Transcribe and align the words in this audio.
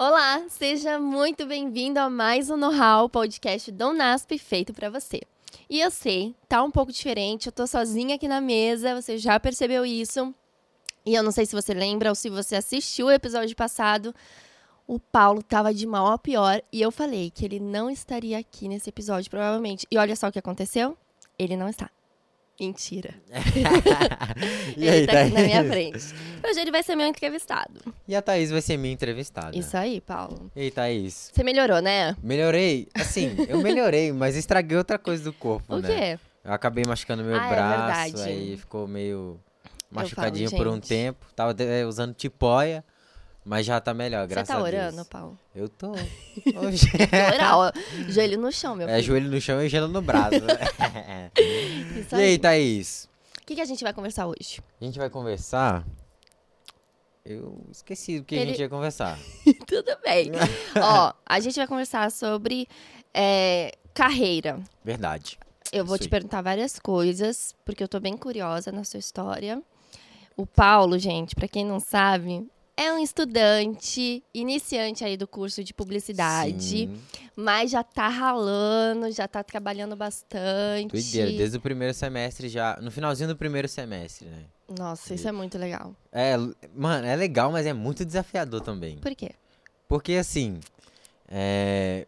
Olá, 0.00 0.44
seja 0.48 0.96
muito 1.00 1.44
bem-vindo 1.44 1.98
a 1.98 2.08
mais 2.08 2.48
um 2.50 2.56
Know-How, 2.56 3.08
podcast 3.08 3.72
do 3.72 3.92
NASP 3.92 4.38
feito 4.38 4.72
para 4.72 4.88
você. 4.88 5.20
E 5.68 5.80
eu 5.80 5.90
sei, 5.90 6.36
tá 6.48 6.62
um 6.62 6.70
pouco 6.70 6.92
diferente, 6.92 7.46
eu 7.46 7.52
tô 7.52 7.66
sozinha 7.66 8.14
aqui 8.14 8.28
na 8.28 8.40
mesa, 8.40 8.94
você 8.94 9.18
já 9.18 9.40
percebeu 9.40 9.84
isso. 9.84 10.32
E 11.04 11.16
eu 11.16 11.22
não 11.24 11.32
sei 11.32 11.46
se 11.46 11.52
você 11.52 11.74
lembra 11.74 12.10
ou 12.10 12.14
se 12.14 12.30
você 12.30 12.54
assistiu 12.54 13.06
o 13.06 13.10
episódio 13.10 13.56
passado, 13.56 14.14
o 14.86 15.00
Paulo 15.00 15.42
tava 15.42 15.74
de 15.74 15.84
mal 15.84 16.06
a 16.06 16.16
pior 16.16 16.62
e 16.72 16.80
eu 16.80 16.92
falei 16.92 17.28
que 17.28 17.44
ele 17.44 17.58
não 17.58 17.90
estaria 17.90 18.38
aqui 18.38 18.68
nesse 18.68 18.90
episódio, 18.90 19.28
provavelmente. 19.28 19.84
E 19.90 19.98
olha 19.98 20.14
só 20.14 20.28
o 20.28 20.32
que 20.32 20.38
aconteceu: 20.38 20.96
ele 21.36 21.56
não 21.56 21.68
está. 21.68 21.90
Mentira. 22.60 23.14
e 24.76 24.86
ele 24.86 24.90
aí, 24.90 25.06
tá 25.06 25.20
aqui 25.22 25.32
na 25.32 25.40
minha 25.42 25.64
Thaís? 25.64 25.70
frente. 26.10 26.14
Hoje 26.44 26.60
ele 26.60 26.70
vai 26.72 26.82
ser 26.82 26.96
meu 26.96 27.06
entrevistado. 27.06 27.80
E 28.06 28.16
a 28.16 28.20
Thaís 28.22 28.50
vai 28.50 28.60
ser 28.60 28.76
minha 28.76 28.92
entrevistada. 28.92 29.56
Isso 29.56 29.76
aí, 29.76 30.00
Paulo. 30.00 30.50
E 30.56 30.62
aí, 30.62 30.70
Thaís? 30.70 31.30
Você 31.32 31.44
melhorou, 31.44 31.80
né? 31.80 32.16
Melhorei? 32.22 32.88
Assim, 32.94 33.36
eu 33.48 33.62
melhorei, 33.62 34.12
mas 34.12 34.34
estraguei 34.36 34.76
outra 34.76 34.98
coisa 34.98 35.22
do 35.22 35.32
corpo, 35.32 35.76
O 35.76 35.78
né? 35.78 36.16
quê? 36.16 36.20
Eu 36.44 36.52
acabei 36.52 36.84
machucando 36.84 37.22
meu 37.22 37.36
Ah, 37.38 37.46
é 37.46 37.48
braço, 37.48 38.12
verdade. 38.16 38.22
aí 38.30 38.56
ficou 38.56 38.88
meio 38.88 39.38
falo, 39.92 40.02
machucadinho 40.02 40.50
por 40.50 40.66
um 40.66 40.80
tempo. 40.80 41.26
Tava 41.36 41.54
usando 41.86 42.12
tipóia, 42.14 42.84
mas 43.48 43.64
já 43.66 43.80
tá 43.80 43.94
melhor, 43.94 44.28
Você 44.28 44.34
graças 44.34 44.48
tá 44.48 44.54
a 44.54 44.62
Deus. 44.62 44.68
orando, 44.74 45.04
Paulo? 45.06 45.38
Eu 45.54 45.68
tô. 45.68 45.92
Orar, 47.34 47.58
ó. 47.58 47.72
Joelho 48.08 48.38
no 48.38 48.52
chão, 48.52 48.76
meu 48.76 48.86
É 48.88 48.92
filho. 48.96 49.06
joelho 49.06 49.30
no 49.30 49.40
chão 49.40 49.62
e 49.62 49.68
gelo 49.68 49.88
no 49.88 50.02
braço. 50.02 50.38
né? 50.40 51.30
Isso 51.98 52.14
e 52.14 52.22
aí, 52.22 52.38
Thaís? 52.38 53.08
O 53.40 53.46
que, 53.46 53.54
que 53.54 53.60
a 53.60 53.64
gente 53.64 53.82
vai 53.82 53.92
conversar 53.94 54.26
hoje? 54.26 54.60
A 54.80 54.84
gente 54.84 54.98
vai 54.98 55.08
conversar. 55.08 55.84
Eu 57.24 57.62
esqueci 57.70 58.18
do 58.20 58.24
que 58.24 58.34
a 58.34 58.38
Ele- 58.40 58.50
gente 58.50 58.60
ia 58.60 58.68
conversar. 58.68 59.18
Tudo 59.66 59.96
bem. 60.04 60.30
Ó, 60.80 61.12
a 61.26 61.40
gente 61.40 61.56
vai 61.56 61.66
conversar 61.66 62.10
sobre 62.10 62.66
é, 63.12 63.72
carreira. 63.92 64.60
Verdade. 64.84 65.38
Eu 65.70 65.84
vou 65.84 65.96
Isso 65.96 66.04
te 66.04 66.06
aí. 66.06 66.10
perguntar 66.10 66.40
várias 66.40 66.78
coisas, 66.78 67.54
porque 67.64 67.82
eu 67.82 67.88
tô 67.88 68.00
bem 68.00 68.16
curiosa 68.16 68.72
na 68.72 68.82
sua 68.84 68.98
história. 68.98 69.62
O 70.36 70.46
Paulo, 70.46 70.98
gente, 70.98 71.34
pra 71.34 71.46
quem 71.48 71.66
não 71.66 71.80
sabe, 71.80 72.46
é 72.78 72.92
um 72.92 72.98
estudante 73.00 74.22
iniciante 74.32 75.04
aí 75.04 75.16
do 75.16 75.26
curso 75.26 75.64
de 75.64 75.74
publicidade, 75.74 76.62
Sim. 76.62 76.96
mas 77.34 77.72
já 77.72 77.82
tá 77.82 78.06
ralando, 78.06 79.10
já 79.10 79.26
tá 79.26 79.42
trabalhando 79.42 79.96
bastante. 79.96 80.92
Doideira, 80.92 81.32
desde 81.32 81.56
o 81.56 81.60
primeiro 81.60 81.92
semestre 81.92 82.48
já. 82.48 82.78
No 82.80 82.92
finalzinho 82.92 83.28
do 83.28 83.36
primeiro 83.36 83.66
semestre, 83.66 84.28
né? 84.28 84.44
Nossa, 84.78 85.12
isso 85.12 85.26
é 85.26 85.32
muito 85.32 85.58
legal. 85.58 85.92
É, 86.12 86.36
mano, 86.72 87.04
é 87.04 87.16
legal, 87.16 87.50
mas 87.50 87.66
é 87.66 87.72
muito 87.72 88.04
desafiador 88.04 88.60
também. 88.60 88.98
Por 88.98 89.14
quê? 89.16 89.32
Porque 89.88 90.12
assim. 90.12 90.60
É. 91.28 92.06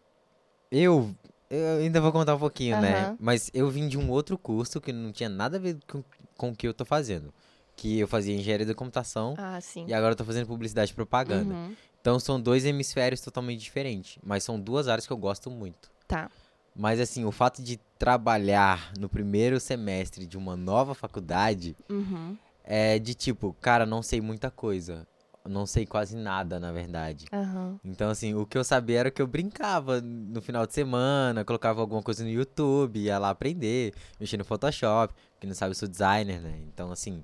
Eu. 0.71 1.13
Eu 1.49 1.79
ainda 1.79 1.99
vou 1.99 2.13
contar 2.13 2.35
um 2.35 2.39
pouquinho, 2.39 2.79
né? 2.79 3.07
Aham. 3.07 3.17
Mas 3.19 3.51
eu 3.53 3.69
vim 3.69 3.89
de 3.89 3.97
um 3.97 4.09
outro 4.09 4.37
curso 4.37 4.79
que 4.79 4.93
não 4.93 5.11
tinha 5.11 5.27
nada 5.27 5.57
a 5.57 5.59
ver 5.59 5.77
com, 5.85 6.01
com 6.37 6.51
o 6.51 6.55
que 6.55 6.65
eu 6.65 6.73
tô 6.73 6.85
fazendo. 6.85 7.33
Que 7.81 7.97
eu 7.99 8.07
fazia 8.07 8.35
engenharia 8.35 8.65
da 8.65 8.75
computação 8.75 9.33
Ah, 9.39 9.59
sim. 9.59 9.85
e 9.87 9.93
agora 9.93 10.11
eu 10.11 10.15
tô 10.15 10.23
fazendo 10.23 10.45
publicidade 10.45 10.91
e 10.91 10.93
propaganda. 10.93 11.55
Uhum. 11.55 11.75
Então 11.99 12.19
são 12.19 12.39
dois 12.39 12.63
hemisférios 12.63 13.21
totalmente 13.21 13.59
diferentes. 13.59 14.19
Mas 14.23 14.43
são 14.43 14.59
duas 14.59 14.87
áreas 14.87 15.07
que 15.07 15.11
eu 15.13 15.17
gosto 15.17 15.49
muito. 15.49 15.89
Tá. 16.07 16.29
Mas 16.75 16.99
assim, 16.99 17.25
o 17.25 17.31
fato 17.31 17.59
de 17.63 17.79
trabalhar 17.97 18.91
no 18.99 19.09
primeiro 19.09 19.59
semestre 19.59 20.27
de 20.27 20.37
uma 20.37 20.55
nova 20.55 20.93
faculdade 20.93 21.75
Uhum. 21.89 22.37
é 22.63 22.99
de 22.99 23.15
tipo, 23.15 23.55
cara, 23.59 23.83
não 23.83 24.03
sei 24.03 24.21
muita 24.21 24.51
coisa. 24.51 25.07
Não 25.43 25.65
sei 25.65 25.87
quase 25.87 26.15
nada, 26.15 26.59
na 26.59 26.71
verdade. 26.71 27.25
Aham. 27.33 27.79
Então, 27.83 28.11
assim, 28.11 28.35
o 28.35 28.45
que 28.45 28.55
eu 28.59 28.63
sabia 28.63 28.99
era 28.99 29.09
que 29.11 29.19
eu 29.23 29.25
brincava 29.25 29.99
no 29.99 30.39
final 30.39 30.67
de 30.67 30.73
semana, 30.75 31.43
colocava 31.43 31.81
alguma 31.81 32.03
coisa 32.03 32.23
no 32.23 32.29
YouTube, 32.29 32.99
ia 32.99 33.17
lá 33.17 33.31
aprender, 33.31 33.91
mexer 34.19 34.37
no 34.37 34.45
Photoshop. 34.45 35.15
Quem 35.39 35.47
não 35.47 35.55
sabe, 35.55 35.71
eu 35.71 35.75
sou 35.75 35.87
designer, 35.89 36.39
né? 36.39 36.59
Então, 36.71 36.91
assim, 36.91 37.23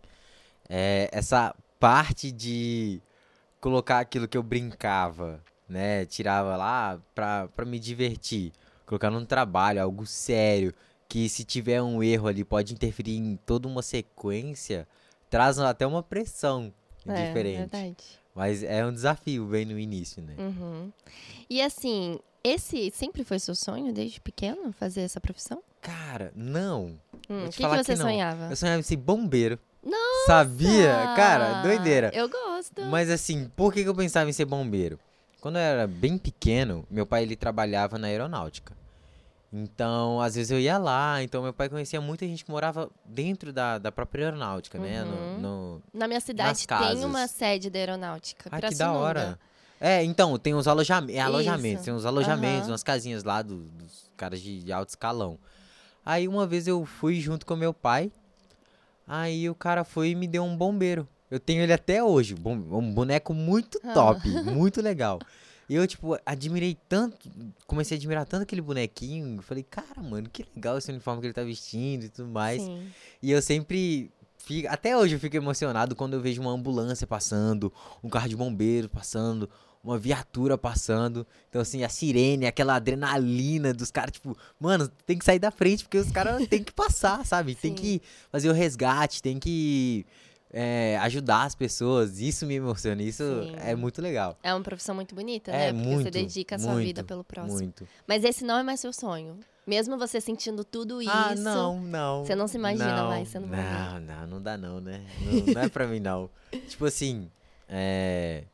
é, 0.70 1.10
essa 1.12 1.56
parte 1.80 2.32
de 2.32 3.02
colocar 3.60 4.00
aquilo 4.00 4.28
que 4.28 4.38
eu 4.38 4.44
brincava, 4.44 5.44
né? 5.68 6.06
Tirava 6.06 6.56
lá 6.56 7.00
pra, 7.14 7.48
pra 7.56 7.66
me 7.66 7.80
divertir. 7.80 8.52
Colocar 8.86 9.10
num 9.10 9.26
trabalho, 9.26 9.82
algo 9.82 10.06
sério, 10.06 10.74
que 11.10 11.28
se 11.28 11.44
tiver 11.44 11.82
um 11.82 12.02
erro 12.02 12.28
ali 12.28 12.44
pode 12.44 12.74
interferir 12.74 13.18
em 13.18 13.36
toda 13.46 13.68
uma 13.68 13.82
sequência, 13.82 14.88
traz 15.30 15.60
até 15.60 15.86
uma 15.86 16.02
pressão 16.02 16.74
É, 17.06 17.26
diferente. 17.28 17.58
verdade. 17.58 17.96
Mas 18.34 18.62
é 18.64 18.86
um 18.86 18.94
desafio 18.94 19.46
bem 19.46 19.66
no 19.66 19.80
início, 19.80 20.22
né? 20.22 20.36
Uhum. 20.38 20.92
E 21.50 21.60
assim, 21.62 22.20
esse 22.44 22.92
sempre 22.92 23.24
foi 23.24 23.40
seu 23.40 23.56
sonho 23.56 23.92
desde 23.92 24.22
pequeno, 24.22 24.72
fazer 24.72 25.02
essa 25.02 25.20
profissão? 25.20 25.62
Cara, 25.82 26.32
não. 26.36 27.00
Hum, 27.30 27.46
O 27.46 27.50
que, 27.50 27.58
que 27.64 27.68
você 27.68 27.94
que 27.94 28.00
não. 28.00 28.06
sonhava? 28.06 28.48
Eu 28.50 28.56
sonhava 28.56 28.80
em 28.80 28.84
ser 28.84 28.96
bombeiro. 28.98 29.60
Sabia? 30.26 31.14
Cara, 31.16 31.62
doideira. 31.62 32.12
Eu 32.14 32.28
gosto. 32.30 32.82
Mas 32.86 33.10
assim, 33.10 33.50
por 33.56 33.74
que, 33.74 33.84
que 33.84 33.90
eu 33.90 33.96
pensava 33.96 34.30
em 34.30 34.34
ser 34.34 34.46
bombeiro? 34.46 35.00
Quando 35.40 35.56
eu 35.58 35.62
era 35.62 35.88
bem 35.88 36.18
pequeno, 36.18 36.86
meu 36.90 37.06
pai 37.06 37.24
ele 37.24 37.36
trabalhava 37.36 37.98
na 37.98 38.08
aeronáutica. 38.08 38.76
Então, 39.54 40.20
às 40.20 40.36
vezes 40.36 40.52
eu 40.52 40.60
ia 40.60 40.78
lá, 40.78 41.24
então 41.24 41.42
meu 41.42 41.54
pai 41.54 41.70
conhecia 41.70 42.02
muita 42.02 42.26
gente 42.28 42.44
que 42.44 42.52
morava 42.52 42.90
dentro 43.06 43.54
da, 43.54 43.78
da 43.78 43.92
própria 43.92 44.26
aeronáutica, 44.26 44.78
né? 44.78 45.06
No- 45.06 45.12
Uhum. 45.14 45.40
no, 45.40 45.82
Na 45.94 46.08
minha 46.08 46.20
cidade 46.20 46.68
tem 46.68 47.06
uma 47.06 47.28
sede 47.28 47.70
da 47.70 47.80
aeronáutica. 47.80 48.50
Ah, 48.52 48.60
que 48.60 48.76
da 48.76 48.92
hora. 48.92 49.40
É, 49.80 50.04
então, 50.04 50.38
tem 50.38 50.54
os 50.54 50.68
alojamentos, 50.68 51.16
é 51.16 51.20
alojamentos, 51.22 51.86
tem 51.86 51.94
uns 51.94 52.06
alojamentos, 52.06 52.64
Aham. 52.64 52.72
umas 52.72 52.84
casinhas 52.84 53.24
lá 53.24 53.42
do- 53.42 53.64
dos 53.70 54.12
caras 54.18 54.42
de, 54.42 54.64
de 54.64 54.74
alto 54.74 54.90
escalão. 54.90 55.38
Aí 56.06 56.28
uma 56.28 56.46
vez 56.48 56.68
eu 56.68 56.84
fui 56.86 57.20
junto 57.22 57.46
com 57.46 57.56
meu 57.56 57.74
pai, 57.74 58.12
aí 59.08 59.50
o 59.50 59.56
cara 59.56 59.84
foi 59.84 60.10
e 60.10 60.16
me 60.16 60.28
deu 60.28 60.44
um 60.44 60.56
bombeiro. 60.58 61.08
Eu 61.32 61.40
tenho 61.40 61.62
ele 61.64 61.74
até 61.74 62.04
hoje, 62.04 62.36
um 62.46 62.94
boneco 62.94 63.34
muito 63.34 63.80
Ah. 63.84 63.94
top, 63.94 64.22
muito 64.46 64.82
legal. 64.82 65.20
E 65.70 65.76
eu, 65.76 65.86
tipo, 65.86 66.18
admirei 66.26 66.78
tanto, 66.88 67.30
comecei 67.66 67.98
a 67.98 68.00
admirar 68.00 68.26
tanto 68.26 68.44
aquele 68.44 68.62
bonequinho, 68.62 69.42
falei, 69.42 69.64
cara, 69.64 70.02
mano, 70.02 70.30
que 70.30 70.46
legal 70.56 70.78
esse 70.78 70.90
uniforme 70.90 71.20
que 71.20 71.28
ele 71.28 71.34
tá 71.34 71.44
vestindo 71.44 72.06
e 72.06 72.10
tudo 72.10 72.30
mais. 72.30 72.62
Sim. 72.62 72.88
E 73.22 73.32
eu 73.32 73.42
sempre. 73.42 74.10
Fico, 74.38 74.70
até 74.70 74.96
hoje 74.96 75.16
eu 75.16 75.20
fico 75.20 75.36
emocionado 75.36 75.94
quando 75.94 76.14
eu 76.14 76.22
vejo 76.22 76.40
uma 76.42 76.52
ambulância 76.52 77.06
passando, 77.06 77.74
um 78.02 78.08
carro 78.08 78.30
de 78.30 78.36
bombeiro 78.38 78.88
passando, 78.88 79.50
uma 79.84 79.98
viatura 79.98 80.58
passando. 80.58 81.26
Então, 81.50 81.62
assim, 81.62 81.84
a 81.84 81.90
sirene, 81.90 82.46
aquela 82.46 82.76
adrenalina 82.76 83.74
dos 83.74 83.92
caras, 83.92 84.12
tipo, 84.12 84.38
mano, 84.60 84.90
tem 85.06 85.18
que 85.18 85.26
sair 85.26 85.40
da 85.40 85.52
frente, 85.52 85.84
porque 85.84 85.98
os 85.98 86.12
caras 86.12 86.48
têm 86.48 86.64
que 86.64 86.72
passar, 86.74 87.26
sabe? 87.26 87.56
Tem 87.56 87.72
Sim. 87.72 87.82
que 87.82 88.02
fazer 88.32 88.50
o 88.50 88.54
resgate, 88.54 89.22
tem 89.22 89.40
que 89.40 90.06
é, 90.52 90.98
ajudar 91.02 91.44
as 91.44 91.56
pessoas. 91.56 92.20
Isso 92.20 92.46
me 92.46 92.56
emociona, 92.56 93.02
isso 93.02 93.24
Sim. 93.24 93.56
é 93.58 93.76
muito 93.76 94.02
legal. 94.02 94.38
É 94.44 94.54
uma 94.54 94.64
profissão 94.64 94.96
muito 94.96 95.14
bonita, 95.16 95.52
É, 95.52 95.72
né? 95.72 95.74
Porque 95.74 95.90
você 95.90 95.96
muito, 95.96 96.12
dedica 96.12 96.56
a 96.56 96.60
sua 96.60 96.74
muito, 96.74 96.86
vida 96.86 97.04
pelo 97.04 97.24
próximo. 97.24 97.58
Muito. 97.58 97.88
Mas 98.08 98.24
esse 98.24 98.44
não 98.44 98.58
é 98.58 98.64
mais 98.64 98.80
seu 98.80 98.94
sonho. 98.94 99.40
Mesmo 99.66 99.98
você 99.98 100.22
sentindo 100.22 100.64
tudo 100.64 101.02
isso. 101.02 101.12
Ah, 101.12 101.36
não, 101.36 101.82
não. 101.82 102.24
Você 102.24 102.36
não 102.36 102.48
se 102.48 102.58
imagina 102.58 102.96
não, 102.96 103.10
mais 103.10 103.28
sendo 103.28 103.48
Não, 103.48 103.58
bombeiro. 103.58 104.00
não, 104.00 104.28
não 104.28 104.42
dá 104.42 104.58
não, 104.58 104.80
né? 104.80 105.06
Não, 105.20 105.54
não 105.54 105.62
é 105.62 105.68
pra 105.68 105.86
mim, 105.86 106.00
não. 106.00 106.30
Tipo 106.70 106.86
assim, 106.86 107.30
é... 107.68 108.46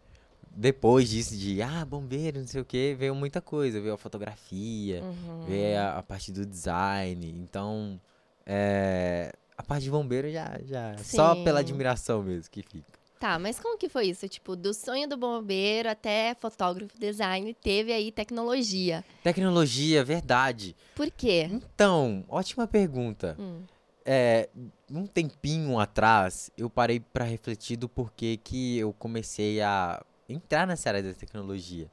Depois 0.55 1.09
disso 1.09 1.35
de, 1.35 1.61
ah, 1.61 1.83
bombeiro, 1.83 2.39
não 2.39 2.47
sei 2.47 2.61
o 2.61 2.65
que, 2.65 2.93
veio 2.95 3.15
muita 3.15 3.41
coisa. 3.41 3.81
Veio 3.81 3.93
a 3.93 3.97
fotografia, 3.97 5.01
Uhum. 5.03 5.45
veio 5.47 5.79
a, 5.79 5.97
a 5.97 6.03
parte 6.03 6.31
do 6.31 6.45
design. 6.45 7.27
Então, 7.39 7.99
é... 8.45 9.31
A 9.57 9.61
parte 9.63 9.83
de 9.83 9.91
bombeiro 9.91 10.31
já, 10.31 10.59
já... 10.65 10.95
Só 11.03 11.43
pela 11.43 11.59
admiração 11.59 12.23
mesmo 12.23 12.49
que 12.51 12.61
fica. 12.63 13.03
Tá, 13.19 13.39
mas 13.39 13.57
como 13.59 13.77
que 13.77 13.87
foi 13.87 14.07
isso? 14.07 14.27
Tipo, 14.27 14.55
do 14.55 14.73
sonho 14.73 15.07
do 15.07 15.15
bombeiro 15.15 15.89
até 15.89 16.35
fotógrafo, 16.41 16.99
design, 16.99 17.53
teve 17.53 17.93
aí 17.93 18.11
tecnologia. 18.11 19.03
Tecnologia, 19.23 20.03
verdade. 20.03 20.75
Por 20.93 21.09
quê? 21.09 21.47
Então, 21.49 22.25
ótima 22.27 22.67
pergunta. 22.67 23.37
Hum. 23.39 23.61
É, 24.05 24.49
um 24.91 25.05
tempinho 25.07 25.79
atrás, 25.79 26.51
eu 26.57 26.69
parei 26.69 26.99
pra 26.99 27.23
refletir 27.23 27.77
do 27.77 27.87
porquê 27.87 28.37
que 28.43 28.77
eu 28.79 28.91
comecei 28.91 29.61
a 29.61 30.03
entrar 30.33 30.65
nessa 30.67 30.89
área 30.89 31.03
da 31.03 31.13
tecnologia. 31.13 31.89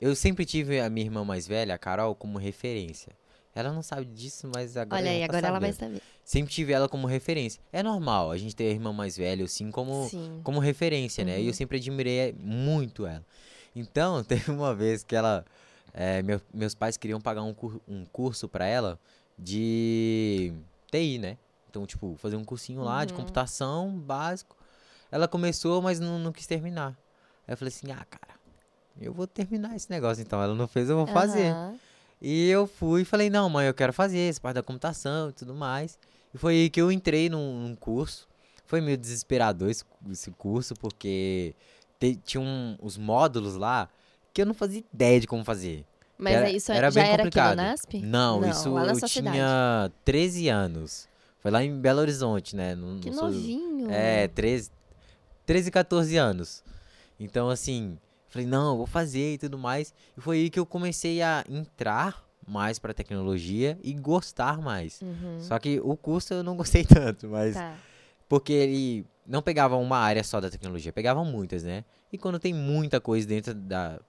Eu 0.00 0.14
sempre 0.16 0.44
tive 0.44 0.80
a 0.80 0.88
minha 0.88 1.06
irmã 1.06 1.24
mais 1.24 1.46
velha, 1.46 1.74
a 1.74 1.78
Carol, 1.78 2.14
como 2.14 2.38
referência. 2.38 3.12
Ela 3.54 3.72
não 3.72 3.82
sabe 3.82 4.04
disso, 4.06 4.48
mas 4.54 4.76
agora 4.76 5.00
Olha 5.02 5.08
ela 5.08 5.14
aí, 5.16 5.20
tá 5.20 5.24
agora 5.36 5.46
ela 5.48 5.58
vai 5.60 5.72
saber. 5.72 6.00
Sempre 6.24 6.52
tive 6.52 6.72
ela 6.72 6.88
como 6.88 7.06
referência. 7.06 7.60
É 7.72 7.82
normal 7.82 8.30
a 8.30 8.38
gente 8.38 8.54
ter 8.54 8.64
a 8.68 8.70
irmã 8.70 8.92
mais 8.92 9.16
velha, 9.16 9.44
assim, 9.44 9.70
como, 9.70 10.08
Sim. 10.08 10.40
como 10.44 10.60
referência, 10.60 11.24
né? 11.24 11.38
E 11.38 11.42
Uhum. 11.42 11.48
eu 11.48 11.54
sempre 11.54 11.76
admirei 11.78 12.32
muito 12.38 13.04
ela. 13.06 13.24
Então, 13.74 14.22
teve 14.24 14.50
uma 14.50 14.74
vez 14.74 15.02
que 15.02 15.14
ela. 15.16 15.44
é, 15.92 16.22
meu- 16.22 16.40
meus 16.54 16.74
pais 16.74 16.96
queriam 16.96 17.20
pagar 17.20 17.42
um, 17.42 17.52
cur- 17.52 17.80
um 17.88 18.04
curso 18.06 18.48
pra 18.48 18.64
ela 18.64 18.98
de 19.36 20.52
TI, 20.90 21.18
né? 21.18 21.36
Então, 21.68 21.84
tipo, 21.86 22.14
fazer 22.16 22.36
um 22.36 22.44
cursinho 22.44 22.82
lá 22.82 23.04
de 23.04 23.12
Uhum. 23.12 23.20
computação 23.20 23.98
básico. 23.98 24.56
Ela 25.10 25.26
começou, 25.26 25.82
mas 25.82 25.98
não, 25.98 26.18
não 26.18 26.32
quis 26.32 26.46
terminar. 26.46 26.96
Aí 27.50 27.54
eu 27.54 27.56
falei 27.56 27.74
assim: 27.74 27.90
ah, 27.90 28.06
cara, 28.08 28.38
eu 29.00 29.12
vou 29.12 29.26
terminar 29.26 29.74
esse 29.74 29.90
negócio 29.90 30.22
então. 30.22 30.40
Ela 30.40 30.54
não 30.54 30.68
fez, 30.68 30.88
eu 30.88 30.96
vou 30.96 31.06
fazer. 31.08 31.48
Aham. 31.50 31.74
E 32.22 32.48
eu 32.48 32.66
fui 32.66 33.02
e 33.02 33.04
falei, 33.04 33.28
não, 33.30 33.48
mãe, 33.48 33.66
eu 33.66 33.74
quero 33.74 33.92
fazer 33.92 34.18
essa 34.28 34.38
parte 34.40 34.54
da 34.56 34.62
computação 34.62 35.30
e 35.30 35.32
tudo 35.32 35.52
mais. 35.54 35.98
E 36.32 36.38
foi 36.38 36.52
aí 36.54 36.70
que 36.70 36.80
eu 36.80 36.92
entrei 36.92 37.28
num, 37.28 37.60
num 37.68 37.74
curso. 37.74 38.28
Foi 38.66 38.80
meio 38.80 38.96
desesperador 38.96 39.68
esse, 39.70 39.82
esse 40.10 40.30
curso, 40.30 40.74
porque 40.74 41.54
te- 41.98 42.14
tinha 42.16 42.40
um, 42.40 42.76
os 42.80 42.96
módulos 42.96 43.56
lá 43.56 43.88
que 44.32 44.42
eu 44.42 44.46
não 44.46 44.54
fazia 44.54 44.84
ideia 44.94 45.18
de 45.18 45.26
como 45.26 45.42
fazer. 45.42 45.84
Mas 46.18 46.34
Era- 46.34 46.50
isso 46.50 46.70
era 46.70 46.90
já 46.90 47.00
bem 47.00 47.10
era 47.10 47.22
aqui 47.22 47.30
complicado. 47.30 47.56
no 47.56 47.62
NASP? 47.62 48.00
Não, 48.00 48.48
isso 48.50 48.70
lá 48.74 48.84
na 48.84 48.92
eu 48.92 48.96
tinha 48.96 49.08
cidade. 49.08 49.94
13 50.04 50.48
anos. 50.50 51.08
Foi 51.40 51.50
lá 51.50 51.64
em 51.64 51.80
Belo 51.80 52.00
Horizonte, 52.00 52.54
né? 52.54 52.74
Não- 52.76 53.00
Que 53.00 53.08
não 53.08 53.16
sou- 53.16 53.24
novinho. 53.30 53.90
É, 53.90 54.28
13, 54.28 54.70
13, 55.46 55.70
14 55.70 56.16
anos. 56.18 56.62
Então, 57.20 57.50
assim, 57.50 57.98
falei, 58.28 58.46
não, 58.46 58.70
eu 58.72 58.76
vou 58.78 58.86
fazer 58.86 59.34
e 59.34 59.38
tudo 59.38 59.58
mais. 59.58 59.92
E 60.16 60.20
foi 60.20 60.38
aí 60.38 60.50
que 60.50 60.58
eu 60.58 60.64
comecei 60.66 61.20
a 61.22 61.44
entrar 61.48 62.26
mais 62.48 62.78
pra 62.78 62.94
tecnologia 62.94 63.78
e 63.82 63.92
gostar 63.92 64.58
mais. 64.60 65.00
Uhum. 65.02 65.38
Só 65.38 65.58
que 65.58 65.78
o 65.84 65.96
curso 65.96 66.32
eu 66.34 66.42
não 66.42 66.56
gostei 66.56 66.82
tanto, 66.86 67.28
mas 67.28 67.54
Tá. 67.54 67.76
porque 68.28 68.52
ele 68.52 69.06
não 69.26 69.42
pegava 69.42 69.76
uma 69.76 69.98
área 69.98 70.24
só 70.24 70.40
da 70.40 70.50
tecnologia, 70.50 70.92
pegava 70.92 71.22
muitas, 71.22 71.62
né? 71.62 71.84
E 72.12 72.18
quando 72.18 72.38
tem 72.40 72.52
muita 72.54 73.00
coisa 73.00 73.26
dentro 73.28 73.54
da, 73.54 74.00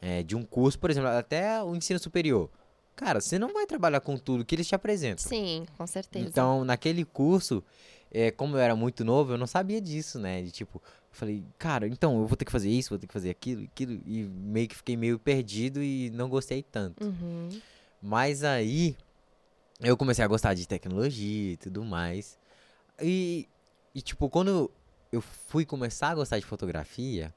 é, 0.00 0.22
de 0.22 0.36
um 0.36 0.44
curso, 0.44 0.78
por 0.78 0.90
exemplo, 0.90 1.08
até 1.08 1.60
o 1.64 1.74
ensino 1.74 1.98
superior, 1.98 2.48
cara, 2.94 3.20
você 3.20 3.38
não 3.38 3.52
vai 3.52 3.66
trabalhar 3.66 4.00
com 4.00 4.16
tudo 4.16 4.44
que 4.44 4.54
eles 4.54 4.68
te 4.68 4.74
apresentam. 4.76 5.26
Sim, 5.26 5.66
com 5.76 5.86
certeza. 5.86 6.28
Então, 6.28 6.64
naquele 6.64 7.04
curso, 7.04 7.64
é, 8.10 8.30
como 8.30 8.56
eu 8.56 8.60
era 8.60 8.74
muito 8.76 9.04
novo, 9.04 9.32
eu 9.32 9.38
não 9.38 9.46
sabia 9.46 9.80
disso, 9.80 10.18
né? 10.18 10.42
De 10.42 10.50
tipo, 10.50 10.78
eu 10.84 10.90
falei, 11.12 11.44
cara, 11.58 11.86
então 11.86 12.18
eu 12.20 12.26
vou 12.26 12.36
ter 12.36 12.44
que 12.44 12.52
fazer 12.52 12.70
isso, 12.70 12.90
vou 12.90 12.98
ter 12.98 13.06
que 13.06 13.12
fazer 13.12 13.30
aquilo, 13.30 13.64
aquilo, 13.64 13.92
e 14.06 14.22
meio 14.24 14.68
que 14.68 14.74
fiquei 14.76 14.96
meio 14.96 15.18
perdido 15.18 15.82
e 15.82 16.10
não 16.10 16.28
gostei 16.28 16.62
tanto. 16.62 17.04
Uhum. 17.04 17.48
Mas 18.02 18.44
aí 18.44 18.96
eu 19.80 19.96
comecei 19.96 20.24
a 20.24 20.28
gostar 20.28 20.54
de 20.54 20.66
tecnologia 20.66 21.52
e 21.52 21.56
tudo 21.56 21.84
mais. 21.84 22.38
E, 23.00 23.46
e 23.94 24.00
tipo, 24.00 24.28
quando 24.28 24.70
eu 25.12 25.20
fui 25.20 25.64
começar 25.64 26.08
a 26.10 26.14
gostar 26.14 26.38
de 26.38 26.44
fotografia, 26.46 27.32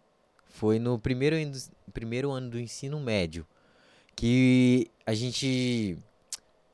foi 0.46 0.80
no 0.80 1.00
primeiro, 1.00 1.36
ano 1.36 1.52
do- 1.52 1.92
primeiro 1.94 2.32
ano 2.32 2.50
do 2.50 2.60
ensino 2.60 3.00
médio. 3.00 3.46
Que 4.16 4.88
a 5.06 5.14
gente 5.14 5.98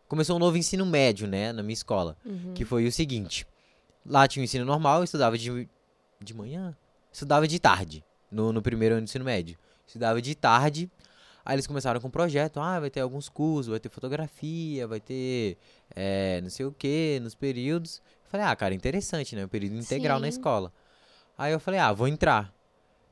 começou 0.08 0.36
um 0.36 0.40
novo 0.40 0.58
ensino 0.58 0.86
médio, 0.86 1.28
né, 1.28 1.52
na 1.54 1.62
minha 1.62 1.74
escola. 1.74 2.18
Uhum. 2.26 2.54
Que 2.54 2.66
foi 2.66 2.88
o 2.88 2.92
seguinte: 2.92 3.46
lá 4.08 4.28
tinha 4.28 4.42
o 4.42 4.46
ensino 4.46 4.66
normal, 4.66 5.00
eu 5.00 5.04
estudava 5.04 5.38
de, 5.38 5.68
de 6.22 6.34
manhã, 6.34 6.76
estudava 7.12 7.48
de 7.48 7.60
tarde, 7.60 8.04
no, 8.32 8.52
no 8.54 8.62
primeiro 8.62 8.96
ano 8.96 9.02
do 9.02 9.10
ensino 9.10 9.26
médio. 9.26 9.58
Estudava 9.86 10.22
de 10.22 10.36
tarde, 10.36 10.90
aí 11.46 11.56
eles 11.56 11.68
começaram 11.68 12.00
com 12.00 12.08
um 12.08 12.12
projeto: 12.12 12.60
ah, 12.60 12.80
vai 12.80 12.90
ter 12.90 13.02
alguns 13.02 13.30
cursos, 13.30 13.68
vai 13.68 13.80
ter 13.80 13.90
fotografia, 13.90 14.88
vai 14.88 15.00
ter 15.00 15.58
eh, 15.96 16.40
não 16.42 16.50
sei 16.50 16.66
o 16.66 16.72
que 16.72 17.20
nos 17.22 17.36
períodos. 17.36 18.02
Eu 18.26 18.30
falei: 18.30 18.46
ah, 18.46 18.56
cara, 18.56 18.74
interessante, 18.74 19.36
né? 19.36 19.46
Um 19.46 19.50
período 19.50 19.76
integral 19.76 20.20
na 20.20 20.26
Sim. 20.26 20.38
escola. 20.38 20.74
Aí 21.38 21.54
eu 21.54 21.60
falei: 21.60 21.80
ah, 21.80 21.94
vou 21.94 22.08
entrar. 22.08 22.54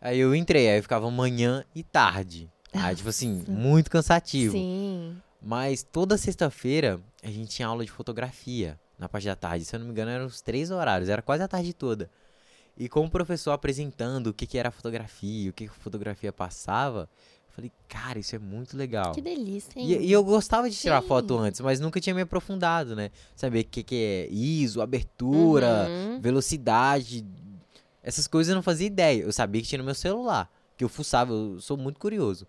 Aí 0.01 0.19
eu 0.19 0.35
entrei, 0.35 0.69
aí 0.69 0.77
eu 0.77 0.83
ficava 0.83 1.09
manhã 1.09 1.63
e 1.73 1.81
tarde. 1.81 2.51
Tipo 2.95 3.09
assim, 3.09 3.43
muito 3.47 3.89
cansativo. 3.89 4.51
Sim. 4.51 5.17
Mas 5.41 5.83
toda 5.83 6.17
sexta-feira 6.17 6.99
a 7.23 7.27
gente 7.27 7.49
tinha 7.49 7.67
aula 7.67 7.85
de 7.85 7.91
fotografia 7.91 8.77
na 8.97 9.07
parte 9.09 9.25
da 9.25 9.35
tarde. 9.35 9.65
Se 9.65 9.75
eu 9.75 9.79
não 9.79 9.85
me 9.87 9.91
engano, 9.91 10.11
eram 10.11 10.25
os 10.25 10.41
três 10.41 10.71
horários, 10.71 11.09
era 11.09 11.21
quase 11.21 11.43
a 11.43 11.47
tarde 11.47 11.73
toda. 11.73 12.09
E 12.77 12.89
com 12.89 13.05
o 13.05 13.09
professor 13.09 13.51
apresentando 13.51 14.27
o 14.27 14.33
que, 14.33 14.45
que 14.45 14.57
era 14.57 14.69
a 14.69 14.71
fotografia, 14.71 15.49
o 15.49 15.53
que, 15.53 15.65
que 15.65 15.71
a 15.71 15.81
fotografia 15.81 16.33
passava, 16.33 17.09
eu 17.47 17.53
falei, 17.55 17.71
cara, 17.87 18.19
isso 18.19 18.35
é 18.35 18.39
muito 18.39 18.75
legal. 18.75 19.13
Que 19.13 19.21
delícia, 19.21 19.79
hein? 19.79 19.87
E, 19.89 20.07
e 20.07 20.11
eu 20.11 20.23
gostava 20.23 20.69
de 20.69 20.75
tirar 20.75 21.01
Sim. 21.01 21.07
foto 21.07 21.37
antes, 21.37 21.61
mas 21.61 21.79
nunca 21.79 22.01
tinha 22.01 22.13
me 22.13 22.21
aprofundado, 22.21 22.93
né? 22.95 23.11
Saber 23.35 23.61
o 23.61 23.65
que, 23.65 23.81
que 23.81 23.95
é 23.95 24.33
ISO, 24.33 24.81
abertura, 24.81 25.89
Uhum. 25.89 26.19
velocidade. 26.19 27.25
Essas 28.03 28.27
coisas 28.27 28.49
eu 28.49 28.55
não 28.55 28.61
fazia 28.63 28.87
ideia. 28.87 29.21
Eu 29.23 29.31
sabia 29.31 29.61
que 29.61 29.67
tinha 29.67 29.79
no 29.79 29.85
meu 29.85 29.95
celular, 29.95 30.51
que 30.77 30.83
eu 30.83 30.89
fuçava, 30.89 31.31
eu 31.31 31.59
sou 31.61 31.77
muito 31.77 31.99
curioso. 31.99 32.45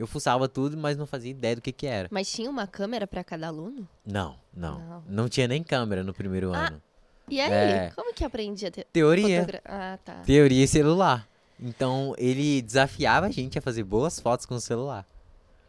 Eu 0.00 0.06
fuçava 0.06 0.48
tudo, 0.48 0.78
mas 0.78 0.96
não 0.96 1.06
fazia 1.06 1.30
ideia 1.30 1.54
do 1.56 1.60
que, 1.60 1.70
que 1.72 1.86
era. 1.86 2.08
Mas 2.10 2.32
tinha 2.32 2.48
uma 2.48 2.66
câmera 2.66 3.06
pra 3.06 3.22
cada 3.22 3.48
aluno? 3.48 3.86
Não, 4.06 4.34
não, 4.56 4.78
Não. 4.80 5.04
não. 5.06 5.28
tinha 5.28 5.46
nem 5.46 5.62
câmera 5.62 6.02
no 6.02 6.14
primeiro 6.14 6.54
Ah, 6.54 6.68
ano. 6.68 6.82
E 7.28 7.38
aí, 7.38 7.52
É. 7.52 7.92
como 7.94 8.14
que 8.14 8.24
aprendia 8.24 8.68
a 8.68 8.70
ter 8.70 8.86
Teoria. 8.90 9.40
fotogra... 9.40 9.60
Ah, 9.62 9.98
tá. 10.02 10.14
Teoria 10.24 10.64
e 10.64 10.66
celular. 10.66 11.28
Então 11.60 12.14
ele 12.16 12.62
desafiava 12.62 13.26
a 13.26 13.30
gente 13.30 13.58
a 13.58 13.60
fazer 13.62 13.84
boas 13.84 14.18
fotos 14.18 14.46
com 14.46 14.54
o 14.54 14.60
celular. 14.60 15.04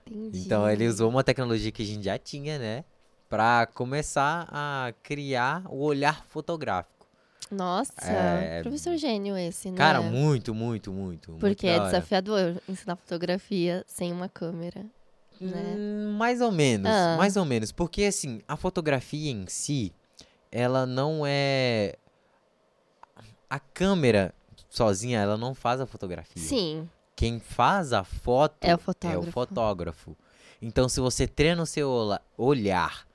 Entendi. 0.10 0.40
Então 0.46 0.68
ele 0.70 0.88
usou 0.88 1.10
uma 1.10 1.26
tecnologia 1.26 1.70
que 1.70 1.84
a 1.84 1.86
gente 1.86 2.06
já 2.06 2.18
tinha, 2.18 2.58
né? 2.58 2.86
Pra 3.30 3.66
começar 3.74 4.48
a 4.50 4.94
criar 5.04 5.64
o 5.70 5.84
olhar 5.84 6.26
fotográfico. 6.30 6.91
Nossa, 7.50 7.92
É, 8.02 8.62
professor 8.62 8.96
gênio 8.98 9.36
esse, 9.38 9.70
né? 9.72 9.78
Cara, 9.78 10.02
muito, 10.02 10.54
muito, 10.54 10.92
muito. 10.92 11.32
muito 11.32 11.40
Porque 11.42 11.68
da 11.68 11.74
é 11.74 11.80
desafiador 11.86 12.62
ensinar 12.68 12.96
fotografia 12.96 13.84
sem 13.88 14.12
uma 14.12 14.30
câmera. 14.30 14.86
né? 15.40 15.76
Hum, 15.78 16.16
mais 16.18 16.40
ou 16.40 16.52
menos, 16.52 16.90
Ah. 16.92 17.16
mais 17.18 17.36
ou 17.36 17.44
menos. 17.44 17.72
Porque, 17.72 18.04
assim, 18.04 18.42
a 18.48 18.56
fotografia 18.56 19.32
em 19.32 19.46
si, 19.48 19.92
ela 20.52 20.86
não 20.86 21.24
é. 21.26 21.96
A 23.50 23.60
câmera 23.60 24.34
sozinha, 24.70 25.20
ela 25.20 25.36
não 25.38 25.54
faz 25.56 25.82
a 25.82 25.86
fotografia. 25.86 26.42
Sim, 26.42 26.88
Quem 27.16 27.40
faz 27.40 27.92
a 27.92 28.04
foto 28.04 28.56
é 28.62 28.68
o 28.68 28.72
é 28.72 28.76
o 28.76 28.78
fotógrafo. 28.78 29.32
fotógrafo. 29.32 30.18
Então, 30.62 30.88
se 30.88 31.00
você 31.00 31.28
treina 31.28 31.62
o 31.64 31.66
seu 31.66 32.18
olhar 32.38 33.06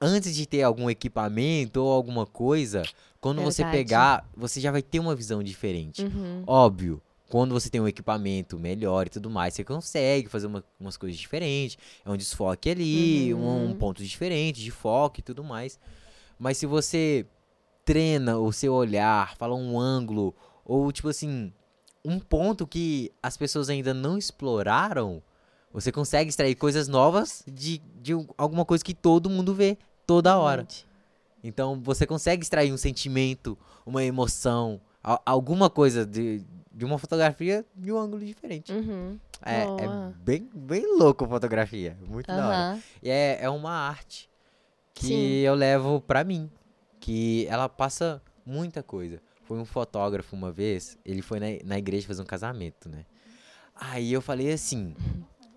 antes 0.00 0.34
de 0.34 0.46
ter 0.46 0.62
algum 0.62 0.88
equipamento 0.90 1.82
ou 1.82 1.92
alguma 1.92 2.24
coisa, 2.26 2.82
quando 3.20 3.42
você 3.42 3.62
Verdade. 3.62 3.78
pegar, 3.84 4.30
você 4.36 4.60
já 4.60 4.70
vai 4.70 4.82
ter 4.82 4.98
uma 4.98 5.14
visão 5.14 5.42
diferente. 5.42 6.02
Uhum. 6.04 6.42
Óbvio, 6.46 7.02
quando 7.28 7.52
você 7.52 7.68
tem 7.70 7.80
um 7.80 7.86
equipamento 7.88 8.58
melhor 8.58 9.06
e 9.06 9.10
tudo 9.10 9.28
mais, 9.30 9.54
você 9.54 9.62
consegue 9.62 10.28
fazer 10.28 10.46
uma- 10.46 10.64
umas 10.80 10.96
coisas 10.96 11.18
diferentes. 11.18 11.76
É 12.04 12.10
um 12.10 12.16
desfoque 12.16 12.70
ali, 12.70 13.32
um, 13.34 13.38
Uhum. 13.38 13.70
um 13.70 13.74
ponto 13.74 14.02
diferente 14.02 14.60
de 14.62 14.70
foco 14.70 15.20
e 15.20 15.22
tudo 15.22 15.44
mais. 15.44 15.78
Mas 16.38 16.56
se 16.58 16.66
você 16.66 17.26
treina 17.84 18.38
o 18.38 18.52
seu 18.52 18.72
olhar, 18.74 19.36
fala 19.36 19.54
um 19.54 19.78
ângulo, 19.78 20.34
ou 20.64 20.90
tipo 20.92 21.08
assim, 21.08 21.52
um 22.04 22.18
ponto 22.18 22.66
que 22.66 23.12
as 23.22 23.36
pessoas 23.36 23.68
ainda 23.68 23.92
não 23.92 24.16
exploraram, 24.16 25.22
você 25.72 25.92
consegue 25.92 26.30
extrair 26.30 26.54
coisas 26.54 26.88
novas 26.88 27.42
de, 27.46 27.78
de 28.00 28.12
alguma 28.36 28.64
coisa 28.64 28.82
que 28.82 28.94
todo 28.94 29.30
mundo 29.30 29.54
vê 29.54 29.76
toda 30.06 30.36
hora. 30.38 30.62
Verdade. 30.62 30.86
Então 31.42 31.80
você 31.80 32.06
consegue 32.06 32.42
extrair 32.42 32.72
um 32.72 32.76
sentimento, 32.76 33.58
uma 33.84 34.04
emoção, 34.04 34.80
alguma 35.24 35.70
coisa 35.70 36.04
de, 36.04 36.44
de 36.72 36.84
uma 36.84 36.98
fotografia 36.98 37.64
de 37.74 37.92
um 37.92 37.98
ângulo 37.98 38.24
diferente. 38.24 38.72
Uhum. 38.72 39.18
É, 39.42 39.62
é 39.62 40.12
bem, 40.22 40.48
bem 40.54 40.98
louco 40.98 41.24
a 41.24 41.28
fotografia. 41.28 41.96
Muito 42.06 42.26
da 42.26 42.48
hora. 42.48 42.78
E 43.02 43.08
é, 43.08 43.38
é 43.42 43.48
uma 43.48 43.72
arte 43.72 44.28
que 44.92 45.06
Sim. 45.06 45.36
eu 45.38 45.54
levo 45.54 46.00
pra 46.00 46.22
mim. 46.24 46.50
Que 46.98 47.46
ela 47.48 47.66
passa 47.66 48.20
muita 48.44 48.82
coisa. 48.82 49.22
Foi 49.44 49.58
um 49.58 49.64
fotógrafo 49.64 50.36
uma 50.36 50.52
vez, 50.52 50.98
ele 51.04 51.22
foi 51.22 51.40
na, 51.40 51.46
na 51.64 51.78
igreja 51.78 52.06
fazer 52.06 52.20
um 52.22 52.26
casamento, 52.26 52.88
né? 52.88 53.06
Aí 53.74 54.12
eu 54.12 54.20
falei 54.20 54.52
assim, 54.52 54.94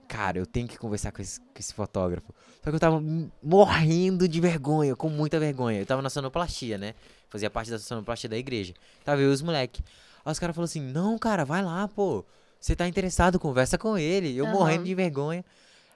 cara, 0.07 0.37
eu 0.37 0.45
tenho 0.45 0.67
que 0.67 0.77
conversar 0.77 1.11
com 1.11 1.21
esse, 1.21 1.39
com 1.39 1.59
esse 1.59 1.73
fotógrafo. 1.73 2.33
Só 2.63 2.69
que 2.69 2.75
eu 2.75 2.79
tava 2.79 3.03
morrendo 3.41 4.27
de 4.27 4.39
vergonha, 4.39 4.95
com 4.95 5.09
muita 5.09 5.39
vergonha. 5.39 5.79
Eu 5.79 5.85
tava 5.85 6.01
na 6.01 6.09
sonoplastia, 6.09 6.77
né? 6.77 6.93
Fazia 7.29 7.49
parte 7.49 7.71
da 7.71 7.79
sonoplastia 7.79 8.29
da 8.29 8.37
igreja. 8.37 8.73
Tava 9.03 9.21
eu 9.21 9.29
e 9.29 9.33
os 9.33 9.41
moleque. 9.41 9.83
Aí 10.23 10.31
os 10.31 10.39
caras 10.39 10.55
falaram 10.55 10.65
assim, 10.65 10.81
não, 10.81 11.17
cara, 11.17 11.43
vai 11.43 11.61
lá, 11.61 11.87
pô. 11.87 12.23
Você 12.59 12.75
tá 12.75 12.87
interessado, 12.87 13.39
conversa 13.39 13.77
com 13.77 13.97
ele. 13.97 14.35
Eu 14.35 14.45
Aham. 14.45 14.53
morrendo 14.53 14.85
de 14.85 14.95
vergonha. 14.95 15.43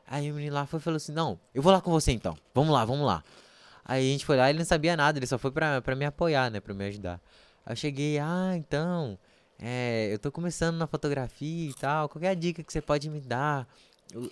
Aí 0.05 0.31
o 0.31 0.35
menino 0.35 0.53
lá 0.55 0.65
foi 0.65 0.79
e 0.79 0.83
falou 0.83 0.97
assim, 0.97 1.11
não, 1.11 1.39
eu 1.53 1.61
vou 1.61 1.71
lá 1.71 1.81
com 1.81 1.91
você 1.91 2.11
então. 2.11 2.37
Vamos 2.53 2.73
lá, 2.73 2.85
vamos 2.85 3.05
lá. 3.05 3.23
Aí 3.83 4.09
a 4.09 4.11
gente 4.11 4.25
foi 4.25 4.35
lá, 4.35 4.49
ele 4.49 4.59
não 4.59 4.65
sabia 4.65 4.97
nada, 4.97 5.17
ele 5.17 5.27
só 5.27 5.37
foi 5.37 5.51
pra, 5.51 5.81
pra 5.81 5.95
me 5.95 6.05
apoiar, 6.05 6.49
né? 6.51 6.59
Pra 6.59 6.73
me 6.73 6.85
ajudar. 6.85 7.21
Aí 7.65 7.71
eu 7.71 7.75
cheguei, 7.75 8.19
ah, 8.19 8.53
então, 8.55 9.17
é, 9.59 10.09
eu 10.11 10.19
tô 10.19 10.31
começando 10.31 10.77
na 10.77 10.87
fotografia 10.87 11.69
e 11.69 11.73
tal, 11.73 12.09
qual 12.09 12.23
é 12.23 12.29
a 12.29 12.33
dica 12.33 12.63
que 12.63 12.71
você 12.71 12.81
pode 12.81 13.09
me 13.09 13.21
dar? 13.21 13.67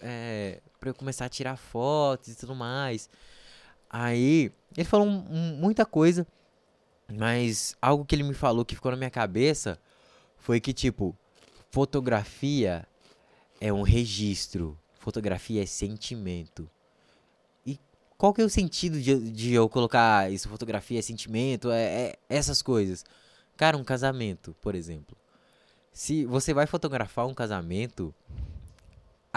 É, 0.02 0.62
pra 0.80 0.90
eu 0.90 0.94
começar 0.94 1.26
a 1.26 1.30
tirar 1.30 1.58
fotos 1.58 2.30
e 2.30 2.36
tudo 2.36 2.56
mais. 2.56 3.10
Aí, 3.90 4.52
ele 4.76 4.86
falou 4.86 5.08
muita 5.08 5.86
coisa, 5.86 6.26
mas 7.12 7.76
algo 7.82 8.06
que 8.06 8.16
ele 8.16 8.24
me 8.24 8.34
falou 8.34 8.66
que 8.66 8.76
ficou 8.76 8.92
na 8.92 8.98
minha 8.98 9.10
cabeça 9.10 9.80
foi 10.38 10.60
que, 10.60 10.74
tipo, 10.74 11.16
fotografia 11.72 12.88
é 13.60 13.72
um 13.72 13.82
registro, 13.84 14.78
fotografia 15.00 15.64
é 15.64 15.66
sentimento. 15.66 16.70
E 17.66 17.80
qual 18.18 18.34
que 18.34 18.42
é 18.42 18.46
o 18.46 18.50
sentido 18.50 19.00
de, 19.00 19.32
de 19.32 19.54
eu 19.54 19.68
colocar 19.70 20.32
isso, 20.32 20.50
fotografia 20.50 21.00
é 21.00 21.02
sentimento, 21.02 21.72
é, 21.72 21.84
é 21.84 22.20
essas 22.30 22.62
coisas? 22.62 23.04
Cara, 23.58 23.78
um 23.78 23.84
casamento, 23.84 24.56
por 24.62 24.76
exemplo. 24.76 25.18
Se 25.94 26.26
você 26.26 26.54
vai 26.54 26.68
fotografar 26.68 27.26
um 27.26 27.34
casamento, 27.34 28.14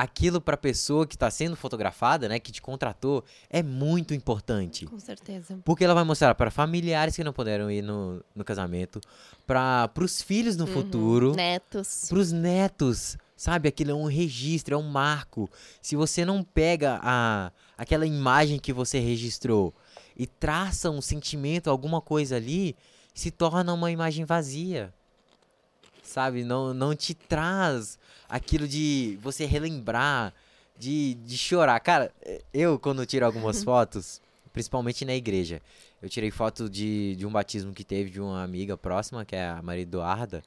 aquilo 0.03 0.41
para 0.41 0.55
a 0.55 0.59
pessoa 0.59 1.07
que 1.07 1.17
está 1.17 1.31
sendo 1.31 1.57
fotografada, 1.57 2.29
né, 2.29 2.39
que 2.39 2.53
te 2.53 2.63
contratou, 2.63 3.25
é 3.51 3.63
muito 3.63 4.15
importante. 4.15 4.87
Com 4.87 4.99
certeza. 5.01 5.59
Porque 5.65 5.85
ela 5.85 5.95
vai 5.95 6.05
mostrar 6.05 6.35
para 6.35 6.51
familiares 6.51 7.17
que 7.17 7.25
não 7.25 7.33
puderam 7.33 7.71
ir 7.71 7.83
no, 7.83 8.23
no 8.35 8.45
casamento, 8.45 9.01
para 9.47 9.91
os 10.01 10.23
filhos 10.23 10.57
no 10.57 10.67
Uhum. 10.67 10.73
futuro, 10.73 11.35
Netos. 11.35 12.07
para 12.09 12.19
os 12.19 12.31
netos, 12.33 13.17
sabe? 13.37 13.69
Aquilo 13.69 13.91
é 13.91 13.95
um 13.95 14.07
registro, 14.07 14.75
é 14.75 14.79
um 14.79 14.89
marco. 14.89 15.51
Se 15.83 15.97
você 15.97 16.25
não 16.25 16.43
pega 16.43 17.01
a, 17.03 17.51
aquela 17.77 18.07
imagem 18.07 18.59
que 18.59 18.73
você 18.73 18.99
registrou 19.01 19.75
e 20.17 20.27
traça 20.27 20.91
um 20.91 21.01
sentimento, 21.01 21.71
alguma 21.71 22.01
coisa 22.01 22.37
ali, 22.37 22.77
se 23.15 23.31
torna 23.31 23.73
uma 23.73 23.91
imagem 23.91 24.25
vazia. 24.25 24.93
Sabe? 26.09 26.43
Não, 26.43 26.73
não 26.73 26.95
te 26.95 27.15
traz 27.15 27.99
aquilo 28.29 28.67
de 28.67 29.19
você 29.23 29.45
relembrar, 29.45 30.33
de, 30.79 31.15
de 31.15 31.37
chorar. 31.37 31.79
Cara, 31.81 32.13
eu, 32.53 32.79
quando 32.79 33.05
tiro 33.05 33.27
algumas 33.27 33.63
fotos, 33.65 34.21
principalmente 34.53 35.05
na 35.05 35.15
igreja, 35.15 35.61
eu 36.01 36.09
tirei 36.09 36.31
foto 36.31 36.69
de, 36.69 37.15
de 37.17 37.27
um 37.27 37.31
batismo 37.31 37.73
que 37.73 37.85
teve 37.85 38.11
de 38.11 38.21
uma 38.21 38.43
amiga 38.43 38.77
próxima, 38.77 39.25
que 39.25 39.37
é 39.37 39.49
a 39.49 39.63
Maria 39.63 39.83
Eduarda. 39.83 40.43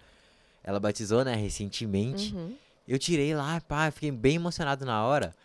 Ela 0.63 0.80
batizou, 0.80 1.24
né, 1.24 1.36
recentemente. 1.36 2.34
Uhum. 2.34 2.56
Eu 2.88 2.98
tirei 2.98 3.36
lá, 3.36 3.62
pá, 3.62 3.91
fiquei 3.91 4.12
bem 4.12 4.36
emocionado 4.36 4.86
na 4.86 5.06
hora. 5.06 5.36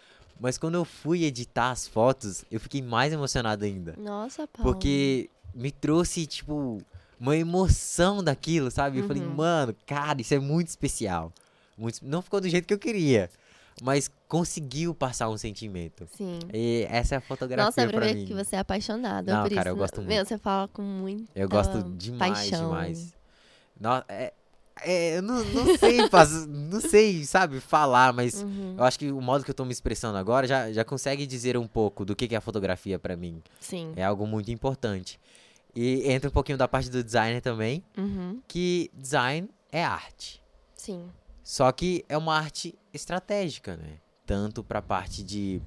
Mas 0.40 0.58
quando 0.58 0.74
eu 0.74 0.84
fui 0.84 1.24
editar 1.24 1.70
as 1.70 1.86
fotos, 1.86 2.44
eu 2.50 2.60
fiquei 2.60 2.82
mais 2.82 3.12
emocionado 3.12 3.64
ainda. 3.64 3.94
Nossa, 3.98 4.46
Paulo. 4.46 4.72
Porque 4.72 5.30
me 5.54 5.70
trouxe, 5.70 6.26
tipo, 6.26 6.82
uma 7.18 7.36
emoção 7.36 8.22
daquilo, 8.22 8.70
sabe? 8.70 8.98
Eu 8.98 9.06
falei, 9.06 9.22
Uhum. 9.22 9.34
mano, 9.34 9.74
cara, 9.86 10.20
isso 10.20 10.34
é 10.34 10.38
muito 10.38 10.68
especial. 10.68 11.32
Muito, 11.76 11.98
não 12.02 12.22
ficou 12.22 12.40
do 12.40 12.48
jeito 12.48 12.66
que 12.66 12.72
eu 12.74 12.78
queria, 12.78 13.30
mas 13.82 14.10
conseguiu 14.28 14.94
passar 14.94 15.28
um 15.28 15.36
sentimento. 15.36 16.06
Sim. 16.16 16.38
E 16.52 16.86
essa 16.90 17.14
é 17.14 17.18
a 17.18 17.20
fotografia 17.20 17.64
Nossa, 17.64 17.82
é 17.82 17.86
pra 17.86 17.98
pra 17.98 18.06
ver 18.06 18.14
mim. 18.14 18.24
que 18.24 18.34
você 18.34 18.56
é 18.56 18.58
apaixonado 18.58 19.26
Não, 19.26 19.42
por 19.42 19.50
cara, 19.50 19.60
isso. 19.60 19.68
eu 19.68 19.76
gosto 19.76 20.00
Meu, 20.02 20.16
muito. 20.16 20.28
você 20.28 20.38
fala 20.38 20.68
com 20.68 20.82
muito. 20.82 21.30
Eu 21.34 21.48
gosto 21.48 21.82
demais, 21.96 22.32
paixão. 22.38 22.64
demais. 22.70 23.14
No- 23.78 24.02
é, 24.08 24.32
é, 24.82 25.18
eu 25.18 25.22
não, 25.22 25.44
não 25.44 25.76
sei, 25.78 26.08
faz- 26.08 26.46
não 26.48 26.80
sei, 26.80 27.24
sabe, 27.24 27.60
falar, 27.60 28.12
mas 28.14 28.42
Uhum. 28.42 28.74
eu 28.78 28.84
acho 28.84 28.98
que 28.98 29.10
o 29.12 29.20
modo 29.20 29.44
que 29.44 29.50
eu 29.50 29.54
tô 29.54 29.64
me 29.66 29.72
expressando 29.72 30.16
agora 30.16 30.46
já, 30.46 30.72
já 30.72 30.84
consegue 30.84 31.26
dizer 31.26 31.56
um 31.58 31.66
pouco 31.66 32.04
do 32.06 32.16
que, 32.16 32.26
que 32.28 32.34
é 32.34 32.38
a 32.38 32.42
fotografia 32.42 32.98
pra 32.98 33.16
mim. 33.16 33.42
Sim. 33.60 33.92
É 33.96 34.04
algo 34.04 34.26
muito 34.26 34.50
importante. 34.50 35.20
E 35.76 36.10
entra 36.10 36.30
um 36.30 36.32
pouquinho 36.32 36.56
da 36.56 36.66
parte 36.66 36.88
do 36.88 37.04
designer 37.04 37.40
também, 37.42 37.84
Uhum. 37.98 38.40
que 38.48 38.90
design 38.94 39.48
é 39.70 39.84
arte. 39.84 40.42
Sim. 40.74 41.06
Só 41.44 41.70
que 41.70 42.04
é 42.08 42.16
uma 42.16 42.34
arte 42.36 42.74
estratégica, 42.94 43.76
né? 43.76 43.98
Tanto 44.24 44.64
pra 44.64 44.80
parte 44.82 45.22
de, 45.22 45.60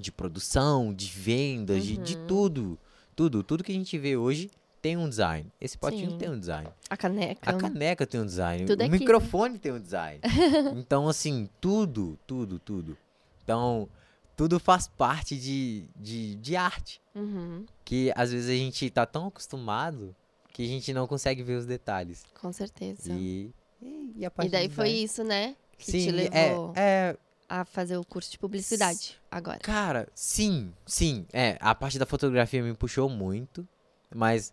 de 0.00 0.12
produção, 0.12 0.92
de 0.94 1.06
vendas, 1.08 1.84
de, 1.84 1.96
de 1.96 2.14
Uhum. 2.16 2.26
tudo. 2.26 2.78
Tudo. 3.16 3.42
Tudo 3.42 3.64
que 3.64 3.72
a 3.72 3.74
gente 3.74 3.98
vê 3.98 4.16
hoje 4.16 4.50
tem 4.80 4.96
um 4.96 5.08
design. 5.08 5.50
Esse 5.60 5.76
potinho 5.76 6.12
Sim. 6.12 6.18
tem 6.18 6.30
um 6.30 6.38
design. 6.38 6.68
A 6.88 6.96
caneca. 6.96 7.50
A 7.50 7.54
caneca 7.54 8.06
tem 8.06 8.20
um 8.20 8.26
design. 8.26 8.64
Tudo 8.66 8.80
o 8.80 8.84
é 8.84 8.88
né? 8.88 8.98
microfone 8.98 9.58
tem 9.58 9.72
um 9.72 9.80
design. 9.80 10.20
então, 10.76 11.08
assim, 11.08 11.48
tudo, 11.60 12.18
tudo, 12.26 12.58
tudo. 12.60 12.96
Então, 13.42 13.88
tudo 14.36 14.60
faz 14.60 14.86
parte 14.88 15.36
de, 15.36 15.88
de, 15.96 16.36
de 16.36 16.54
arte. 16.56 17.01
Uhum. 17.14 17.66
Que 17.84 18.12
às 18.16 18.32
vezes 18.32 18.48
a 18.48 18.54
gente 18.54 18.88
tá 18.90 19.04
tão 19.06 19.26
acostumado 19.26 20.14
que 20.52 20.62
a 20.62 20.66
gente 20.66 20.92
não 20.92 21.06
consegue 21.06 21.42
ver 21.42 21.56
os 21.56 21.66
detalhes. 21.66 22.24
Com 22.40 22.52
certeza. 22.52 23.12
E, 23.12 23.50
e, 23.80 24.12
e 24.16 24.26
a 24.26 24.32
E 24.42 24.48
daí 24.48 24.68
foi 24.68 24.90
isso, 24.90 25.24
né? 25.24 25.56
Que 25.78 25.90
Sim, 25.90 25.98
te 26.04 26.08
é- 26.08 26.12
levou 26.12 26.72
é, 26.76 27.16
a 27.48 27.64
fazer 27.64 27.96
o 27.96 28.04
curso 28.04 28.30
de 28.30 28.38
publicidade 28.38 29.18
agora. 29.30 29.58
Cara, 29.58 30.08
sim, 30.14 30.72
sim. 30.86 31.26
É, 31.32 31.56
a 31.60 31.74
parte 31.74 31.98
da 31.98 32.06
fotografia 32.06 32.62
me 32.62 32.74
puxou 32.74 33.08
muito, 33.08 33.66
mas 34.14 34.52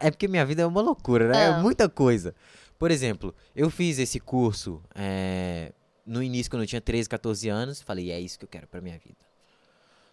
é 0.00 0.10
porque 0.10 0.28
minha 0.28 0.44
vida 0.44 0.62
é 0.62 0.66
uma 0.66 0.80
loucura, 0.80 1.28
né? 1.28 1.48
Ah. 1.48 1.58
É 1.58 1.62
muita 1.62 1.88
coisa. 1.88 2.34
Por 2.78 2.90
exemplo, 2.90 3.34
eu 3.54 3.70
fiz 3.70 3.98
esse 3.98 4.20
curso 4.20 4.82
é, 4.94 5.72
no 6.04 6.22
início, 6.22 6.50
quando 6.50 6.62
eu 6.62 6.66
tinha 6.68 6.80
13, 6.80 7.08
14 7.08 7.48
anos, 7.48 7.80
falei, 7.80 8.10
é 8.10 8.20
isso 8.20 8.38
que 8.38 8.44
eu 8.44 8.48
quero 8.48 8.66
pra 8.66 8.80
minha 8.80 8.98
vida. 8.98 9.16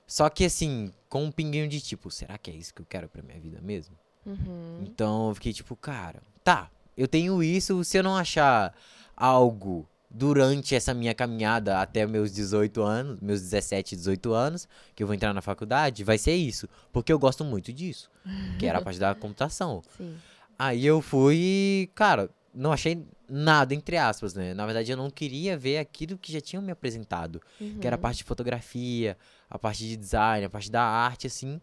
Só 0.07 0.29
que 0.29 0.45
assim, 0.45 0.93
com 1.13 1.23
um 1.25 1.31
pinguinho 1.31 1.67
de 1.67 1.79
tipo, 1.79 2.09
será 2.09 2.39
que 2.39 2.49
é 2.49 2.55
isso 2.55 2.73
que 2.73 2.81
eu 2.81 2.85
quero 2.89 3.07
pra 3.07 3.21
minha 3.21 3.39
vida 3.39 3.59
mesmo? 3.61 3.95
Uhum. 4.25 4.79
Então 4.81 5.27
eu 5.29 5.35
fiquei 5.35 5.53
tipo, 5.53 5.75
cara, 5.75 6.23
tá, 6.43 6.71
eu 6.97 7.07
tenho 7.07 7.43
isso, 7.43 7.83
se 7.83 7.97
eu 7.99 8.01
não 8.03 8.15
achar 8.17 8.73
algo 9.15 9.87
durante 10.09 10.73
essa 10.73 10.91
minha 10.91 11.13
caminhada 11.13 11.79
até 11.79 12.07
meus 12.07 12.31
18 12.31 12.81
anos, 12.81 13.19
meus 13.21 13.41
17, 13.41 13.95
18 13.95 14.33
anos, 14.33 14.67
que 14.95 15.03
eu 15.03 15.07
vou 15.07 15.13
entrar 15.13 15.33
na 15.35 15.41
faculdade, 15.41 16.03
vai 16.03 16.17
ser 16.17 16.33
isso. 16.35 16.67
Porque 16.91 17.13
eu 17.13 17.19
gosto 17.19 17.43
muito 17.45 17.71
disso. 17.71 18.09
Que 18.57 18.65
era 18.65 18.79
a 18.79 18.81
parte 18.81 18.99
da 18.99 19.13
computação. 19.15 19.83
Sim. 19.97 20.15
Aí 20.57 20.83
eu 20.85 20.99
fui 21.01 21.89
cara, 21.95 22.27
não 22.53 22.71
achei 22.71 23.03
nada, 23.27 23.73
entre 23.73 23.97
aspas, 23.97 24.35
né? 24.35 24.53
Na 24.53 24.65
verdade, 24.65 24.91
eu 24.91 24.97
não 24.97 25.09
queria 25.09 25.57
ver 25.57 25.79
aquilo 25.79 26.17
que 26.17 26.31
já 26.31 26.39
tinham 26.41 26.61
me 26.61 26.71
apresentado. 26.71 27.41
Que 27.81 27.87
era 27.87 27.95
a 27.95 27.97
Uhum. 27.97 28.01
parte 28.01 28.17
de 28.17 28.23
fotografia, 28.23 29.17
a 29.53 29.59
parte 29.59 29.87
de 29.87 29.95
design, 29.95 30.43
a 30.43 30.49
parte 30.49 30.71
da 30.71 30.81
arte, 30.81 31.27
assim. 31.27 31.61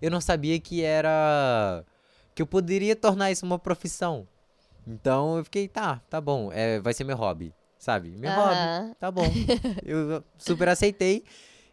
Eu 0.00 0.12
não 0.12 0.20
sabia 0.20 0.58
que 0.60 0.82
era. 0.82 1.84
que 2.36 2.40
eu 2.40 2.46
poderia 2.46 2.94
tornar 2.94 3.32
isso 3.32 3.44
uma 3.44 3.58
profissão. 3.58 4.28
Então 4.86 5.36
eu 5.36 5.44
fiquei, 5.44 5.66
tá, 5.66 6.00
tá 6.08 6.20
bom, 6.20 6.50
é, 6.52 6.78
vai 6.80 6.94
ser 6.94 7.02
meu 7.04 7.16
hobby, 7.16 7.52
sabe? 7.78 8.10
Meu 8.10 8.30
hobby, 8.30 8.54
Aham. 8.54 8.94
tá 8.98 9.10
bom. 9.10 9.26
eu 9.84 10.22
super 10.38 10.68
aceitei. 10.68 11.24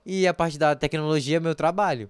E 0.04 0.28
a 0.28 0.34
parte 0.34 0.58
da 0.58 0.76
tecnologia 0.76 1.38
é 1.38 1.40
meu 1.40 1.54
trabalho. 1.54 2.10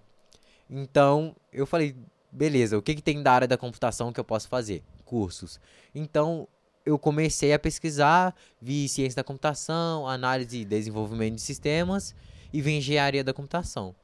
Então 0.70 1.36
eu 1.52 1.66
falei, 1.66 1.96
beleza, 2.32 2.78
o 2.78 2.82
que, 2.82 2.96
que 2.96 3.02
tem 3.02 3.22
da 3.22 3.34
área 3.34 3.48
da 3.48 3.58
computação 3.58 4.14
que 4.14 4.20
eu 4.20 4.26
posso 4.26 4.48
fazer? 4.48 4.84
Cursos. 5.04 5.60
Então 5.94 6.48
eu 6.86 6.98
comecei 6.98 7.52
a 7.52 7.60
pesquisar, 7.60 8.34
vi 8.62 8.88
ciência 8.88 9.18
da 9.18 9.24
computação, 9.24 10.08
análise 10.08 10.60
e 10.60 10.66
desenvolvimento 10.66 11.36
de 11.36 11.42
sistemas 11.42 12.16
e 12.54 12.62
vi 12.62 12.78
engenharia 12.78 13.24
da 13.24 13.34
computação. 13.34 13.96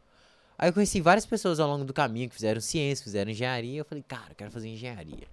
Aí 0.58 0.70
eu 0.70 0.74
conheci 0.74 1.02
várias 1.02 1.26
pessoas 1.26 1.60
ao 1.60 1.70
longo 1.70 1.84
do 1.84 1.94
caminho 1.94 2.30
que 2.30 2.36
fizeram 2.36 2.62
ciência, 2.62 3.04
fizeram 3.04 3.30
engenharia. 3.32 3.80
Eu 3.80 3.86
falei, 3.86 4.04
cara, 4.08 4.28
eu 4.30 4.36
quero 4.36 4.52
fazer 4.52 4.70
engenharia. 4.70 5.28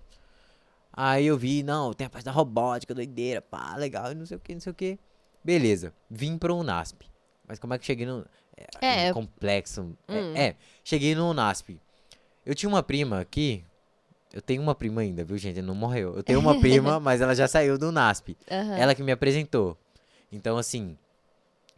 Aí 0.92 1.26
eu 1.26 1.38
vi, 1.38 1.62
não, 1.62 1.92
tem 1.92 2.06
a 2.06 2.10
parte 2.10 2.24
da 2.24 2.32
robótica, 2.32 2.94
doideira, 2.94 3.40
pá, 3.40 3.76
legal, 3.76 4.12
e 4.12 4.14
não 4.14 4.26
sei 4.26 4.36
o 4.36 4.40
que, 4.40 4.52
não 4.52 4.60
sei 4.60 4.72
o 4.72 4.74
que. 4.74 4.98
Beleza, 5.42 5.92
vim 6.10 6.36
pro 6.36 6.56
Unasp. 6.56 7.02
Mas 7.48 7.58
como 7.58 7.72
é 7.74 7.78
que 7.78 7.86
cheguei 7.86 8.04
no. 8.06 8.26
É, 8.80 9.06
É. 9.08 9.12
complexo. 9.12 9.96
É, 10.06 10.12
Hum. 10.14 10.36
é, 10.36 10.56
cheguei 10.84 11.14
no 11.14 11.30
Unasp. 11.30 11.80
Eu 12.44 12.54
tinha 12.54 12.68
uma 12.68 12.82
prima 12.82 13.20
aqui. 13.20 13.64
Eu 14.32 14.40
tenho 14.42 14.62
uma 14.62 14.74
prima 14.74 15.00
ainda, 15.02 15.24
viu, 15.24 15.36
gente? 15.38 15.60
Não 15.62 15.74
morreu. 15.74 16.14
Eu 16.16 16.22
tenho 16.22 16.38
uma 16.40 16.58
prima, 16.60 16.98
mas 17.00 17.20
ela 17.20 17.34
já 17.34 17.46
saiu 17.48 17.78
do 17.78 17.88
Unasp. 17.88 18.36
Aham. 18.50 18.76
Ela 18.76 18.94
que 18.94 19.02
me 19.02 19.12
apresentou. 19.12 19.76
Então, 20.30 20.56
assim, 20.56 20.96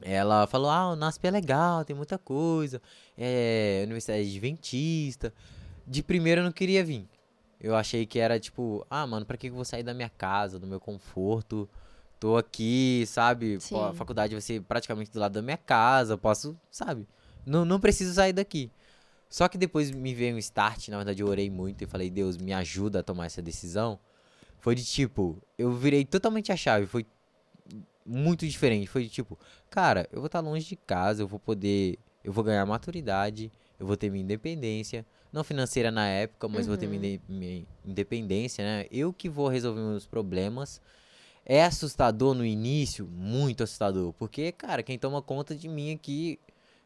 ela 0.02 0.46
falou: 0.46 0.70
ah, 0.70 0.92
o 0.92 0.96
NASP 0.96 1.26
é 1.26 1.30
legal, 1.30 1.84
tem 1.84 1.94
muita 1.94 2.18
coisa. 2.18 2.80
É 3.16 3.82
Universidade 3.84 4.22
Adventista. 4.22 5.32
De 5.86 6.02
primeiro 6.02 6.40
eu 6.40 6.44
não 6.44 6.52
queria 6.52 6.84
vir. 6.84 7.08
Eu 7.60 7.74
achei 7.74 8.04
que 8.04 8.18
era 8.18 8.38
tipo, 8.38 8.86
ah, 8.90 9.06
mano, 9.06 9.24
pra 9.24 9.36
que 9.36 9.48
eu 9.48 9.54
vou 9.54 9.64
sair 9.64 9.82
da 9.82 9.94
minha 9.94 10.10
casa, 10.10 10.58
do 10.58 10.66
meu 10.66 10.80
conforto? 10.80 11.68
Tô 12.20 12.36
aqui, 12.36 13.04
sabe? 13.06 13.58
A 13.88 13.92
faculdade 13.94 14.34
vai 14.34 14.40
ser 14.40 14.60
praticamente 14.62 15.10
do 15.10 15.18
lado 15.18 15.32
da 15.32 15.42
minha 15.42 15.56
casa, 15.56 16.14
eu 16.14 16.18
posso, 16.18 16.56
sabe? 16.70 17.06
Não, 17.46 17.64
não 17.64 17.80
preciso 17.80 18.14
sair 18.14 18.32
daqui. 18.32 18.70
Só 19.28 19.48
que 19.48 19.58
depois 19.58 19.90
me 19.90 20.14
veio 20.14 20.36
um 20.36 20.38
start, 20.38 20.88
na 20.88 20.96
verdade 20.96 21.22
eu 21.22 21.26
orei 21.26 21.50
muito 21.50 21.82
e 21.82 21.86
falei, 21.86 22.08
Deus, 22.08 22.36
me 22.36 22.52
ajuda 22.52 23.00
a 23.00 23.02
tomar 23.02 23.26
essa 23.26 23.42
decisão. 23.42 23.98
Foi 24.60 24.74
de 24.74 24.84
tipo, 24.84 25.42
eu 25.58 25.72
virei 25.72 26.04
totalmente 26.04 26.52
a 26.52 26.56
chave, 26.56 26.86
foi 26.86 27.04
muito 28.04 28.46
diferente. 28.46 28.86
Foi 28.86 29.06
tipo, 29.08 29.38
cara, 29.70 30.08
eu 30.12 30.20
vou 30.20 30.26
estar 30.26 30.40
longe 30.40 30.66
de 30.66 30.76
casa, 30.76 31.22
eu 31.22 31.28
vou 31.28 31.38
poder, 31.38 31.98
eu 32.22 32.32
vou 32.32 32.44
ganhar 32.44 32.64
maturidade, 32.66 33.50
eu 33.78 33.86
vou 33.86 33.96
ter 33.96 34.10
minha 34.10 34.22
independência, 34.22 35.04
não 35.32 35.42
financeira 35.42 35.90
na 35.90 36.06
época, 36.06 36.48
mas 36.48 36.66
vou 36.66 36.76
ter 36.76 36.86
minha, 36.86 36.98
inde- 36.98 37.20
minha 37.28 37.66
independência, 37.84 38.64
né? 38.64 38.86
Eu 38.90 39.12
que 39.12 39.28
vou 39.28 39.48
resolver 39.48 39.80
meus 39.80 40.06
problemas. 40.06 40.80
É 41.46 41.62
assustador 41.62 42.34
no 42.34 42.44
início, 42.44 43.06
muito 43.06 43.62
assustador, 43.62 44.14
porque, 44.14 44.50
cara, 44.52 44.82
quem 44.82 44.98
toma 44.98 45.20
conta 45.20 45.54
de 45.54 45.68
mim 45.68 45.92
aqui, 45.92 46.38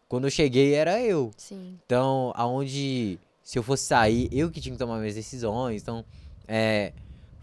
quando 0.08 0.26
eu 0.26 0.30
cheguei 0.30 0.75
era 0.75 1.00
eu. 1.00 1.30
Sim. 1.37 1.78
Então, 1.87 2.32
aonde 2.34 3.20
se 3.40 3.58
eu 3.58 3.62
fosse 3.62 3.84
sair, 3.84 4.28
eu 4.32 4.50
que 4.50 4.60
tinha 4.60 4.72
que 4.72 4.78
tomar 4.78 4.98
minhas 4.98 5.14
decisões. 5.14 5.80
Então, 5.80 6.04
é, 6.48 6.92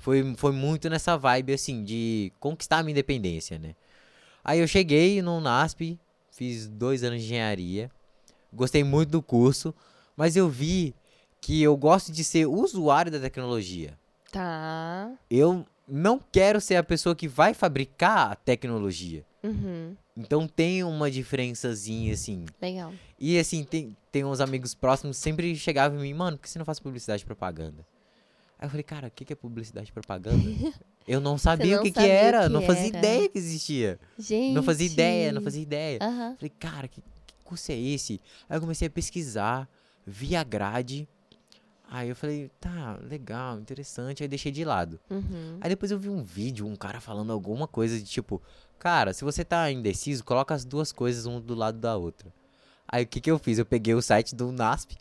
foi, 0.06 0.36
foi 0.38 0.52
muito 0.52 0.88
nessa 0.88 1.18
vibe, 1.18 1.54
assim, 1.54 1.84
de 1.84 2.32
conquistar 2.40 2.78
a 2.78 2.84
minha 2.84 2.92
independência, 2.92 3.58
né? 3.58 3.74
Aí 4.44 4.60
eu 4.60 4.68
cheguei 4.68 5.20
no 5.20 5.42
NASP, 5.42 6.00
fiz 6.30 6.68
dois 6.68 7.04
anos 7.04 7.22
de 7.22 7.26
engenharia, 7.26 7.90
gostei 8.54 8.84
muito 8.84 9.10
do 9.10 9.22
curso, 9.24 9.74
mas 10.16 10.36
eu 10.36 10.48
vi 10.48 10.94
que 11.42 11.60
eu 11.60 11.76
gosto 11.76 12.12
de 12.12 12.24
ser 12.24 12.46
usuário 12.46 13.12
da 13.12 13.20
tecnologia. 13.20 13.98
Tá. 14.32 15.12
Eu 15.28 15.66
não 15.88 16.20
quero 16.32 16.62
ser 16.62 16.76
a 16.76 16.84
pessoa 16.84 17.16
que 17.16 17.28
vai 17.28 17.56
fabricar 17.56 18.32
a 18.32 18.36
tecnologia. 18.36 19.26
Uhum. 19.42 19.96
Então 20.16 20.48
tem 20.48 20.84
uma 20.84 21.10
diferençazinha, 21.10 22.14
assim. 22.14 22.46
Legal. 22.62 22.94
E 23.20 23.40
assim, 23.40 23.64
tem, 23.64 23.98
tem 24.12 24.24
uns 24.24 24.40
amigos 24.40 24.76
próximos 24.76 25.18
que 25.18 25.24
sempre 25.24 25.56
chegavam 25.56 25.98
em 25.98 26.04
mim, 26.04 26.14
mano, 26.14 26.38
por 26.38 26.44
que 26.44 26.50
você 26.52 26.60
não 26.60 26.66
faz 26.66 26.80
publicidade 26.80 27.24
e 27.24 27.26
propaganda? 27.26 27.84
Aí 28.58 28.66
eu 28.66 28.70
falei, 28.70 28.84
cara, 28.84 29.08
o 29.08 29.12
que, 29.12 29.26
que 29.26 29.34
é 29.34 29.36
publicidade 29.36 29.90
e 29.90 29.92
propaganda? 29.92 30.44
eu 31.08 31.20
não 31.20 31.38
sabia 31.38 31.76
não 31.76 31.82
o 31.82 31.84
que, 31.84 31.92
que 31.92 32.00
sabia 32.00 32.14
o 32.14 32.18
era, 32.18 32.44
que 32.44 32.50
não 32.50 32.62
fazia 32.62 32.88
era. 32.88 32.98
ideia 32.98 33.30
que 33.30 33.38
existia. 33.38 34.00
Gente. 34.18 34.54
Não 34.54 34.64
fazia 34.64 34.88
ideia, 34.88 35.32
não 35.32 35.42
fazia 35.42 35.62
ideia. 35.62 36.00
Aham. 36.02 36.36
Falei, 36.38 36.54
cara, 36.58 36.88
que, 36.88 37.02
que 37.02 37.34
curso 37.44 37.72
é 37.72 37.76
esse? 37.78 38.22
Aí 38.50 38.58
eu 38.58 38.62
comecei 38.62 38.88
a 38.88 38.92
pesquisar, 38.92 39.70
vi 40.06 40.36
a 40.36 40.44
grade. 40.44 41.08
Aí 41.90 42.10
eu 42.10 42.16
falei, 42.16 42.50
tá, 42.60 42.98
legal, 43.04 43.60
interessante. 43.60 44.24
Aí 44.24 44.30
deixei 44.30 44.52
de 44.52 44.64
lado. 44.64 45.00
Uhum. 45.10 45.58
Aí 45.62 45.70
depois 45.70 45.92
eu 45.92 46.00
vi 46.00 46.10
um 46.10 46.24
vídeo, 46.24 46.66
um 46.66 46.76
cara 46.76 47.00
falando 47.00 47.32
alguma 47.32 47.68
coisa 47.68 48.00
de 48.00 48.06
tipo, 48.06 48.42
cara, 48.80 49.14
se 49.14 49.24
você 49.24 49.44
tá 49.44 49.70
indeciso, 49.70 50.24
coloca 50.24 50.54
as 50.54 50.64
duas 50.66 50.92
coisas 50.92 51.26
um 51.26 51.42
do 51.42 51.54
lado 51.54 51.78
da 51.78 51.96
outra. 51.98 52.34
Aí 52.88 53.04
o 53.04 53.08
que 53.08 53.20
que 53.20 53.30
eu 53.30 53.38
fiz? 53.38 53.58
Eu 53.58 53.66
peguei 53.66 53.94
o 53.94 54.02
site 54.02 54.36
do 54.36 54.52
NASP, 54.52 54.96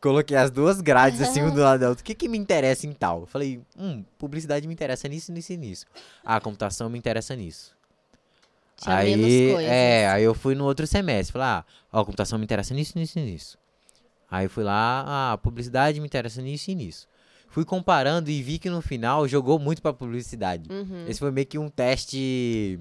coloquei 0.00 0.36
as 0.36 0.50
duas 0.50 0.80
grades 0.80 1.20
assim, 1.20 1.42
um 1.42 1.54
do 1.54 1.60
lado 1.60 1.80
da 1.80 1.88
outra. 1.90 2.02
O 2.02 2.04
que 2.04 2.14
que 2.14 2.28
me 2.28 2.38
interessa 2.38 2.86
em 2.86 2.92
tal? 2.92 3.20
Eu 3.20 3.26
falei, 3.26 3.60
hum, 3.78 4.04
publicidade 4.18 4.66
me 4.66 4.72
interessa 4.72 5.06
nisso, 5.08 5.30
nisso 5.32 5.52
e 5.52 5.56
nisso. 5.56 5.86
Ah, 6.24 6.40
computação 6.40 6.88
me 6.88 6.98
interessa 6.98 7.36
nisso. 7.36 7.74
Tinha 8.76 8.96
aí, 8.96 9.52
é, 9.64 10.08
aí 10.08 10.24
eu 10.24 10.34
fui 10.34 10.54
no 10.54 10.64
outro 10.64 10.86
semestre, 10.86 11.34
falei, 11.34 11.48
ah, 11.48 11.64
ó, 11.92 12.02
computação 12.02 12.38
me 12.38 12.44
interessa 12.44 12.72
nisso, 12.72 12.98
nisso 12.98 13.18
e 13.18 13.22
nisso. 13.22 13.58
Aí 14.30 14.48
fui 14.48 14.64
lá, 14.64 15.32
ah, 15.32 15.38
publicidade 15.38 16.00
me 16.00 16.06
interessa 16.06 16.40
nisso 16.40 16.70
e 16.70 16.74
nisso. 16.74 17.06
Fui 17.48 17.64
comparando 17.64 18.30
e 18.30 18.42
vi 18.42 18.58
que 18.58 18.70
no 18.70 18.80
final 18.80 19.28
jogou 19.28 19.58
muito 19.58 19.82
pra 19.82 19.92
publicidade. 19.92 20.70
Uhum. 20.70 21.04
Esse 21.06 21.18
foi 21.18 21.30
meio 21.30 21.46
que 21.46 21.58
um 21.58 21.68
teste 21.68 22.80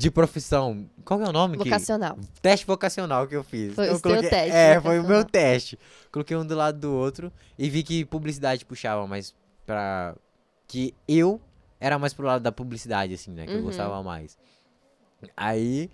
de 0.00 0.10
profissão. 0.10 0.88
Qual 1.04 1.20
que 1.20 1.26
é 1.26 1.28
o 1.28 1.32
nome? 1.32 1.58
que- 1.58 1.64
Vocacional. 1.64 2.18
Teste 2.40 2.64
vocacional 2.66 3.26
que 3.28 3.36
eu 3.36 3.44
fiz. 3.44 3.74
Foi 3.74 3.84
Então 3.84 3.94
o 3.94 3.98
eu 3.98 4.00
coloquei- 4.00 4.30
teste 4.30 4.56
É, 4.56 4.80
foi 4.80 4.98
o 4.98 5.04
meu 5.06 5.24
teste. 5.24 5.78
Coloquei 6.10 6.36
um 6.36 6.46
do 6.46 6.54
lado 6.54 6.78
do 6.78 6.90
outro 6.92 7.30
e 7.58 7.68
vi 7.68 7.82
que 7.82 8.04
publicidade 8.06 8.64
puxava 8.64 9.06
mais 9.06 9.34
pra. 9.66 10.16
Que 10.66 10.94
eu 11.06 11.38
era 11.78 11.98
mais 11.98 12.14
pro 12.14 12.24
lado 12.26 12.40
da 12.42 12.50
publicidade, 12.50 13.12
assim, 13.12 13.30
né? 13.30 13.44
Que 13.44 13.52
eu 13.52 13.56
Uhum. 13.58 13.64
gostava 13.64 14.02
mais. 14.02 14.38
Aí. 15.36 15.90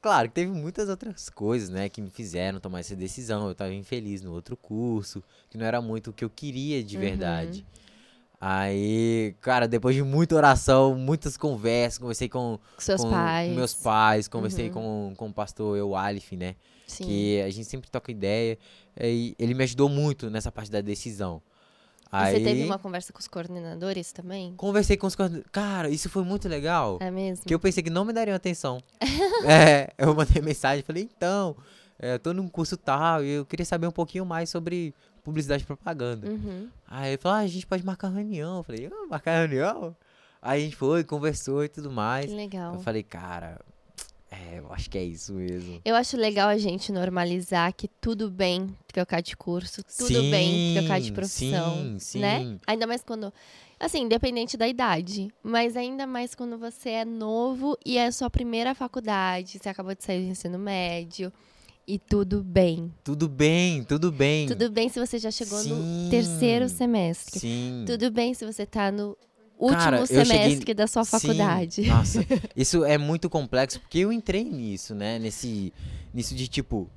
Claro 0.00 0.28
que 0.28 0.34
teve 0.34 0.50
muitas 0.52 0.88
outras 0.88 1.28
coisas, 1.30 1.70
né, 1.70 1.88
que 1.88 2.00
me 2.02 2.10
fizeram 2.10 2.60
tomar 2.60 2.80
essa 2.80 2.94
decisão. 2.94 3.48
Eu 3.48 3.54
tava 3.54 3.72
infeliz 3.72 4.22
no 4.22 4.32
outro 4.32 4.54
curso, 4.56 5.22
que 5.50 5.56
não 5.58 5.64
era 5.66 5.80
muito 5.80 6.10
o 6.10 6.12
que 6.12 6.24
eu 6.24 6.30
queria 6.30 6.82
de 6.84 6.96
Uhum. 6.96 7.02
Aí, 8.46 9.34
cara, 9.40 9.66
depois 9.66 9.96
de 9.96 10.02
muita 10.02 10.34
oração, 10.34 10.94
muitas 10.94 11.34
conversas, 11.34 11.96
conversei 11.98 12.28
com, 12.28 12.58
Com 12.76 12.96
com 12.98 13.10
pais. 13.10 13.52
meus 13.56 13.72
pais, 13.72 14.28
conversei 14.28 14.66
Uhum. 14.68 14.72
com, 14.74 15.14
com 15.16 15.26
o 15.28 15.32
pastor 15.32 15.78
Eu 15.78 15.96
Alif, 15.96 16.36
né? 16.36 16.54
Sim. 16.86 17.04
Que 17.06 17.40
a 17.40 17.48
gente 17.48 17.64
sempre 17.64 17.90
toca 17.90 18.10
ideia. 18.12 18.58
E 19.00 19.34
ele 19.38 19.54
me 19.54 19.64
ajudou 19.64 19.88
muito 19.88 20.28
nessa 20.28 20.52
parte 20.52 20.70
da 20.70 20.82
decisão. 20.82 21.40
Aí, 22.12 22.34
você 22.36 22.44
teve 22.44 22.64
uma 22.64 22.78
conversa 22.78 23.14
com 23.14 23.18
os 23.18 23.26
coordenadores 23.26 24.12
também? 24.12 24.52
conversei 24.58 24.98
com 24.98 25.06
os 25.06 25.16
coorden- 25.16 25.42
Cara, 25.50 25.88
isso 25.88 26.10
foi 26.10 26.22
muito 26.22 26.46
legal. 26.46 26.98
É 27.00 27.10
mesmo? 27.10 27.46
Que 27.46 27.54
eu 27.54 27.58
pensei 27.58 27.82
que 27.82 27.88
não 27.88 28.04
me 28.04 28.12
dariam 28.12 28.36
atenção. 28.36 28.78
é, 29.48 29.90
eu 29.96 30.14
mandei 30.14 30.42
mensagem 30.42 30.80
e 30.80 30.82
falei, 30.82 31.08
então, 31.16 31.56
é, 31.98 32.12
eu 32.12 32.18
tô 32.18 32.34
num 32.34 32.46
curso 32.46 32.76
tal 32.76 33.24
e 33.24 33.30
eu 33.30 33.46
queria 33.46 33.64
saber 33.64 33.86
um 33.86 33.90
pouquinho 33.90 34.26
mais 34.26 34.50
sobre 34.50 34.94
publicidade 35.24 35.62
e 35.62 35.66
propaganda. 35.66 36.30
Uhum. 36.30 36.68
Aí 36.86 37.12
ele 37.12 37.18
falou, 37.18 37.38
ah, 37.38 37.40
a 37.40 37.46
gente 37.46 37.66
pode 37.66 37.84
marcar 37.84 38.08
reunião. 38.08 38.58
Eu 38.58 38.62
falei, 38.62 38.86
ah, 38.92 39.06
marcar 39.08 39.38
reunião? 39.38 39.96
Aí 40.40 40.60
a 40.60 40.64
gente 40.64 40.76
foi, 40.76 41.02
conversou 41.02 41.64
e 41.64 41.68
tudo 41.68 41.90
mais. 41.90 42.26
Que 42.26 42.36
legal. 42.36 42.74
Eu 42.74 42.80
falei, 42.80 43.02
cara, 43.02 43.58
é, 44.30 44.58
eu 44.58 44.70
acho 44.70 44.90
que 44.90 44.98
é 44.98 45.02
isso 45.02 45.32
mesmo. 45.32 45.80
Eu 45.82 45.94
acho 45.94 46.18
legal 46.18 46.48
a 46.48 46.58
gente 46.58 46.92
normalizar 46.92 47.72
que 47.72 47.88
tudo 47.88 48.30
bem 48.30 48.76
trocar 48.86 49.22
de 49.22 49.34
curso, 49.34 49.82
tudo 49.82 50.20
bem 50.30 50.74
trocar 50.74 51.00
de 51.00 51.06
Sim, 51.06 51.12
profissão, 51.14 51.76
sim, 51.76 51.98
sim. 51.98 52.18
né? 52.20 52.58
Ainda 52.66 52.86
mais 52.86 53.02
quando, 53.02 53.32
assim, 53.80 54.02
independente 54.02 54.58
da 54.58 54.68
idade, 54.68 55.28
mas 55.42 55.74
ainda 55.74 56.06
mais 56.06 56.34
quando 56.34 56.58
você 56.58 56.90
é 56.90 57.04
novo 57.06 57.78
e 57.84 57.96
é 57.96 58.06
a 58.06 58.12
sua 58.12 58.28
primeira 58.28 58.74
faculdade, 58.74 59.58
você 59.58 59.70
acabou 59.70 59.94
de 59.94 60.04
sair 60.04 60.22
do 60.22 60.30
ensino 60.30 60.58
médio 60.58 61.32
e 61.86 61.98
tudo 61.98 62.42
bem. 62.42 62.92
Tudo 63.02 63.28
bem, 63.28 63.82
tudo 63.84 64.10
bem. 64.10 64.46
Tudo 64.46 64.70
bem 64.70 64.88
se 64.88 64.98
você 64.98 65.18
já 65.18 65.30
chegou 65.30 65.58
Sim, 65.58 65.70
no 66.04 66.10
terceiro 66.10 66.68
semestre. 66.68 67.38
Sim. 67.40 67.84
Tudo 67.86 68.10
bem 68.10 68.32
se 68.34 68.44
você 68.46 68.64
tá 68.66 68.90
no 68.90 69.16
último 69.58 69.78
Cara, 69.78 69.98
eu 70.00 70.06
cheguei- 70.06 70.24
semestre 70.24 70.74
da 70.74 70.86
sua 70.86 71.04
Sim, 71.04 71.10
faculdade. 71.10 71.82
Nossa, 71.86 72.24
isso 72.56 72.84
é 72.84 72.96
muito 72.98 73.28
complexo, 73.30 73.80
porque 73.80 73.98
eu 73.98 74.12
entrei 74.12 74.44
nisso, 74.44 74.94
né? 74.94 75.18
Nesse, 75.18 75.72
nisso 76.12 76.34
de 76.34 76.48
tipo. 76.48 76.88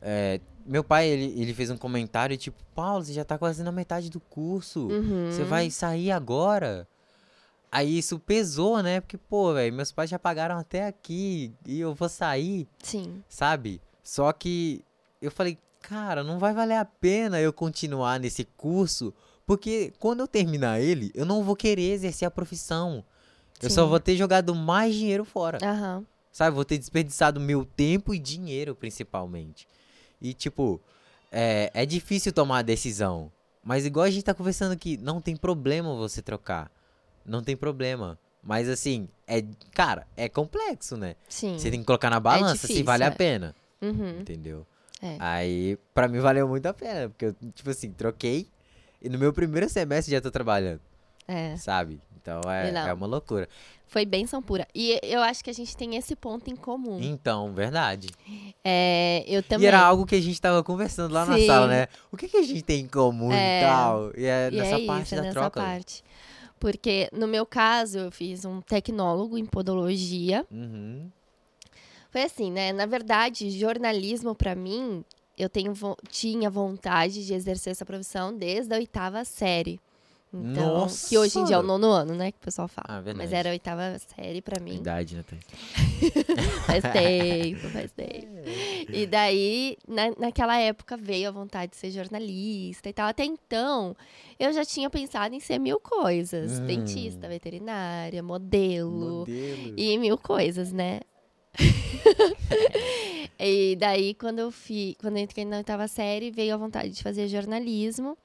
é, 0.00 0.40
meu 0.64 0.82
pai, 0.82 1.08
ele, 1.08 1.40
ele 1.40 1.54
fez 1.54 1.70
um 1.70 1.76
comentário 1.76 2.36
tipo, 2.36 2.60
Paulo, 2.74 3.04
você 3.04 3.12
já 3.12 3.24
tá 3.24 3.38
quase 3.38 3.62
na 3.62 3.70
metade 3.70 4.10
do 4.10 4.18
curso. 4.18 4.88
Uhum. 4.88 5.30
Você 5.30 5.44
vai 5.44 5.70
sair 5.70 6.10
agora? 6.10 6.88
Aí 7.70 7.98
isso 7.98 8.18
pesou, 8.18 8.82
né? 8.82 9.00
Porque, 9.00 9.16
pô, 9.18 9.52
velho, 9.54 9.72
meus 9.74 9.92
pais 9.92 10.08
já 10.10 10.18
pagaram 10.18 10.56
até 10.58 10.86
aqui 10.86 11.52
e 11.66 11.78
eu 11.80 11.94
vou 11.94 12.08
sair, 12.08 12.66
Sim. 12.82 13.22
sabe? 13.28 13.80
Só 14.06 14.32
que 14.32 14.84
eu 15.20 15.32
falei, 15.32 15.58
cara, 15.80 16.22
não 16.22 16.38
vai 16.38 16.54
valer 16.54 16.76
a 16.76 16.84
pena 16.84 17.40
eu 17.40 17.52
continuar 17.52 18.20
nesse 18.20 18.44
curso, 18.56 19.12
porque 19.44 19.92
quando 19.98 20.20
eu 20.20 20.28
terminar 20.28 20.80
ele, 20.80 21.10
eu 21.12 21.26
não 21.26 21.42
vou 21.42 21.56
querer 21.56 21.90
exercer 21.90 22.24
a 22.24 22.30
profissão. 22.30 23.04
Eu 23.60 23.68
só 23.68 23.82
Sim. 23.82 23.90
vou 23.90 23.98
ter 23.98 24.14
jogado 24.14 24.54
mais 24.54 24.94
dinheiro 24.94 25.24
fora. 25.24 25.58
Aham. 25.60 26.06
Sabe? 26.30 26.54
Vou 26.54 26.64
ter 26.64 26.78
desperdiçado 26.78 27.40
meu 27.40 27.64
tempo 27.64 28.14
e 28.14 28.18
dinheiro, 28.20 28.76
principalmente. 28.76 29.66
E, 30.22 30.32
tipo, 30.32 30.80
é, 31.32 31.72
é 31.74 31.84
difícil 31.84 32.32
tomar 32.32 32.58
a 32.58 32.62
decisão. 32.62 33.32
Mas, 33.64 33.86
igual 33.86 34.04
a 34.04 34.10
gente 34.10 34.22
tá 34.22 34.34
conversando 34.34 34.70
aqui, 34.70 34.96
não 34.96 35.20
tem 35.20 35.34
problema 35.34 35.96
você 35.96 36.22
trocar. 36.22 36.70
Não 37.24 37.42
tem 37.42 37.56
problema. 37.56 38.16
Mas, 38.40 38.68
assim, 38.68 39.08
é. 39.26 39.42
Cara, 39.72 40.06
é 40.16 40.28
complexo, 40.28 40.96
né? 40.96 41.16
Sim. 41.28 41.58
Você 41.58 41.72
tem 41.72 41.80
que 41.80 41.86
colocar 41.86 42.08
na 42.08 42.20
balança 42.20 42.54
se 42.54 42.68
difícil, 42.68 42.84
vale 42.84 43.02
a 43.02 43.08
é. 43.08 43.10
pena. 43.10 43.56
Uhum. 43.80 44.20
Entendeu? 44.20 44.66
É. 45.02 45.16
Aí, 45.18 45.78
pra 45.94 46.08
mim, 46.08 46.18
valeu 46.20 46.48
muito 46.48 46.66
a 46.66 46.74
pena. 46.74 47.08
Porque 47.08 47.26
eu, 47.26 47.36
tipo 47.54 47.70
assim, 47.70 47.90
troquei. 47.92 48.48
E 49.02 49.08
no 49.08 49.18
meu 49.18 49.32
primeiro 49.32 49.68
semestre 49.68 50.12
já 50.12 50.20
tô 50.20 50.30
trabalhando, 50.30 50.80
É. 51.28 51.56
sabe? 51.56 52.00
Então 52.20 52.40
é, 52.50 52.70
é 52.88 52.92
uma 52.92 53.06
loucura. 53.06 53.48
Foi 53.86 54.04
benção 54.04 54.42
pura. 54.42 54.66
E 54.74 54.98
eu 55.02 55.22
acho 55.22 55.44
que 55.44 55.50
a 55.50 55.52
gente 55.52 55.76
tem 55.76 55.94
esse 55.94 56.16
ponto 56.16 56.50
em 56.50 56.56
comum. 56.56 56.98
Então, 57.00 57.54
verdade. 57.54 58.08
É, 58.64 59.22
eu 59.28 59.44
também. 59.44 59.64
E 59.64 59.68
era 59.68 59.78
algo 59.80 60.04
que 60.04 60.16
a 60.16 60.20
gente 60.20 60.40
tava 60.40 60.64
conversando 60.64 61.12
lá 61.12 61.24
na 61.24 61.36
Sim. 61.36 61.46
sala, 61.46 61.68
né? 61.68 61.86
O 62.10 62.16
que, 62.16 62.26
que 62.26 62.36
a 62.36 62.42
gente 62.42 62.62
tem 62.62 62.80
em 62.80 62.88
comum 62.88 63.30
É. 63.30 63.60
e 63.60 63.64
tal? 63.64 64.10
E 64.16 64.24
é 64.24 64.48
E 64.50 64.56
nessa 64.56 64.80
é 64.80 64.86
parte 64.86 65.14
isso, 65.14 65.22
da 65.22 65.30
troca. 65.30 65.60
parte. 65.60 66.02
Porque, 66.58 67.08
no 67.12 67.28
meu 67.28 67.46
caso, 67.46 67.98
eu 67.98 68.10
fiz 68.10 68.44
um 68.44 68.60
tecnólogo 68.60 69.38
em 69.38 69.44
podologia. 69.46 70.44
Uhum. 70.50 71.08
Foi 72.16 72.22
assim, 72.22 72.50
né? 72.50 72.72
Na 72.72 72.86
verdade, 72.86 73.50
jornalismo, 73.50 74.34
pra 74.34 74.54
mim, 74.54 75.04
eu 75.36 75.50
tenho, 75.50 75.74
tinha 76.08 76.48
vontade 76.48 77.26
de 77.26 77.34
exercer 77.34 77.72
essa 77.72 77.84
profissão 77.84 78.34
desde 78.34 78.72
a 78.74 78.78
oitava 78.78 79.22
série. 79.22 79.78
Então, 80.32 80.78
Nossa! 80.78 81.10
que 81.10 81.18
hoje 81.18 81.38
em 81.38 81.44
dia 81.44 81.56
é 81.56 81.58
o 81.58 81.62
nono 81.62 81.90
ano, 81.90 82.14
né? 82.14 82.32
Que 82.32 82.38
o 82.38 82.40
pessoal 82.40 82.68
fala. 82.68 82.86
Ah, 82.88 83.00
verdade. 83.02 83.18
Mas 83.18 83.34
era 83.34 83.50
a 83.50 83.52
oitava 83.52 83.98
série 83.98 84.40
pra 84.40 84.58
mim. 84.58 84.76
Idade, 84.76 85.16
né? 85.16 85.24
Faz 86.64 86.84
tempo, 86.90 87.68
faz 87.68 87.92
tempo. 87.92 88.28
E 88.90 89.06
daí, 89.06 89.76
na, 89.86 90.04
naquela 90.18 90.56
época, 90.58 90.96
veio 90.96 91.28
a 91.28 91.32
vontade 91.32 91.72
de 91.72 91.76
ser 91.76 91.90
jornalista 91.90 92.88
e 92.88 92.94
tal. 92.94 93.08
Até 93.08 93.26
então, 93.26 93.94
eu 94.40 94.54
já 94.54 94.64
tinha 94.64 94.88
pensado 94.88 95.34
em 95.34 95.40
ser 95.40 95.58
mil 95.58 95.78
coisas: 95.78 96.60
Hum. 96.60 96.66
dentista, 96.66 97.28
veterinária, 97.28 98.22
modelo 98.22 99.18
Modelo. 99.18 99.74
e 99.76 99.98
mil 99.98 100.16
coisas, 100.16 100.72
né? 100.72 101.00
e 103.38 103.76
daí, 103.76 104.14
quando 104.14 104.38
eu 104.40 104.50
fi, 104.50 104.96
quando 105.00 105.16
eu 105.16 105.22
entrei 105.22 105.44
na 105.44 105.58
oitava 105.58 105.88
série, 105.88 106.30
veio 106.30 106.54
a 106.54 106.56
vontade 106.56 106.90
de 106.90 107.02
fazer 107.02 107.28
jornalismo. 107.28 108.16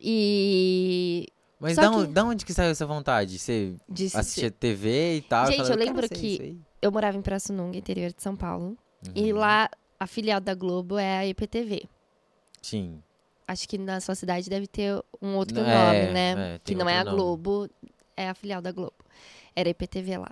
E. 0.00 1.26
Mas 1.58 1.76
da, 1.76 1.82
que- 1.82 1.88
onde, 1.96 2.12
da 2.12 2.24
onde 2.24 2.44
que 2.46 2.54
saiu 2.54 2.70
essa 2.70 2.86
vontade? 2.86 3.38
Você 3.38 3.74
assistia 4.14 4.50
TV 4.50 5.16
e 5.16 5.20
tal? 5.22 5.44
e 5.44 5.46
Gente, 5.48 5.56
falava, 5.58 5.74
eu 5.74 5.78
lembro 5.78 5.94
"Cara, 6.02 6.08
sei 6.08 6.18
que- 6.18 6.26
isso 6.34 6.42
aí." 6.42 6.58
eu 6.80 6.90
morava 6.92 7.16
em 7.18 7.22
Pirassununga, 7.22 7.76
interior 7.76 8.12
de 8.12 8.22
São 8.22 8.34
Paulo. 8.34 8.76
E 9.14 9.32
Uhum. 9.32 9.38
lá, 9.38 9.68
a 9.98 10.06
filial 10.06 10.40
da 10.40 10.54
Globo 10.54 10.96
é 10.98 11.18
a 11.18 11.26
IPTV. 11.26 11.84
Sim. 12.62 13.02
Acho 13.46 13.68
que 13.68 13.76
na 13.76 14.00
sua 14.00 14.14
cidade 14.14 14.48
deve 14.48 14.66
ter 14.66 14.94
um 15.20 15.34
outro 15.36 15.56
Não, 15.56 15.64
nome, 15.64 15.96
é, 15.98 16.12
né? 16.12 16.54
é, 16.54 16.60
que 16.64 16.74
não 16.74 16.88
é 16.88 16.98
a 16.98 17.04
nome. 17.04 17.16
Globo, 17.16 17.68
é 18.16 18.28
a 18.28 18.34
filial 18.34 18.62
da 18.62 18.72
Globo. 18.72 18.94
Era 19.54 19.68
a 19.68 19.72
IPTV 19.72 20.16
lá. 20.18 20.30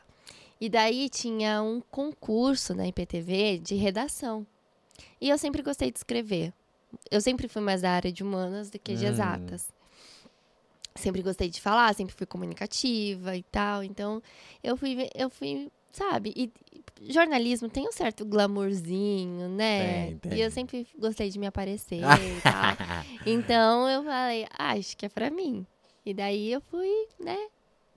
E 0.60 0.68
daí 0.68 1.08
tinha 1.08 1.62
um 1.62 1.80
concurso 1.80 2.74
na 2.74 2.86
IPTV 2.86 3.58
de 3.58 3.74
redação. 3.76 4.46
E 5.20 5.28
eu 5.28 5.38
sempre 5.38 5.62
gostei 5.62 5.90
de 5.90 5.98
escrever. 5.98 6.52
Eu 7.10 7.20
sempre 7.20 7.48
fui 7.48 7.62
mais 7.62 7.82
da 7.82 7.90
área 7.90 8.10
de 8.10 8.22
humanas 8.22 8.70
do 8.70 8.78
que 8.78 8.94
de 8.94 9.04
Hum. 9.04 9.08
exatas. 9.08 9.68
Sempre 10.96 11.22
gostei 11.22 11.48
de 11.48 11.60
falar, 11.60 11.94
sempre 11.94 12.14
fui 12.14 12.26
comunicativa 12.26 13.36
e 13.36 13.42
tal. 13.44 13.84
Então, 13.84 14.20
eu 14.64 14.76
fui, 14.76 15.08
eu 15.14 15.30
fui 15.30 15.70
sabe? 15.92 16.32
E 16.36 16.52
jornalismo 17.12 17.68
tem 17.68 17.88
um 17.88 17.92
certo 17.92 18.24
glamourzinho, 18.24 19.48
né? 19.48 20.06
Tem, 20.06 20.18
tem. 20.18 20.32
E 20.34 20.40
eu 20.40 20.50
sempre 20.50 20.86
gostei 20.98 21.30
de 21.30 21.38
me 21.38 21.46
aparecer 21.46 22.00
e 22.38 22.42
tal. 22.42 22.76
Então 23.24 23.88
eu 23.88 24.02
falei, 24.04 24.46
ah, 24.58 24.72
acho 24.72 24.96
que 24.96 25.06
é 25.06 25.08
pra 25.08 25.30
mim. 25.30 25.66
E 26.04 26.14
daí 26.14 26.52
eu 26.52 26.60
fui, 26.60 27.06
né, 27.20 27.36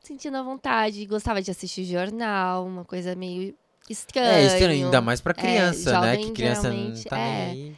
sentindo 0.03 0.37
a 0.37 0.43
vontade. 0.43 1.05
Gostava 1.05 1.41
de 1.41 1.51
assistir 1.51 1.83
jornal, 1.85 2.65
uma 2.65 2.83
coisa 2.85 3.15
meio 3.15 3.53
estranha. 3.89 4.31
É 4.39 4.45
estranho, 4.45 4.85
ainda 4.85 5.01
mais 5.01 5.21
pra 5.21 5.31
É, 5.37 5.41
criança, 5.41 5.99
né? 6.01 6.11
jovem, 6.13 6.27
Que 6.27 6.31
criança 6.33 6.69
não 6.71 6.93
tá 7.03 7.15
nem 7.17 7.25
é. 7.25 7.45
aí. 7.51 7.75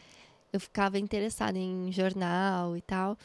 Eu 0.52 0.60
ficava 0.60 1.00
interessada 1.00 1.58
em 1.58 1.92
jornal 1.92 2.78
e 2.78 2.82
tal. 2.82 3.18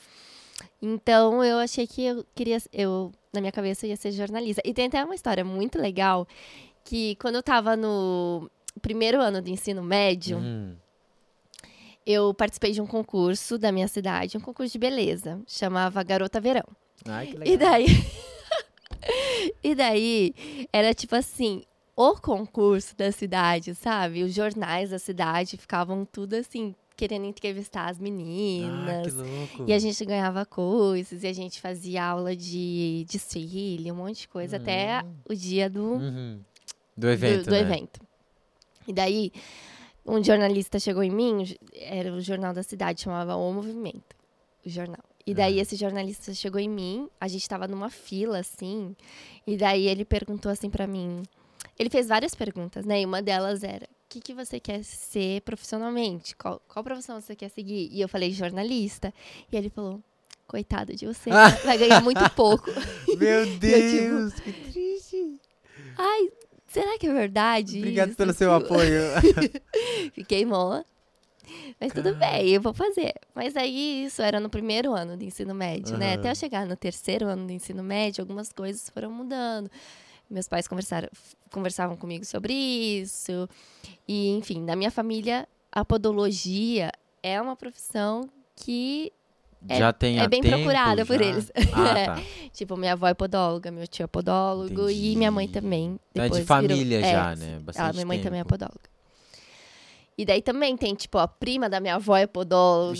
Então 0.80 1.44
eu 1.44 1.58
achei 1.58 1.86
que 1.86 2.02
eu 2.04 2.24
queria, 2.34 2.58
eu 2.72 3.12
na 3.32 3.40
minha 3.40 3.52
cabeça 3.52 3.84
eu 3.86 3.90
ia 3.90 3.96
ser 3.96 4.12
jornalista. 4.12 4.62
E 4.64 4.72
tem 4.72 4.86
até 4.86 5.04
uma 5.04 5.14
história 5.14 5.44
muito 5.44 5.78
legal 5.78 6.26
que 6.84 7.16
quando 7.16 7.34
eu 7.34 7.42
tava 7.42 7.76
no 7.76 8.50
primeiro 8.80 9.20
ano 9.20 9.42
do 9.42 9.50
ensino 9.50 9.82
médio, 9.82 10.38
Hum. 10.38 10.74
eu 12.06 12.32
participei 12.32 12.72
de 12.72 12.80
um 12.80 12.86
concurso 12.86 13.58
da 13.58 13.70
minha 13.70 13.88
cidade, 13.88 14.38
um 14.38 14.40
concurso 14.40 14.72
de 14.72 14.78
beleza, 14.78 15.38
chamava 15.46 16.02
Garota 16.02 16.40
Verão. 16.40 16.64
Ai, 17.06 17.26
que 17.26 17.36
legal. 17.36 17.54
E 17.54 17.56
daí 17.58 17.86
E 19.62 19.74
daí 19.74 20.34
era 20.72 20.94
tipo 20.94 21.14
assim, 21.16 21.62
o 21.96 22.14
concurso 22.14 22.96
da 22.96 23.10
cidade, 23.12 23.74
sabe? 23.74 24.22
Os 24.22 24.32
jornais 24.34 24.90
da 24.90 24.98
cidade 24.98 25.56
ficavam 25.56 26.04
tudo 26.04 26.34
assim, 26.34 26.74
querendo 26.96 27.26
entrevistar 27.26 27.86
as 27.90 27.96
Ah, 27.96 27.98
que 27.98 28.02
meninas. 28.02 29.14
louco. 29.14 29.64
E 29.66 29.72
a 29.72 29.78
gente 29.78 30.04
ganhava 30.04 30.44
coisas, 30.46 31.22
e 31.22 31.26
a 31.26 31.32
gente 31.32 31.60
fazia 31.60 32.04
aula 32.04 32.34
de 32.36 33.04
desfile, 33.08 33.90
um 33.92 33.96
monte 33.96 34.20
de 34.22 34.28
coisa, 34.28 34.56
até 34.56 35.02
Hum. 35.04 35.14
o 35.28 35.34
dia 35.34 35.68
do, 35.70 35.94
Uhum. 35.94 36.40
Do 36.96 37.08
evento, 37.08 37.38
do, 37.40 37.44
do 37.46 37.50
né? 37.52 37.60
evento. 37.60 38.00
E 38.86 38.92
daí, 38.92 39.32
um 40.06 40.22
jornalista 40.22 40.78
chegou 40.80 41.02
em 41.02 41.10
mim, 41.10 41.44
era 41.74 42.12
o 42.12 42.20
jornal 42.20 42.52
da 42.52 42.62
cidade, 42.62 43.02
chamava 43.02 43.36
O 43.36 43.52
Movimento, 43.52 44.16
o 44.64 44.68
jornal. 44.68 45.04
E 45.28 45.34
daí, 45.34 45.60
esse 45.60 45.76
jornalista 45.76 46.32
chegou 46.32 46.58
em 46.58 46.70
mim, 46.70 47.06
a 47.20 47.28
gente 47.28 47.46
tava 47.46 47.68
numa 47.68 47.90
fila, 47.90 48.38
assim, 48.38 48.96
e 49.46 49.58
daí 49.58 49.86
ele 49.86 50.02
perguntou 50.02 50.50
assim 50.50 50.70
pra 50.70 50.86
mim. 50.86 51.22
Ele 51.78 51.90
fez 51.90 52.08
várias 52.08 52.34
perguntas, 52.34 52.86
né? 52.86 53.02
E 53.02 53.04
uma 53.04 53.20
delas 53.20 53.62
era: 53.62 53.84
o 53.84 54.08
que, 54.08 54.20
que 54.20 54.32
você 54.32 54.58
quer 54.58 54.82
ser 54.82 55.42
profissionalmente? 55.42 56.34
Qual, 56.34 56.62
qual 56.66 56.82
profissão 56.82 57.20
você 57.20 57.36
quer 57.36 57.50
seguir? 57.50 57.90
E 57.92 58.00
eu 58.00 58.08
falei: 58.08 58.32
jornalista. 58.32 59.12
E 59.52 59.56
ele 59.56 59.68
falou: 59.68 60.02
coitado 60.46 60.96
de 60.96 61.04
você, 61.04 61.28
vai 61.62 61.76
ganhar 61.76 62.00
muito 62.00 62.26
pouco. 62.30 62.70
Meu 63.18 63.44
tipo, 63.44 63.58
Deus, 63.58 64.32
que 64.32 64.52
triste. 64.52 65.40
Ai, 65.98 66.30
será 66.68 66.98
que 66.98 67.06
é 67.06 67.12
verdade? 67.12 67.76
Obrigado 67.78 68.08
isso? 68.08 68.16
pelo 68.16 68.32
seu 68.32 68.50
apoio. 68.50 69.02
Fiquei 70.14 70.46
mó. 70.46 70.82
Mas 71.80 71.92
tudo 71.92 72.14
Cara. 72.14 72.32
bem, 72.32 72.48
eu 72.48 72.60
vou 72.60 72.72
fazer. 72.74 73.12
Mas 73.34 73.56
aí 73.56 74.04
isso 74.06 74.20
era 74.22 74.38
no 74.40 74.48
primeiro 74.48 74.92
ano 74.94 75.16
do 75.16 75.24
ensino 75.24 75.54
médio, 75.54 75.96
né? 75.96 76.12
Aham. 76.12 76.20
Até 76.20 76.30
eu 76.30 76.34
chegar 76.34 76.66
no 76.66 76.76
terceiro 76.76 77.26
ano 77.26 77.46
do 77.46 77.52
ensino 77.52 77.82
médio, 77.82 78.22
algumas 78.22 78.52
coisas 78.52 78.88
foram 78.90 79.10
mudando. 79.10 79.70
Meus 80.30 80.46
pais 80.48 80.68
conversaram, 80.68 81.08
conversavam 81.50 81.96
comigo 81.96 82.24
sobre 82.24 82.52
isso. 82.52 83.48
E, 84.06 84.28
enfim, 84.30 84.62
na 84.62 84.76
minha 84.76 84.90
família, 84.90 85.48
a 85.72 85.84
podologia 85.84 86.90
é 87.22 87.40
uma 87.40 87.56
profissão 87.56 88.28
que, 88.54 89.10
É- 89.68 89.78
já 89.78 89.92
tem 89.92 90.20
é 90.20 90.28
bem 90.28 90.42
tempo, 90.42 90.56
procurada 90.56 91.06
por 91.06 91.18
já? 91.18 91.24
eles. 91.24 91.50
Ah, 91.72 91.94
tá. 92.16 92.22
tipo, 92.52 92.76
minha 92.76 92.92
avó 92.92 93.06
é 93.06 93.14
podóloga, 93.14 93.70
meu 93.70 93.86
tio 93.86 94.04
é 94.04 94.06
podólogo 94.06 94.90
e 94.90 95.16
minha 95.16 95.30
mãe 95.30 95.46
Entendi. 95.46 95.60
também. 95.64 95.98
Então 96.10 96.24
é 96.24 96.28
de 96.28 96.34
depois 96.34 96.60
virou- 96.60 96.76
família 96.76 96.98
é, 97.00 97.10
já, 97.10 97.34
né? 97.36 97.52
ela, 97.52 97.60
Bastante 97.60 97.94
minha 97.94 98.06
mãe 98.06 98.20
também 98.20 98.40
é 98.40 98.44
tempo. 98.44 98.50
podóloga. 98.50 98.97
E 100.18 100.24
daí 100.24 100.42
também 100.42 100.76
tem, 100.76 100.96
tipo, 100.96 101.16
a 101.16 101.28
prima 101.28 101.70
da 101.70 101.78
minha 101.78 101.94
avó 101.94 102.16
é 102.16 102.26
podóloga. 102.26 102.98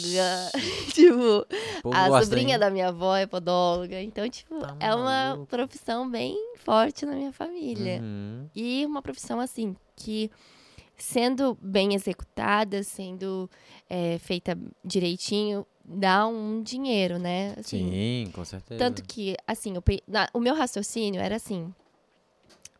tipo, 0.94 1.44
O 1.82 1.92
a 1.92 2.08
gosta, 2.08 2.24
sobrinha 2.26 2.54
hein? 2.54 2.60
da 2.60 2.70
minha 2.70 2.88
avó 2.88 3.16
é 3.16 3.26
podóloga. 3.26 4.00
Então, 4.00 4.28
tipo, 4.30 4.60
Tá 4.60 4.76
é 4.78 4.94
uma 4.94 5.30
maluco. 5.30 5.46
profissão 5.46 6.08
bem 6.08 6.36
forte 6.58 7.04
na 7.04 7.16
minha 7.16 7.32
família. 7.32 8.00
Uhum. 8.00 8.48
E 8.54 8.86
uma 8.86 9.02
profissão, 9.02 9.40
assim, 9.40 9.74
que 9.96 10.30
sendo 10.96 11.58
bem 11.60 11.92
executada, 11.94 12.82
sendo 12.84 13.50
é, 13.90 14.18
feita 14.18 14.56
direitinho, 14.84 15.66
dá 15.84 16.26
um 16.26 16.62
dinheiro, 16.62 17.18
né? 17.18 17.54
Assim, 17.58 17.90
Sim, 18.26 18.30
com 18.32 18.44
certeza. 18.44 18.78
tanto 18.78 19.02
que, 19.02 19.36
assim, 19.46 19.74
pe- 19.80 20.02
na- 20.06 20.28
o 20.32 20.38
meu 20.40 20.54
raciocínio 20.54 21.20
era 21.20 21.34
assim. 21.36 21.72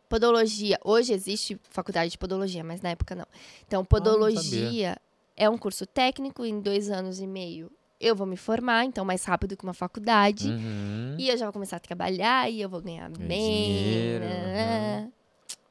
Podologia. 0.09 0.79
Hoje 0.83 1.13
existe 1.13 1.59
faculdade 1.69 2.11
de 2.11 2.17
podologia, 2.17 2.63
mas 2.63 2.81
na 2.81 2.89
época 2.89 3.13
não. 3.13 3.27
Então, 3.67 3.85
podologia 3.85 4.97
é 5.37 5.47
um 5.47 5.57
curso 5.57 5.85
técnico 5.85 6.43
em 6.43 6.59
dois 6.59 6.89
anos 6.89 7.19
e 7.19 7.27
meio. 7.27 7.71
Eu 8.01 8.15
vou 8.15 8.25
me 8.25 8.35
formar, 8.35 8.85
então 8.85 9.05
mais 9.05 9.23
rápido 9.23 9.55
que 9.55 9.63
uma 9.63 9.73
faculdade. 9.73 10.49
Uhum. 10.49 11.15
E 11.19 11.29
eu 11.29 11.37
já 11.37 11.45
vou 11.45 11.53
começar 11.53 11.77
a 11.77 11.79
trabalhar 11.79 12.49
e 12.49 12.59
eu 12.59 12.67
vou 12.67 12.81
ganhar 12.81 13.09
Ganhar 13.11 13.27
bem. 13.27 14.19
né? 14.19 15.11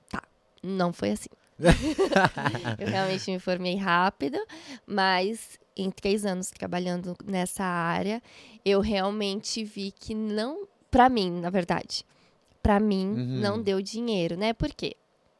Tá. 0.08 0.22
Não 0.62 0.92
foi 0.92 1.10
assim. 1.10 1.30
eu 2.78 2.86
realmente 2.86 3.30
me 3.32 3.40
formei 3.40 3.74
rápido, 3.76 4.38
mas 4.86 5.58
em 5.76 5.90
três 5.90 6.24
anos 6.24 6.50
trabalhando 6.50 7.16
nessa 7.24 7.64
área, 7.64 8.22
eu 8.64 8.80
realmente 8.80 9.64
vi 9.64 9.90
que 9.90 10.14
não. 10.14 10.68
Pra 10.90 11.08
mim, 11.08 11.30
na 11.40 11.50
verdade. 11.50 12.04
Pra 12.68 12.78
mim, 12.78 13.06
Uhum. 13.12 13.40
não 13.40 13.62
deu 13.62 13.80
dinheiro, 13.80 14.36
né? 14.36 14.52
Por 14.52 14.68
quê? 14.74 14.94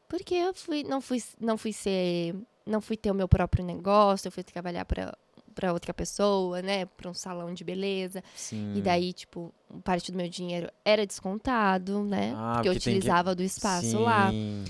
Porque 0.09 0.35
eu 0.35 0.55
fui, 0.55 0.83
não 0.83 0.99
fui, 0.99 1.23
não 1.39 1.59
fui 1.59 1.75
ser, 1.75 2.35
não 2.65 2.81
fui 2.81 2.97
ter 2.97 3.11
o 3.11 3.15
meu 3.15 3.29
próprio 3.29 3.63
negócio, 3.63 4.29
eu 4.29 4.33
fui 4.33 4.43
trabalhar 4.43 4.87
pra 4.87 5.15
para 5.55 5.73
outra 5.73 5.93
pessoa, 5.93 6.63
né, 6.63 6.87
para 6.87 7.11
um 7.11 7.13
salão 7.15 7.53
de 7.53 7.65
beleza. 7.65 8.23
Sim. 8.35 8.75
E 8.77 8.81
daí, 8.81 9.13
tipo, 9.13 9.53
parte 9.85 10.11
do 10.13 10.17
meu 10.17 10.29
dinheiro 10.29 10.71
era 10.85 11.05
descontado, 11.05 12.03
né? 12.05 12.33
Ah, 12.35 12.53
porque 12.55 12.69
eu 12.69 12.73
porque 12.73 12.85
que- 12.85 12.89
utilizava 12.97 13.35
do 13.35 13.43
espaço 13.43 13.99
lá. 13.99 14.31
Sim. 14.31 14.65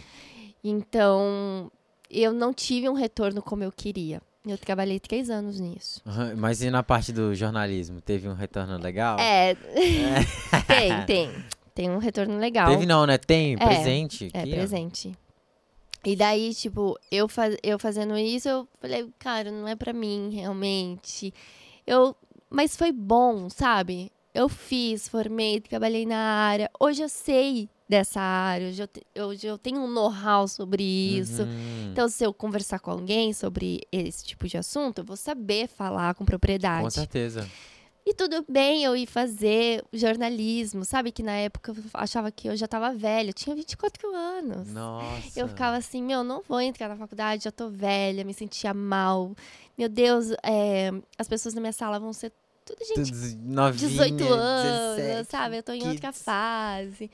Então, 0.65 1.71
eu 2.11 2.33
não 2.33 2.53
tive 2.53 2.89
um 2.89 2.95
retorno 2.95 3.41
como 3.43 3.63
eu 3.63 3.71
queria. 3.71 4.21
Eu 4.47 4.57
trabalhei 4.57 4.99
três 4.99 5.29
anos 5.29 5.61
nisso. 5.61 6.01
Aham, 6.07 6.35
Mas 6.37 6.63
e 6.63 6.71
na 6.71 6.83
parte 6.83 7.13
do 7.13 7.35
jornalismo? 7.35 8.01
Teve 8.01 8.27
um 8.29 8.35
retorno 8.35 8.79
legal? 8.79 9.19
É, 9.21 9.55
tem, 10.67 11.05
tem. 11.07 11.31
Tem 11.79 11.89
um 11.89 11.99
retorno 11.99 12.37
legal. 12.39 12.69
Teve 12.73 12.87
não, 12.87 13.07
né? 13.07 13.17
Tem, 13.17 13.55
É, 13.55 13.57
presente. 13.57 14.29
É, 14.35 14.41
aqui, 14.41 14.51
ó. 14.51 14.55
presente. 14.57 15.13
E 16.05 16.17
daí, 16.17 16.53
tipo, 16.53 16.99
eu, 17.09 17.29
faz, 17.29 17.57
eu 17.63 17.79
fazendo 17.79 18.19
isso, 18.19 18.49
eu 18.49 18.67
falei, 18.81 19.09
cara, 19.17 19.53
não 19.53 19.69
é 19.69 19.77
pra 19.77 19.93
mim, 19.93 20.29
realmente. 20.35 21.33
Eu, 21.87 22.17
mas 22.51 22.77
foi 22.77 22.91
bom, 22.91 23.49
sabe? 23.49 24.11
Eu 24.35 24.49
fiz, 24.49 25.07
formei, 25.09 25.61
trabalhei 25.61 26.05
na 26.05 26.19
área. 26.19 26.69
Hoje 26.81 27.01
eu 27.05 27.09
sei 27.09 27.69
dessa 27.89 28.21
área, 28.21 28.67
hoje 28.71 28.83
eu, 28.83 28.89
te- 28.89 29.07
hoje 29.23 29.47
eu 29.47 29.57
tenho 29.57 29.81
um 29.81 29.89
know-how 29.89 30.49
sobre 30.49 30.83
isso. 30.83 31.43
Uhum. 31.45 31.91
Então, 31.93 32.09
se 32.09 32.25
eu 32.25 32.35
conversar 32.35 32.81
com 32.81 32.91
alguém 32.91 33.33
sobre 33.33 33.83
esse 33.93 34.25
tipo 34.25 34.49
de 34.49 34.57
assunto, 34.59 34.99
eu 34.99 35.05
vou 35.05 35.17
saber 35.17 35.69
falar 35.69 36.13
com 36.15 36.25
Com 36.25 36.27
propriedade. 36.27 36.93
certeza. 36.93 37.49
E 38.09 38.15
tudo 38.15 38.43
bem 38.49 38.85
eu 38.85 38.97
ir 38.97 39.07
fazer 39.07 39.85
jornalismo, 39.93 40.83
sabe? 40.83 41.13
Que 41.13 41.23
na 41.23 41.33
época 41.33 41.73
eu 41.73 41.85
achava 41.93 42.33
que 42.33 42.49
eu 42.49 42.57
já 42.57 42.67
tava 42.67 42.95
velha, 42.95 43.29
eu 43.29 43.35
tinha 43.35 43.55
24 43.55 44.09
anos. 44.15 44.73
Nossa. 44.73 45.39
Eu 45.39 45.47
ficava 45.47 45.77
assim, 45.77 46.03
meu, 46.03 46.25
não 46.25 46.41
vou 46.41 46.59
entrar 46.59 46.89
na 46.89 46.97
faculdade, 46.97 47.45
já 47.45 47.53
tô 47.53 47.69
velha, 47.69 48.25
me 48.25 48.33
sentia 48.33 48.73
mal. 48.73 49.37
Meu 49.77 49.91
Deus, 49.91 50.31
é, 50.43 50.91
as 51.19 51.29
pessoas 51.29 51.55
na 51.55 51.61
minha 51.61 51.73
sala 51.73 52.01
vão 52.01 52.15
ser 52.15 52.33
tudo 52.65 52.83
gente 52.83 53.37
novinha, 53.43 53.89
18 53.91 54.25
anos, 54.25 54.97
17, 54.97 55.31
sabe? 55.31 55.59
Eu 55.59 55.63
tô 55.63 55.73
em 55.73 55.87
outra 55.87 56.11
kids. 56.11 56.23
fase. 56.23 57.11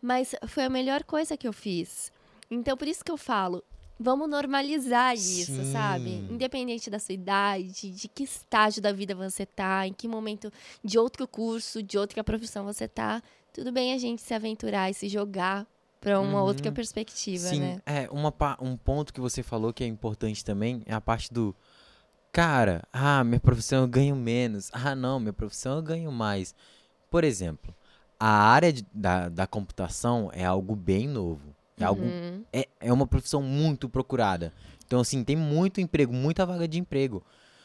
Mas 0.00 0.36
foi 0.46 0.62
a 0.62 0.70
melhor 0.70 1.02
coisa 1.02 1.36
que 1.36 1.48
eu 1.48 1.52
fiz. 1.52 2.12
Então, 2.48 2.76
por 2.76 2.86
isso 2.86 3.04
que 3.04 3.10
eu 3.10 3.16
falo, 3.16 3.64
vamos 3.98 4.28
normalizar 4.28 5.14
isso, 5.14 5.46
Sim. 5.52 5.72
sabe? 5.72 6.10
Independente 6.30 6.88
da 6.88 6.98
sua 6.98 7.14
idade, 7.14 7.90
de 7.90 8.08
que 8.08 8.24
estágio 8.24 8.80
da 8.80 8.92
vida 8.92 9.14
você 9.14 9.44
tá, 9.44 9.86
em 9.86 9.92
que 9.92 10.06
momento 10.06 10.52
de 10.84 10.98
outro 10.98 11.26
curso, 11.26 11.82
de 11.82 11.98
outra 11.98 12.22
profissão 12.22 12.64
você 12.64 12.86
tá, 12.86 13.22
tudo 13.52 13.72
bem 13.72 13.92
a 13.92 13.98
gente 13.98 14.22
se 14.22 14.32
aventurar 14.34 14.90
e 14.90 14.94
se 14.94 15.08
jogar 15.08 15.66
pra 16.00 16.20
uma 16.20 16.38
Uhum. 16.40 16.46
outra 16.46 16.70
perspectiva, 16.70 17.48
Sim, 17.48 17.60
né? 17.60 17.82
é, 17.84 18.08
uma, 18.10 18.32
um 18.60 18.76
ponto 18.76 19.12
que 19.12 19.20
você 19.20 19.42
falou 19.42 19.72
que 19.72 19.82
é 19.82 19.86
importante 19.86 20.44
também 20.44 20.82
é 20.86 20.94
a 20.94 21.00
parte 21.00 21.32
do. 21.32 21.54
Cara, 22.30 22.84
ah, 22.92 23.24
minha 23.24 23.40
profissão 23.40 23.82
eu 23.82 23.88
ganho 23.88 24.14
menos. 24.14 24.70
Ah, 24.72 24.94
não, 24.94 25.18
minha 25.18 25.32
profissão 25.32 25.76
eu 25.76 25.82
ganho 25.82 26.12
mais. 26.12 26.54
Por 27.10 27.24
exemplo, 27.24 27.74
a 28.20 28.28
área 28.28 28.72
de- 28.72 28.86
da, 28.92 29.28
da 29.28 29.46
computação 29.46 30.30
é 30.32 30.44
algo 30.44 30.76
bem 30.76 31.08
novo. 31.08 31.54
É, 31.80 31.84
algo, 31.84 32.02
Uhum. 32.02 32.42
é, 32.52 32.68
é 32.80 32.92
uma 32.92 33.06
profissão 33.06 33.42
muito 33.42 33.88
procurada. 33.88 34.52
Então, 34.86 35.00
assim, 35.00 35.22
tem 35.22 35.36
muito 35.36 35.80
emprego, 35.80 36.12
muita 36.12 36.44
vaga 36.46 36.66
de 36.66 36.78
emprego. 36.78 37.22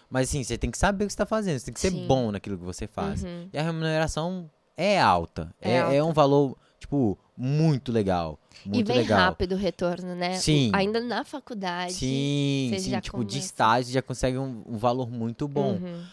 Mas, 0.09 0.29
assim, 0.29 0.43
você 0.43 0.57
tem 0.57 0.69
que 0.69 0.77
saber 0.77 1.05
o 1.05 1.07
que 1.07 1.13
você 1.13 1.15
está 1.15 1.25
fazendo. 1.25 1.57
Você 1.59 1.65
tem 1.65 1.73
que 1.73 1.79
ser 1.79 1.91
Sim. 1.91 2.05
bom 2.07 2.31
naquilo 2.31 2.57
que 2.57 2.63
você 2.63 2.85
faz. 2.87 3.23
Uhum. 3.23 3.49
E 3.51 3.57
a 3.57 3.63
remuneração 3.63 4.49
é 4.77 4.99
alta. 5.01 5.53
É 5.61 5.71
É, 5.71 5.75
é 5.75 5.81
alta. 5.99 6.05
um 6.05 6.13
valor, 6.13 6.57
tipo, 6.79 7.17
muito 7.35 7.91
legal. 7.91 8.37
Muito 8.65 8.79
e 8.79 8.83
vem 8.83 8.97
legal. 8.97 9.17
rápido 9.19 9.53
o 9.53 9.57
retorno, 9.57 10.13
né? 10.15 10.35
Sim. 10.35 10.69
O- 10.71 10.75
Ainda 10.75 10.99
na 11.01 11.23
faculdade. 11.23 11.93
Sim, 11.93 12.71
sim, 12.77 12.99
tipo, 12.99 13.23
de 13.23 13.31
começa. 13.31 13.37
estágio 13.37 13.93
já 13.93 14.01
consegue 14.01 14.37
um, 14.37 14.61
um 14.67 14.77
valor 14.77 15.09
muito 15.09 15.47
bom. 15.47 15.73
Uhum. 15.81 16.03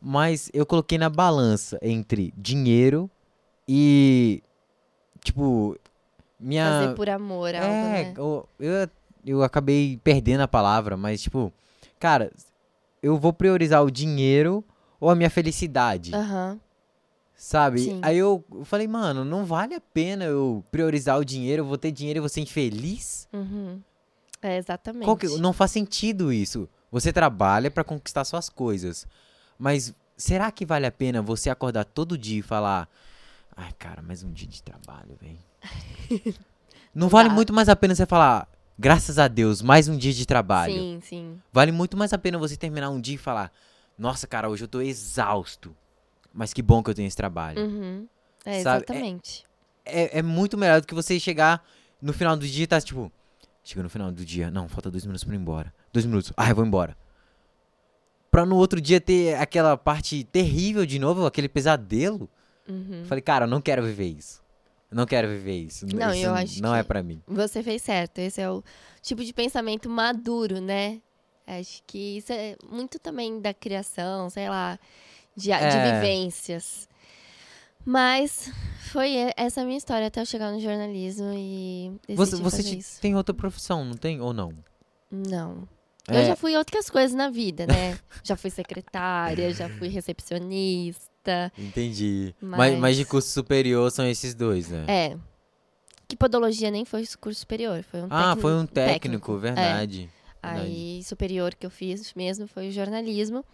Mas 0.00 0.50
eu 0.54 0.64
coloquei 0.64 0.96
na 0.96 1.10
balança 1.10 1.78
entre 1.82 2.32
dinheiro 2.36 3.10
e, 3.68 4.42
tipo, 5.22 5.76
minha... 6.40 6.72
Fazer 6.72 6.94
por 6.96 7.08
amor 7.08 7.54
algo, 7.54 7.64
É, 7.64 8.02
né? 8.04 8.14
eu, 8.16 8.48
eu, 8.58 8.88
eu 9.26 9.42
acabei 9.42 9.98
perdendo 10.02 10.40
a 10.40 10.48
palavra, 10.48 10.96
mas, 10.96 11.20
tipo, 11.22 11.52
cara, 11.98 12.32
eu 13.02 13.18
vou 13.18 13.32
priorizar 13.32 13.84
o 13.84 13.90
dinheiro 13.90 14.64
ou 14.98 15.10
a 15.10 15.14
minha 15.14 15.30
felicidade, 15.30 16.14
Aham. 16.14 16.58
sabe? 17.36 17.80
sim. 17.80 18.00
Aí 18.02 18.18
eu 18.18 18.44
falei, 18.64 18.86
mano, 18.88 19.24
não 19.24 19.44
vale 19.44 19.74
a 19.74 19.80
pena 19.80 20.24
eu 20.24 20.64
priorizar 20.70 21.18
o 21.18 21.24
dinheiro, 21.24 21.62
eu 21.62 21.66
vou 21.66 21.78
ter 21.78 21.90
dinheiro 21.92 22.18
e 22.18 22.20
vou 22.20 22.28
ser 22.28 22.40
infeliz? 22.40 23.28
Uhum. 23.32 23.80
É, 24.42 24.56
exatamente. 24.56 25.16
Que- 25.18 25.38
não 25.38 25.52
faz 25.52 25.70
sentido 25.70 26.32
isso. 26.32 26.68
Você 26.90 27.12
trabalha 27.12 27.70
pra 27.70 27.84
conquistar 27.84 28.24
suas 28.24 28.48
coisas. 28.48 29.06
Mas 29.58 29.94
será 30.16 30.50
que 30.50 30.64
vale 30.64 30.86
a 30.86 30.90
pena 30.92 31.20
você 31.22 31.50
acordar 31.50 31.84
todo 31.84 32.16
dia 32.16 32.38
e 32.40 32.42
falar: 32.42 32.88
Ai, 33.54 33.72
cara, 33.78 34.00
mais 34.02 34.22
um 34.22 34.32
dia 34.32 34.48
de 34.48 34.62
trabalho, 34.62 35.14
velho? 35.20 35.38
não 36.94 37.08
vale 37.08 37.28
dá. 37.28 37.34
muito 37.34 37.52
mais 37.52 37.68
a 37.68 37.76
pena 37.76 37.94
você 37.94 38.06
falar: 38.06 38.48
Graças 38.78 39.18
a 39.18 39.28
Deus, 39.28 39.62
mais 39.62 39.88
um 39.88 39.96
dia 39.96 40.12
de 40.12 40.26
trabalho. 40.26 40.74
Sim, 40.74 41.00
sim. 41.02 41.42
Vale 41.52 41.72
muito 41.72 41.96
mais 41.96 42.12
a 42.12 42.18
pena 42.18 42.38
você 42.38 42.56
terminar 42.56 42.90
um 42.90 43.00
dia 43.00 43.14
e 43.14 43.18
falar: 43.18 43.52
Nossa, 43.98 44.26
cara, 44.26 44.48
hoje 44.48 44.64
eu 44.64 44.68
tô 44.68 44.80
exausto. 44.80 45.76
Mas 46.32 46.52
que 46.52 46.62
bom 46.62 46.82
que 46.82 46.90
eu 46.90 46.94
tenho 46.94 47.08
esse 47.08 47.16
trabalho. 47.16 47.60
Uhum. 47.60 48.06
É, 48.44 48.62
Sabe, 48.62 48.84
é- 48.88 48.92
exatamente. 48.92 49.44
É, 49.84 50.18
é 50.18 50.22
muito 50.22 50.56
melhor 50.56 50.80
do 50.80 50.86
que 50.86 50.94
você 50.94 51.18
chegar 51.18 51.64
no 52.00 52.12
final 52.12 52.36
do 52.36 52.46
dia 52.46 52.64
e 52.64 52.66
tá 52.66 52.80
tipo. 52.80 53.10
Chega 53.62 53.82
no 53.82 53.90
final 53.90 54.10
do 54.10 54.24
dia, 54.24 54.50
não, 54.50 54.68
falta 54.68 54.90
dois 54.90 55.04
minutos 55.04 55.22
pra 55.24 55.34
ir 55.34 55.38
embora. 55.38 55.74
Dois 55.92 56.06
minutos, 56.06 56.32
ah, 56.36 56.48
eu 56.48 56.56
vou 56.56 56.64
embora. 56.64 56.96
Pra 58.30 58.46
no 58.46 58.56
outro 58.56 58.80
dia 58.80 59.00
ter 59.00 59.34
aquela 59.34 59.76
parte 59.76 60.24
terrível 60.24 60.86
de 60.86 60.98
novo, 60.98 61.26
aquele 61.26 61.48
pesadelo. 61.48 62.28
Uhum. 62.68 63.04
Falei, 63.04 63.20
cara, 63.20 63.44
eu 63.44 63.48
não 63.50 63.60
quero 63.60 63.82
viver 63.82 64.06
isso. 64.06 64.42
Não 64.90 65.06
quero 65.06 65.28
viver 65.28 65.56
isso. 65.56 65.86
Não, 65.86 66.12
isso 66.12 66.26
eu 66.26 66.34
acho 66.34 66.62
não 66.62 66.74
é 66.74 66.82
pra 66.82 67.02
mim. 67.02 67.22
Você 67.26 67.62
fez 67.62 67.80
certo. 67.82 68.18
Esse 68.18 68.40
é 68.40 68.50
o 68.50 68.62
tipo 69.00 69.24
de 69.24 69.32
pensamento 69.32 69.88
maduro, 69.88 70.60
né? 70.60 71.00
Acho 71.46 71.82
que 71.86 72.16
isso 72.18 72.32
é 72.32 72.56
muito 72.68 72.98
também 72.98 73.40
da 73.40 73.52
criação, 73.54 74.28
sei 74.30 74.48
lá, 74.48 74.78
de, 75.36 75.44
de 75.46 75.52
É. 75.52 76.00
vivências. 76.00 76.88
Mas 77.84 78.50
foi 78.92 79.32
essa 79.36 79.62
a 79.62 79.64
minha 79.64 79.78
história 79.78 80.06
até 80.06 80.20
eu 80.20 80.26
chegar 80.26 80.52
no 80.52 80.60
jornalismo 80.60 81.32
e 81.34 81.92
Você, 82.14 82.36
você 82.36 82.62
te- 82.62 83.00
tem 83.00 83.14
outra 83.16 83.34
profissão, 83.34 83.84
não 83.84 83.94
tem? 83.94 84.20
Ou 84.20 84.32
não? 84.32 84.52
Não. 85.10 85.66
É, 86.08 86.20
Eu 86.20 86.24
já 86.26 86.36
fui 86.36 86.56
outras 86.56 86.90
coisas 86.90 87.14
na 87.14 87.30
vida, 87.30 87.66
né? 87.66 87.98
já 88.22 88.36
fui 88.36 88.50
secretária, 88.50 89.52
já 89.52 89.68
fui 89.68 89.88
recepcionista. 89.88 91.09
Entendi. 91.58 92.34
Mas... 92.40 92.78
mas 92.78 92.96
de 92.96 93.04
curso 93.04 93.28
superior 93.28 93.90
são 93.90 94.06
esses 94.06 94.34
dois, 94.34 94.68
né? 94.68 94.84
É. 94.88 95.16
Que 96.08 96.16
podologia 96.16 96.70
nem 96.70 96.84
foi 96.84 97.06
curso 97.20 97.40
superior, 97.40 97.82
foi 97.84 98.00
um 98.02 98.06
ah, 98.10 98.22
técnico. 98.34 98.40
foi 98.40 98.54
um 98.54 98.66
técnico, 98.66 99.38
verdade. 99.38 99.98
verdade. 99.98 100.10
Aí, 100.42 101.02
superior 101.04 101.54
que 101.54 101.64
eu 101.66 101.70
fiz 101.70 102.12
mesmo 102.14 102.48
foi 102.48 102.68
o 102.68 102.72
jornalismo. 102.72 103.44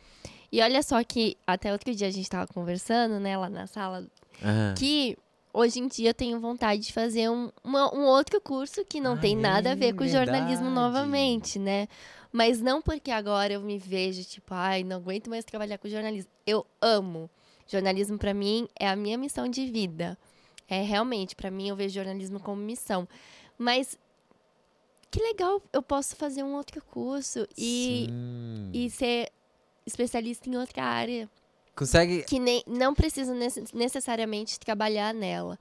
E 0.50 0.62
olha 0.62 0.82
só 0.82 1.02
que 1.04 1.36
até 1.46 1.72
outro 1.72 1.94
dia 1.94 2.06
a 2.06 2.10
gente 2.10 2.30
tava 2.30 2.46
conversando, 2.46 3.18
né, 3.20 3.36
lá 3.36 3.50
na 3.50 3.66
sala, 3.66 4.06
Aham. 4.42 4.74
que 4.78 5.18
hoje 5.52 5.80
em 5.80 5.88
dia 5.88 6.10
eu 6.10 6.14
tenho 6.14 6.38
vontade 6.40 6.82
de 6.82 6.92
fazer 6.92 7.28
um, 7.28 7.50
uma- 7.64 7.92
um 7.94 8.04
outro 8.04 8.40
curso 8.40 8.84
que 8.84 9.00
não 9.00 9.14
Ah, 9.14 9.18
tem 9.18 9.36
nada 9.36 9.72
a 9.72 9.74
ver 9.74 9.86
é 9.88 9.92
com 9.92 10.06
jornalismo 10.06 10.66
verdade. 10.66 10.74
novamente, 10.74 11.58
né? 11.58 11.88
Mas 12.32 12.60
não 12.60 12.80
porque 12.80 13.10
agora 13.10 13.52
eu 13.54 13.60
me 13.60 13.78
vejo, 13.78 14.22
tipo, 14.24 14.54
ai, 14.54 14.84
não 14.84 14.96
aguento 14.96 15.28
mais 15.28 15.44
trabalhar 15.44 15.78
com 15.78 15.88
jornalismo. 15.88 16.30
Eu 16.46 16.64
amo. 16.80 17.28
Jornalismo, 17.68 18.16
pra 18.18 18.32
mim, 18.34 18.68
é 18.78 18.88
a 18.88 18.96
minha 18.96 19.18
missão 19.18 19.48
de 19.48 19.66
vida. 19.70 20.16
É 20.68 20.82
realmente, 20.82 21.34
pra 21.36 21.50
mim, 21.50 21.68
eu 21.68 21.76
vejo 21.76 21.94
jornalismo 21.94 22.40
como 22.40 22.60
missão. 22.60 23.08
Mas 23.58 23.98
que 25.10 25.20
legal, 25.20 25.62
eu 25.72 25.82
posso 25.82 26.16
fazer 26.16 26.42
um 26.42 26.54
outro 26.54 26.82
curso 26.90 27.46
e, 27.56 28.06
Sim. 28.08 28.70
e 28.72 28.90
ser 28.90 29.30
especialista 29.86 30.48
em 30.48 30.56
outra 30.56 30.82
área. 30.84 31.28
Consegue. 31.74 32.22
Que 32.24 32.38
nem, 32.38 32.62
não 32.66 32.94
precisa 32.94 33.34
nece- 33.34 33.64
necessariamente 33.72 34.58
trabalhar 34.58 35.14
nela. 35.14 35.58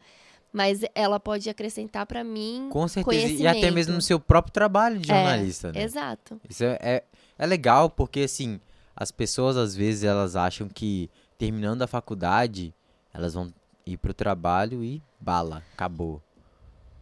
Mas 0.52 0.80
ela 0.96 1.20
pode 1.20 1.50
acrescentar 1.50 2.06
pra 2.06 2.24
mim 2.24 2.70
Com 2.72 2.88
certeza. 2.88 3.44
E 3.44 3.46
até 3.46 3.70
mesmo 3.70 3.94
no 3.94 4.02
seu 4.02 4.18
próprio 4.20 4.54
trabalho 4.54 4.98
de 4.98 5.12
É, 5.12 5.14
jornalista, 5.16 5.72
né? 5.74 5.84
Exato. 5.84 6.40
Isso 6.50 6.64
é, 6.64 6.80
é, 6.82 7.04
é 7.38 7.46
legal 7.46 7.90
porque, 7.90 8.22
assim, 8.22 8.60
as 8.96 9.12
pessoas 9.12 9.58
às 9.58 9.76
vezes 9.76 10.06
elas 10.06 10.36
acham 10.38 10.70
que 10.70 11.10
terminando 11.38 11.82
a 11.82 11.88
faculdade 11.88 12.74
elas 13.14 13.34
vão 13.34 13.54
ir 13.86 13.98
pro 13.98 14.14
trabalho 14.14 14.84
e 14.84 15.02
bala, 15.20 15.64
acabou. 15.74 16.22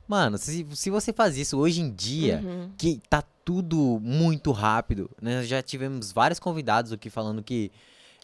Mano, 0.08 0.38
se, 0.38 0.67
se 0.74 0.89
você 0.89 1.12
faz 1.13 1.38
isso 1.38 1.58
hoje 1.58 1.82
em 1.82 1.89
dia, 1.91 2.41
Uhum. 2.43 2.72
que 2.78 3.02
tá 3.10 3.24
tudo 3.46 4.00
muito 4.02 4.52
rápido, 4.52 5.10
né? 5.22 5.43
Já 5.43 5.62
tivemos 5.62 6.12
vários 6.12 6.39
convidados 6.39 6.91
aqui 6.91 7.10
falando 7.10 7.41
que 7.41 7.72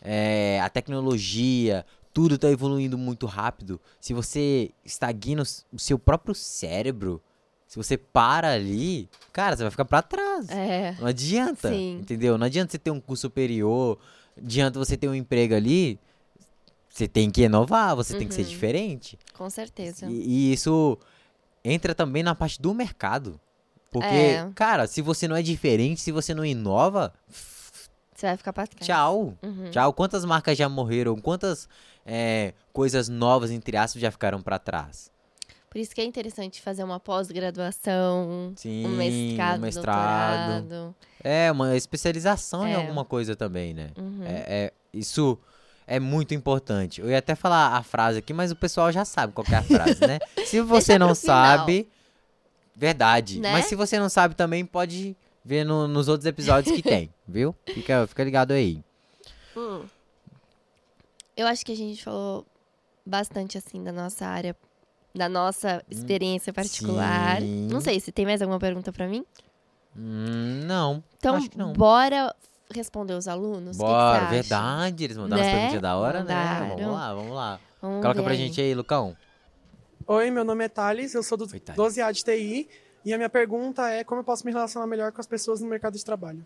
é, 0.02 0.60
a 0.62 0.70
tecnologia, 0.70 1.86
tudo 2.14 2.38
tá 2.38 2.50
evoluindo 2.50 2.98
muito 2.98 3.26
rápido. 3.26 3.80
Se 4.00 4.14
você 4.14 4.72
estagna 4.86 5.44
o 5.74 5.80
seu 5.80 5.98
próprio 5.98 6.36
cérebro, 6.36 7.22
se 7.68 7.76
você 7.78 7.98
para 7.98 8.52
ali, 8.54 9.10
cara, 9.32 9.56
você 9.56 9.64
vai 9.64 9.72
ficar 9.72 9.86
pra 9.86 10.02
trás. 10.02 10.50
É. 10.50 10.96
Não 11.00 11.08
adianta, 11.08 11.70
Sim. 11.70 12.00
entendeu? 12.02 12.38
Não 12.38 12.46
adianta 12.46 12.72
você 12.72 12.78
ter 12.78 12.92
um 12.92 13.00
curso 13.00 13.22
superior, 13.22 13.98
adianta 14.44 14.80
você 14.80 14.98
ter 14.98 15.08
um 15.08 15.16
emprego 15.16 15.54
ali. 15.56 16.00
Você 16.90 17.08
tem 17.08 17.30
que 17.30 17.44
inovar, 17.44 17.96
você 17.96 18.18
tem 18.18 18.28
que 18.28 18.34
ser 18.34 18.42
Uhum. 18.42 18.48
diferente. 18.50 19.18
Com 19.34 19.50
certeza. 19.50 20.08
E, 20.10 20.50
e 20.50 20.54
isso 20.54 20.98
entra 21.64 21.94
também 21.96 22.24
na 22.24 22.34
parte 22.36 22.62
do 22.62 22.74
mercado. 22.74 23.40
Porque, 23.92 24.08
É. 24.08 24.50
cara, 24.56 24.86
se 24.88 25.02
você 25.02 25.28
não 25.28 25.36
é 25.36 25.42
diferente, 25.42 26.02
se 26.02 26.12
você 26.12 26.34
não 26.34 26.46
inova, 26.46 27.14
Você 28.16 28.26
vai 28.28 28.38
ficar 28.38 28.52
pra 28.54 28.68
trás. 28.68 28.86
tchau. 28.86 29.34
Uhum. 29.42 29.70
Tchau. 29.72 29.94
Quantas 29.94 30.26
marcas 30.26 30.58
já 30.58 30.68
morreram? 30.68 31.16
Quantas 31.22 31.70
é, 32.06 32.54
coisas 32.74 33.08
novas, 33.08 33.50
entre 33.52 33.78
aspas, 33.78 34.02
já 34.02 34.12
ficaram 34.12 34.42
pra 34.42 34.60
trás? 34.60 35.12
Por 35.70 35.78
isso 35.78 35.94
que 35.94 36.02
é 36.02 36.04
interessante 36.04 36.62
fazer 36.62 36.84
uma 36.84 37.00
pós-graduação, 37.00 38.54
Sim, 38.56 38.86
um 38.88 38.90
mestrado, 38.90 39.58
um 39.58 39.62
mestrado. 39.62 40.62
doutorado. 40.64 40.96
É, 41.24 41.52
uma 41.52 41.76
especialização 41.78 42.68
em 42.68 42.72
É. 42.72 42.76
alguma 42.76 43.06
coisa 43.06 43.36
também, 43.36 43.74
né? 43.74 43.92
Uhum. 43.98 44.24
É, 44.26 44.46
é- 44.66 44.74
isso 44.94 45.38
é 45.86 46.00
muito 46.00 46.34
importante. 46.34 47.02
Eu 47.02 47.10
ia 47.10 47.20
até 47.20 47.36
falar 47.36 47.76
a 47.76 47.84
frase 47.84 48.18
aqui, 48.20 48.34
mas 48.34 48.52
o 48.52 48.56
pessoal 48.56 48.92
já 48.92 49.06
sabe 49.06 49.34
qual 49.34 49.46
que 49.46 49.54
é 49.54 49.58
a 49.58 49.64
frase, 49.64 50.02
né? 50.08 50.18
Se 50.46 50.60
você 50.62 50.98
não 50.98 51.14
sabe, 51.14 51.88
verdade. 52.76 53.40
Né? 53.40 53.52
Mas 53.52 53.66
se 53.66 53.76
você 53.76 54.00
não 54.00 54.10
sabe 54.10 54.34
também, 54.36 54.66
pode 54.66 55.16
ver 55.46 55.64
no- 55.64 55.88
nos 55.88 56.08
outros 56.08 56.26
episódios 56.26 56.76
que 56.76 56.82
tem, 56.82 57.14
viu? 57.28 57.56
Fica, 57.68 58.08
fica 58.08 58.24
ligado 58.24 58.52
aí. 58.54 58.84
Hum. 59.56 59.84
Eu 61.38 61.46
acho 61.48 61.66
que 61.66 61.72
a 61.72 61.76
gente 61.76 62.04
falou 62.04 62.46
bastante 63.06 63.58
assim 63.58 63.84
da 63.84 63.92
nossa 63.92 64.26
área, 64.26 64.56
da 65.14 65.28
nossa 65.30 65.84
experiência 65.90 66.54
particular. 66.54 67.42
sim. 67.42 67.68
Não 67.72 67.82
sei 67.82 68.00
se 68.00 68.12
tem 68.12 68.26
mais 68.26 68.42
alguma 68.42 68.60
pergunta 68.60 68.92
pra 68.92 69.08
mim. 69.08 69.26
Hum, 69.96 70.62
não, 70.66 71.04
Então, 71.18 71.36
acho 71.36 71.50
que 71.50 71.58
não. 71.58 71.74
bora 71.74 72.34
responder 72.74 73.14
os 73.14 73.28
alunos. 73.28 73.78
O 73.78 73.80
que 73.80 73.86
que 73.86 73.92
Bora, 73.92 74.20
você 74.20 74.24
acha? 74.26 74.32
verdade. 74.32 75.04
Eles 75.04 75.18
mandaram 75.18 75.42
Né? 75.44 75.50
as 75.50 75.56
perguntas 75.58 75.82
da 75.82 75.98
hora, 75.98 76.24
né? 76.24 76.36
Mandaram. 76.36 76.70
Vamos 76.78 76.94
lá, 76.94 77.14
vamos 77.16 77.32
lá. 77.36 77.60
Vamos 77.82 78.02
Coloca 78.02 78.24
pra 78.24 78.32
aí. 78.34 78.38
gente 78.38 78.62
aí, 78.62 78.74
Lucão. 78.76 79.18
Oi, 80.06 80.30
meu 80.32 80.44
nome 80.44 80.64
é 80.66 80.70
Thales, 80.70 81.14
eu 81.14 81.24
sou 81.24 81.38
do 81.38 81.46
Oi, 81.52 81.60
Thales. 81.60 81.78
12A 81.80 82.12
de 82.12 82.24
TI 82.24 82.70
e 83.04 83.14
a 83.14 83.18
minha 83.18 83.30
pergunta 83.30 83.90
é 83.90 84.04
como 84.04 84.22
eu 84.22 84.24
posso 84.26 84.46
me 84.46 84.52
relacionar 84.52 84.86
melhor 84.88 85.12
com 85.12 85.20
as 85.22 85.28
pessoas 85.28 85.60
no 85.62 85.68
mercado 85.68 85.98
de 85.98 86.06
trabalho. 86.06 86.46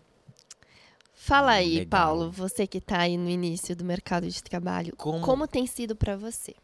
Fala 1.14 1.52
aí, 1.52 1.78
Legal. 1.80 1.88
Paulo, 1.88 2.30
você 2.30 2.66
que 2.66 2.80
tá 2.80 2.98
aí 3.00 3.16
no 3.16 3.28
início 3.30 3.74
do 3.74 3.84
mercado 3.84 4.28
de 4.28 4.42
trabalho, 4.42 4.94
Como- 4.96 5.20
como, 5.20 5.46
tem 5.46 5.66
sido 5.66 5.94
pra 5.96 6.16
você? 6.16 6.54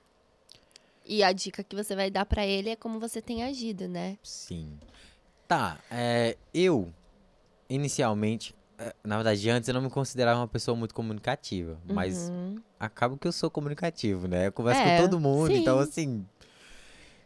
E 1.13 1.25
a 1.25 1.33
dica 1.33 1.65
que 1.65 1.75
você 1.75 1.97
vai 1.97 2.09
dar 2.09 2.25
pra 2.25 2.47
ele 2.47 2.71
é 2.71 2.77
como 2.77 3.01
você 3.01 3.21
tem 3.21 3.43
agido, 3.43 3.89
né? 3.89 4.17
Sim. 4.23 4.79
Tá, 5.49 5.77
é, 5.91 6.37
eu, 6.55 6.89
inicialmente, 7.69 8.55
é, 8.79 8.95
na 9.03 9.17
verdade, 9.17 9.51
antes 9.51 9.69
eu 9.69 9.75
não 9.75 9.83
me 9.83 9.91
considerava 9.91 10.39
uma 10.39 10.47
pessoa 10.47 10.77
muito 10.77 10.95
comunicativa, 10.95 11.77
mas 11.85 12.31
Uhum. 12.31 12.63
acabo 12.79 13.17
que 13.17 13.27
eu 13.27 13.33
sou 13.33 13.51
comunicativo, 13.51 14.29
né? 14.29 14.47
Eu 14.47 14.53
converso 14.53 14.83
É, 14.83 14.97
com 14.97 15.03
todo 15.03 15.19
mundo, 15.19 15.51
então 15.53 15.79
sim. 15.79 15.83
assim. 15.83 16.27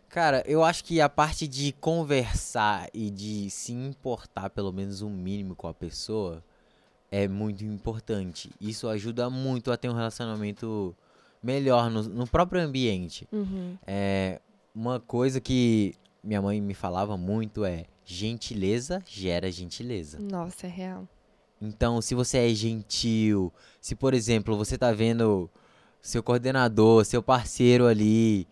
Cara, 0.09 0.43
eu 0.47 0.65
acho 0.65 0.83
que 0.83 0.99
a 1.03 1.09
parte 1.11 1.47
de 1.47 1.73
conversar 1.73 2.89
e 2.95 3.11
de 3.11 3.51
se 3.51 3.73
importar 3.75 4.49
pelo 4.49 4.73
menos 4.73 5.03
um 5.03 5.11
mínimo 5.11 5.55
com 5.55 5.69
a 5.69 5.75
pessoa 5.75 6.43
é 7.11 7.29
muito 7.29 7.63
importante. 7.65 8.51
Isso 8.59 8.89
ajuda 8.89 9.29
muito 9.29 9.71
a 9.71 9.77
ter 9.77 9.91
um 9.91 9.95
relacionamento 9.95 10.97
melhor 11.45 11.91
no, 11.91 12.03
no 12.03 12.27
próprio 12.27 12.63
ambiente. 12.63 13.29
Uhum. 13.31 13.77
É, 13.87 14.41
uma 14.75 14.99
coisa 14.99 15.41
que 15.41 15.95
minha 16.23 16.41
mãe 16.41 16.61
me 16.61 16.75
falava 16.75 17.17
muito 17.17 17.65
é 17.65 17.85
gentileza 18.05 19.03
gera 19.07 19.51
gentileza. 19.51 20.19
Nossa, 20.19 20.67
é 20.67 20.71
real. 20.71 21.07
Então, 21.61 22.01
se 22.01 22.15
você 22.15 22.39
é 22.39 22.55
gentil, 22.55 23.53
se 23.81 23.95
por 23.95 24.15
exemplo, 24.15 24.57
você 24.57 24.77
tá 24.77 24.93
vendo 24.93 25.49
seu 26.01 26.23
coordenador, 26.23 27.05
seu 27.05 27.23
parceiro 27.23 27.87
ali, 27.87 28.47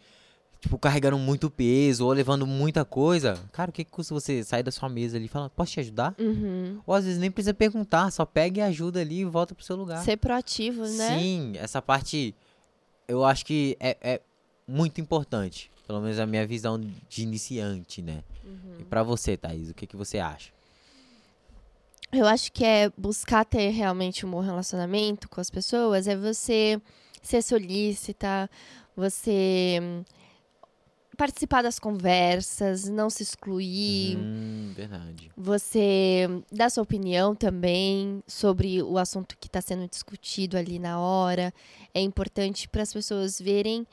tipo, 0.60 0.78
carregando 0.78 1.18
muito 1.18 1.50
peso 1.50 2.06
ou 2.06 2.12
levando 2.12 2.46
muita 2.46 2.84
coisa, 2.84 3.38
cara, 3.52 3.70
o 3.70 3.72
que, 3.72 3.84
que 3.84 3.90
custa 3.90 4.14
você 4.14 4.42
sair 4.42 4.62
da 4.62 4.70
sua 4.70 4.88
mesa 4.88 5.16
ali 5.16 5.26
e 5.26 5.28
falar, 5.28 5.50
posso 5.50 5.72
te 5.72 5.80
ajudar? 5.80 6.14
Uhum. 6.18 6.80
Ou 6.86 6.94
às 6.94 7.04
vezes 7.04 7.18
nem 7.18 7.30
precisa 7.30 7.52
perguntar, 7.52 8.10
só 8.10 8.24
pega 8.24 8.60
e 8.60 8.62
ajuda 8.62 9.00
ali 9.00 9.20
e 9.20 9.24
volta 9.24 9.54
pro 9.54 9.64
seu 9.64 9.76
lugar. 9.76 10.02
Ser 10.02 10.16
proativo, 10.16 10.82
né? 10.82 11.18
Sim, 11.18 11.52
essa 11.56 11.82
parte 11.82 12.34
eu 13.12 13.24
acho 13.24 13.44
que 13.44 13.76
é, 13.78 13.96
é 14.00 14.20
muito 14.66 15.00
importante. 15.00 15.70
Pelo 15.86 16.00
menos 16.00 16.18
a 16.18 16.26
minha 16.26 16.46
visão 16.46 16.80
de 16.80 17.22
iniciante, 17.22 18.00
né? 18.00 18.22
Uhum. 18.44 18.76
E 18.80 18.84
pra 18.84 19.02
você, 19.02 19.36
Thaís, 19.36 19.68
o 19.68 19.74
que, 19.74 19.86
que 19.86 19.96
você 19.96 20.18
acha? 20.18 20.50
Eu 22.10 22.26
acho 22.26 22.50
que 22.52 22.64
é 22.64 22.90
buscar 22.96 23.44
ter 23.44 23.70
realmente 23.70 24.24
um 24.24 24.30
bom 24.30 24.40
relacionamento 24.40 25.28
com 25.28 25.40
as 25.40 25.50
pessoas, 25.50 26.06
é 26.06 26.16
você 26.16 26.80
ser 27.22 27.42
solícita, 27.42 28.48
você 28.96 29.78
participar 31.16 31.62
das 31.62 31.78
conversas, 31.78 32.88
não 32.88 33.10
se 33.10 33.22
excluir, 33.22 34.16
Hum, 34.16 34.72
verdade. 34.74 35.30
você 35.36 36.26
dar 36.50 36.70
sua 36.70 36.82
opinião 36.82 37.34
também 37.34 38.22
sobre 38.26 38.82
o 38.82 38.96
assunto 38.98 39.36
que 39.38 39.46
está 39.46 39.60
sendo 39.60 39.86
discutido 39.88 40.56
ali 40.56 40.78
na 40.78 40.98
hora. 41.00 41.52
É 41.94 42.00
importante 42.00 42.68
para 42.68 42.82
as 42.82 42.92
pessoas 42.92 43.40
verem 43.40 43.86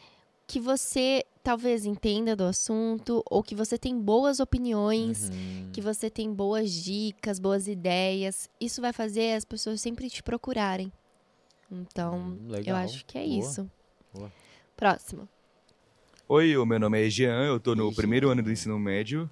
que 0.48 0.60
você 0.60 1.24
talvez 1.44 1.86
entenda 1.86 2.36
do 2.36 2.44
assunto 2.44 3.24
ou 3.30 3.44
que 3.44 3.54
você 3.56 3.78
tem 3.78 4.00
boas 4.00 4.40
opiniões 4.40 5.30
Uhum. 5.30 5.70
que 5.72 5.82
você 5.82 6.10
tem 6.10 6.34
boas 6.34 6.72
dicas, 6.72 7.38
boas 7.40 7.68
ideias. 7.68 8.50
Isso 8.60 8.82
vai 8.82 8.92
fazer 8.92 9.34
as 9.36 9.46
pessoas 9.46 9.80
sempre 9.82 10.10
te 10.10 10.24
procurarem. 10.24 10.92
Então, 11.72 12.38
Hum, 12.42 12.50
eu 12.66 12.76
acho 12.76 13.06
que 13.06 13.18
é 13.18 13.26
Boa. 13.26 13.40
isso. 13.40 13.70
Boa. 14.14 14.32
Próximo. 14.76 15.30
Oi, 16.32 16.56
o 16.56 16.64
meu 16.64 16.80
nome 16.80 17.04
é 17.04 17.10
Jean, 17.10 17.44
eu 17.48 17.60
tô 17.60 17.74
no 17.74 17.88
Oi, 17.88 17.96
primeiro 17.96 18.30
ano 18.30 18.44
do 18.44 18.52
ensino 18.52 18.78
médio. 18.78 19.28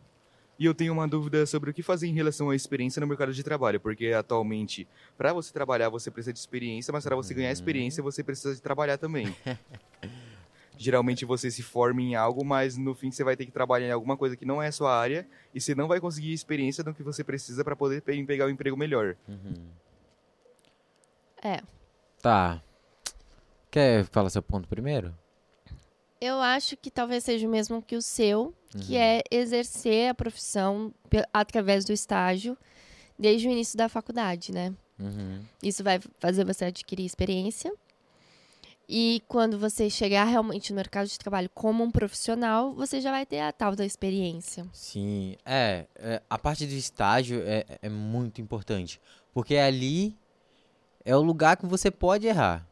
E 0.57 0.65
eu 0.65 0.73
tenho 0.73 0.91
uma 0.91 1.07
dúvida 1.07 1.45
sobre 1.45 1.69
o 1.69 1.73
que 1.73 1.83
fazer 1.83 2.07
em 2.07 2.13
relação 2.13 2.49
à 2.49 2.55
experiência 2.55 2.99
no 2.99 3.05
mercado 3.05 3.31
de 3.31 3.43
trabalho, 3.43 3.79
porque 3.79 4.07
atualmente, 4.07 4.87
para 5.15 5.31
você 5.31 5.53
trabalhar, 5.53 5.89
você 5.89 6.09
precisa 6.09 6.33
de 6.33 6.39
experiência, 6.39 6.91
mas 6.91 7.03
para 7.03 7.15
você 7.15 7.35
ganhar 7.35 7.51
experiência, 7.51 8.01
você 8.01 8.23
precisa 8.23 8.55
de 8.55 8.61
trabalhar 8.63 8.97
também. 8.97 9.31
Geralmente 10.75 11.23
você 11.23 11.51
se 11.51 11.61
forma 11.61 12.01
em 12.01 12.15
algo, 12.15 12.43
mas 12.43 12.75
no 12.77 12.95
fim 12.95 13.11
você 13.11 13.23
vai 13.23 13.35
ter 13.35 13.45
que 13.45 13.51
trabalhar 13.51 13.89
em 13.89 13.91
alguma 13.91 14.17
coisa 14.17 14.35
que 14.35 14.43
não 14.43 14.59
é 14.59 14.69
a 14.69 14.71
sua 14.71 14.99
área 14.99 15.27
e 15.53 15.61
você 15.61 15.75
não 15.75 15.87
vai 15.87 15.99
conseguir 15.99 16.33
experiência 16.33 16.83
no 16.83 16.95
que 16.95 17.03
você 17.03 17.23
precisa 17.23 17.63
para 17.63 17.75
poder 17.75 18.01
pe- 18.01 18.25
pegar 18.25 18.47
um 18.47 18.49
emprego 18.49 18.75
melhor. 18.75 19.15
Uhum. 19.27 19.53
É. 21.43 21.61
Tá. 22.23 22.59
Quer 23.69 24.03
falar 24.05 24.31
seu 24.31 24.41
ponto 24.41 24.67
primeiro? 24.67 25.13
Eu 26.19 26.41
acho 26.41 26.75
que 26.77 26.89
talvez 26.89 27.23
seja 27.23 27.47
o 27.47 27.51
mesmo 27.51 27.81
que 27.81 27.95
o 27.95 28.01
seu, 28.01 28.53
que 28.69 28.93
Uhum. 28.95 29.01
é 29.01 29.21
exercer 29.29 30.09
a 30.09 30.13
profissão 30.13 30.93
através 31.33 31.85
do 31.85 31.91
estágio 31.93 32.57
desde 33.17 33.47
o 33.47 33.51
início 33.51 33.77
da 33.77 33.87
faculdade, 33.87 34.51
né? 34.51 34.73
Uhum. 34.99 35.41
Isso 35.61 35.83
vai 35.83 35.99
fazer 36.19 36.43
você 36.43 36.65
adquirir 36.65 37.05
experiência. 37.05 37.71
E 38.89 39.21
quando 39.27 39.59
você 39.59 39.89
chegar 39.89 40.23
realmente 40.23 40.71
no 40.71 40.77
mercado 40.77 41.07
de 41.07 41.19
trabalho 41.19 41.49
como 41.53 41.83
um 41.83 41.91
profissional, 41.91 42.73
você 42.73 43.01
já 43.01 43.11
vai 43.11 43.25
ter 43.25 43.41
a 43.41 43.51
tal 43.51 43.75
da 43.75 43.85
experiência. 43.85 44.65
Sim, 44.71 45.35
é, 45.45 45.85
é, 45.97 46.21
a 46.29 46.39
parte 46.39 46.65
do 46.65 46.73
estágio 46.73 47.41
é, 47.45 47.65
é 47.81 47.89
muito 47.89 48.39
importante, 48.39 48.99
porque 49.33 49.57
ali 49.57 50.17
é 51.03 51.15
o 51.15 51.21
lugar 51.21 51.57
que 51.57 51.65
você 51.65 51.91
pode 51.91 52.27
errar, 52.27 52.65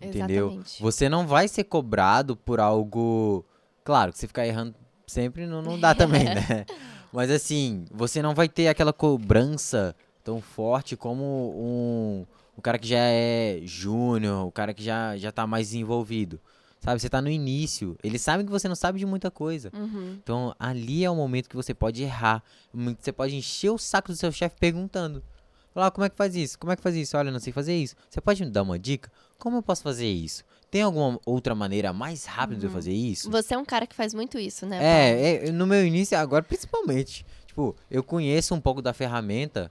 entendeu? 0.00 0.46
Exatamente. 0.46 0.82
Você 0.82 1.08
não 1.08 1.26
vai 1.26 1.48
ser 1.48 1.64
cobrado 1.64 2.36
por 2.36 2.60
algo, 2.60 3.44
claro, 3.84 4.12
que 4.12 4.18
você 4.18 4.26
ficar 4.26 4.46
errando 4.46 4.74
sempre 5.06 5.46
não, 5.46 5.60
não 5.60 5.78
dá 5.78 5.94
também, 5.94 6.24
né? 6.34 6.64
Mas 7.12 7.30
assim, 7.30 7.84
você 7.90 8.22
não 8.22 8.34
vai 8.34 8.48
ter 8.48 8.68
aquela 8.68 8.92
cobrança 8.92 9.94
tão 10.22 10.40
forte 10.40 10.96
como 10.96 11.24
um, 11.56 12.26
o 12.56 12.62
cara 12.62 12.78
que 12.78 12.86
já 12.86 12.98
é 12.98 13.60
júnior, 13.64 14.46
o 14.46 14.52
cara 14.52 14.72
que 14.72 14.82
já, 14.82 15.16
já 15.16 15.32
tá 15.32 15.46
mais 15.46 15.68
desenvolvido. 15.68 16.40
Sabe, 16.78 16.98
você 16.98 17.10
tá 17.10 17.20
no 17.20 17.28
início, 17.28 17.94
eles 18.02 18.22
sabem 18.22 18.46
que 18.46 18.50
você 18.50 18.66
não 18.66 18.74
sabe 18.74 18.98
de 18.98 19.04
muita 19.04 19.30
coisa. 19.30 19.70
Uhum. 19.74 20.16
Então, 20.22 20.54
ali 20.58 21.04
é 21.04 21.10
o 21.10 21.14
momento 21.14 21.46
que 21.46 21.56
você 21.56 21.74
pode 21.74 22.02
errar. 22.02 22.42
Você 22.98 23.12
pode 23.12 23.36
encher 23.36 23.68
o 23.68 23.76
saco 23.76 24.10
do 24.10 24.16
seu 24.16 24.32
chefe 24.32 24.56
perguntando. 24.58 25.22
Falar, 25.72 25.86
"Ah, 25.86 25.90
como 25.90 26.04
é 26.04 26.08
que 26.08 26.16
faz 26.16 26.34
isso? 26.34 26.58
Como 26.58 26.72
é 26.72 26.76
que 26.76 26.82
faz 26.82 26.96
isso? 26.96 27.16
Olha, 27.16 27.28
eu 27.28 27.32
não 27.32 27.38
sei 27.40 27.52
fazer 27.52 27.76
isso. 27.76 27.94
Você 28.08 28.20
pode 28.20 28.44
me 28.44 28.50
dar 28.50 28.62
uma 28.62 28.78
dica? 28.78 29.10
Como 29.38 29.56
eu 29.56 29.62
posso 29.62 29.82
fazer 29.82 30.08
isso? 30.08 30.42
Tem 30.70 30.82
alguma 30.82 31.18
outra 31.24 31.54
maneira 31.54 31.92
mais 31.92 32.24
rápida 32.24 32.60
de 32.60 32.66
eu 32.66 32.70
fazer 32.70 32.92
isso? 32.92 33.30
Você 33.30 33.54
é 33.54 33.58
um 33.58 33.64
cara 33.64 33.86
que 33.86 33.94
faz 33.94 34.14
muito 34.14 34.38
isso, 34.38 34.66
né? 34.66 34.78
É, 34.82 35.48
é, 35.48 35.52
no 35.52 35.66
meu 35.66 35.84
início, 35.84 36.16
agora 36.18 36.44
principalmente. 36.44 37.24
Tipo, 37.46 37.74
eu 37.90 38.02
conheço 38.04 38.54
um 38.54 38.60
pouco 38.60 38.80
da 38.80 38.92
ferramenta, 38.92 39.70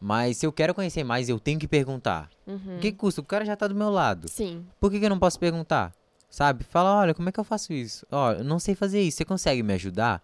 mas 0.00 0.36
se 0.36 0.46
eu 0.46 0.52
quero 0.52 0.74
conhecer 0.74 1.02
mais, 1.02 1.28
eu 1.28 1.40
tenho 1.40 1.58
que 1.58 1.66
perguntar. 1.66 2.30
Uhum. 2.46 2.76
O 2.76 2.80
que 2.80 2.92
custa? 2.92 3.20
O 3.20 3.24
cara 3.24 3.44
já 3.44 3.56
tá 3.56 3.66
do 3.66 3.74
meu 3.74 3.90
lado. 3.90 4.28
Sim. 4.28 4.64
Por 4.78 4.90
que, 4.90 5.00
que 5.00 5.04
eu 5.06 5.10
não 5.10 5.18
posso 5.18 5.38
perguntar? 5.38 5.92
Sabe? 6.28 6.64
Fala, 6.64 6.94
olha, 7.00 7.14
como 7.14 7.28
é 7.28 7.32
que 7.32 7.40
eu 7.40 7.44
faço 7.44 7.72
isso? 7.72 8.06
Ó, 8.10 8.32
eu 8.32 8.44
não 8.44 8.58
sei 8.58 8.74
fazer 8.74 9.00
isso. 9.00 9.16
Você 9.16 9.24
consegue 9.24 9.62
me 9.62 9.72
ajudar? 9.74 10.22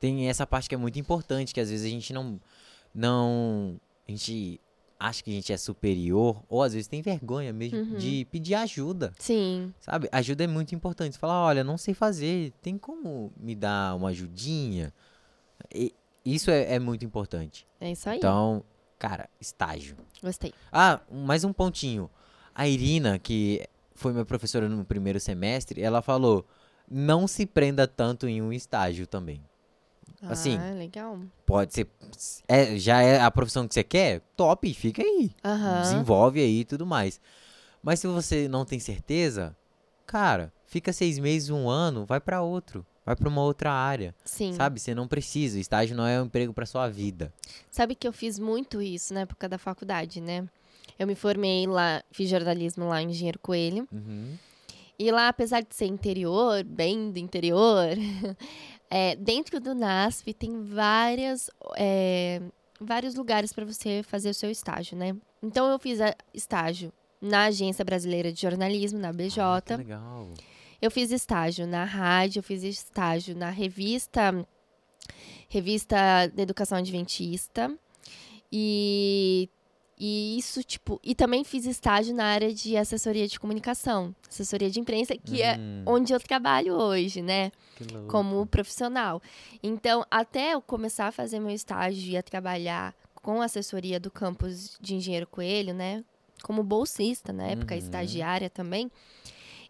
Tem 0.00 0.28
essa 0.28 0.46
parte 0.46 0.68
que 0.68 0.74
é 0.74 0.78
muito 0.78 0.98
importante, 0.98 1.54
que 1.54 1.60
às 1.60 1.70
vezes 1.70 1.86
a 1.86 1.88
gente 1.88 2.12
não. 2.12 2.40
Não. 2.94 3.80
A 4.06 4.10
gente 4.10 4.60
acha 5.06 5.22
que 5.22 5.30
a 5.30 5.34
gente 5.34 5.52
é 5.52 5.56
superior, 5.56 6.42
ou 6.48 6.62
às 6.62 6.72
vezes 6.72 6.86
tem 6.88 7.02
vergonha 7.02 7.52
mesmo 7.52 7.78
Uhum. 7.78 7.96
de 7.96 8.24
pedir 8.30 8.54
ajuda. 8.54 9.12
Sim. 9.18 9.72
Sabe? 9.80 10.08
Ajuda 10.12 10.44
é 10.44 10.46
muito 10.46 10.74
importante. 10.74 11.14
Você 11.14 11.18
fala, 11.18 11.42
olha, 11.44 11.64
não 11.64 11.76
sei 11.76 11.92
fazer, 11.94 12.52
tem 12.62 12.78
como 12.78 13.32
me 13.36 13.54
dar 13.54 13.94
uma 13.96 14.08
ajudinha? 14.10 14.92
E 15.74 15.94
isso 16.24 16.50
é, 16.50 16.74
é 16.74 16.78
muito 16.78 17.04
importante. 17.04 17.66
É 17.80 17.90
isso 17.90 18.08
aí. 18.08 18.18
Então, 18.18 18.62
cara, 18.98 19.28
estágio. 19.40 19.96
Gostei. 20.22 20.52
Ah, 20.70 21.00
mais 21.10 21.42
um 21.44 21.52
pontinho. 21.52 22.08
A 22.54 22.68
Irina, 22.68 23.18
que 23.18 23.66
foi 23.94 24.12
minha 24.12 24.24
professora 24.24 24.68
no 24.68 24.84
primeiro 24.84 25.18
semestre, 25.18 25.80
ela 25.82 26.00
falou: 26.02 26.46
não 26.88 27.26
se 27.26 27.44
prenda 27.46 27.86
tanto 27.88 28.28
em 28.28 28.40
um 28.42 28.52
estágio 28.52 29.06
também. 29.06 29.42
Assim, 30.22 30.56
Ah, 30.56 30.72
legal. 30.74 31.18
Pode 31.44 31.74
ser. 31.74 31.88
É, 32.48 32.76
já 32.78 33.02
é 33.02 33.20
a 33.20 33.30
profissão 33.30 33.66
que 33.66 33.74
você 33.74 33.82
quer? 33.82 34.20
Top, 34.36 34.72
fica 34.74 35.02
aí. 35.02 35.30
Desenvolve 35.82 36.40
aí 36.40 36.60
e 36.60 36.64
tudo 36.64 36.86
mais. 36.86 37.20
Mas 37.82 37.98
se 38.00 38.06
você 38.06 38.46
não 38.48 38.64
tem 38.64 38.78
certeza, 38.78 39.56
cara, 40.06 40.52
fica 40.66 40.92
seis 40.92 41.18
meses, 41.18 41.50
um 41.50 41.68
ano, 41.68 42.06
vai 42.06 42.20
pra 42.20 42.40
outro. 42.42 42.86
Vai 43.04 43.16
pra 43.16 43.28
uma 43.28 43.42
outra 43.42 43.72
área. 43.72 44.14
Sim. 44.24 44.52
Sabe? 44.52 44.78
Você 44.78 44.94
não 44.94 45.08
precisa. 45.08 45.58
Estágio 45.58 45.96
não 45.96 46.06
é 46.06 46.22
um 46.22 46.26
emprego 46.26 46.52
pra 46.54 46.64
sua 46.64 46.88
vida. 46.88 47.34
Sabe 47.68 47.96
que 47.96 48.06
eu 48.06 48.12
fiz 48.12 48.38
muito 48.38 48.80
isso 48.80 49.12
na 49.12 49.22
época 49.22 49.48
da 49.48 49.58
faculdade, 49.58 50.20
né? 50.20 50.46
Eu 50.96 51.06
me 51.08 51.16
formei 51.16 51.66
lá, 51.66 52.02
fiz 52.12 52.30
jornalismo 52.30 52.86
lá 52.86 53.02
em 53.02 53.10
Engenheiro 53.10 53.40
Coelho. 53.40 53.88
Uhum. 53.90 54.36
E 54.96 55.10
lá, 55.10 55.26
apesar 55.28 55.62
de 55.62 55.74
ser 55.74 55.86
interior, 55.86 56.62
bem 56.62 57.10
do 57.10 57.18
interior, 57.18 57.88
é, 58.94 59.16
dentro 59.16 59.58
do 59.58 59.74
NASP 59.74 60.34
tem 60.34 60.62
várias, 60.62 61.50
é, 61.78 62.42
vários 62.78 63.14
lugares 63.14 63.50
para 63.50 63.64
você 63.64 64.02
fazer 64.02 64.28
o 64.28 64.34
seu 64.34 64.50
estágio, 64.50 64.98
né? 64.98 65.16
Então 65.42 65.70
eu 65.70 65.78
fiz 65.78 65.98
estágio 66.34 66.92
na 67.18 67.44
Agência 67.44 67.82
Brasileira 67.82 68.30
de 68.30 68.42
Jornalismo, 68.42 68.98
na 68.98 69.10
BJ. 69.10 69.40
Ah, 69.40 69.62
que 69.62 69.76
legal. 69.76 70.28
Eu 70.80 70.90
fiz 70.90 71.10
estágio 71.10 71.66
na 71.66 71.84
rádio, 71.84 72.40
eu 72.40 72.42
fiz 72.42 72.62
estágio 72.62 73.34
na 73.34 73.48
revista 73.48 74.46
revista 75.48 75.96
da 76.34 76.42
Educação 76.42 76.76
Adventista. 76.76 77.74
E, 78.52 79.48
e 80.04 80.36
isso, 80.36 80.64
tipo, 80.64 80.98
e 81.00 81.14
também 81.14 81.44
fiz 81.44 81.64
estágio 81.64 82.12
na 82.12 82.24
área 82.24 82.52
de 82.52 82.76
assessoria 82.76 83.28
de 83.28 83.38
comunicação, 83.38 84.12
assessoria 84.28 84.68
de 84.68 84.80
imprensa, 84.80 85.16
que 85.16 85.40
é 85.40 85.56
Hum, 85.56 85.84
onde 85.86 86.12
eu 86.12 86.18
trabalho 86.18 86.74
hoje, 86.74 87.22
né? 87.22 87.52
Como 88.08 88.44
profissional. 88.46 89.22
Então, 89.62 90.04
até 90.10 90.54
eu 90.54 90.60
começar 90.60 91.06
a 91.06 91.12
fazer 91.12 91.38
meu 91.38 91.50
estágio 91.54 92.10
e 92.12 92.16
a 92.16 92.22
trabalhar 92.22 92.92
com 93.22 93.40
assessoria 93.40 94.00
do 94.00 94.10
campus 94.10 94.76
de 94.80 94.96
Engenheiro 94.96 95.26
Coelho, 95.28 95.72
né? 95.72 96.04
Como 96.42 96.64
bolsista 96.64 97.32
na 97.32 97.46
época, 97.46 97.72
Uhum. 97.74 97.78
estagiária 97.78 98.50
também. 98.50 98.90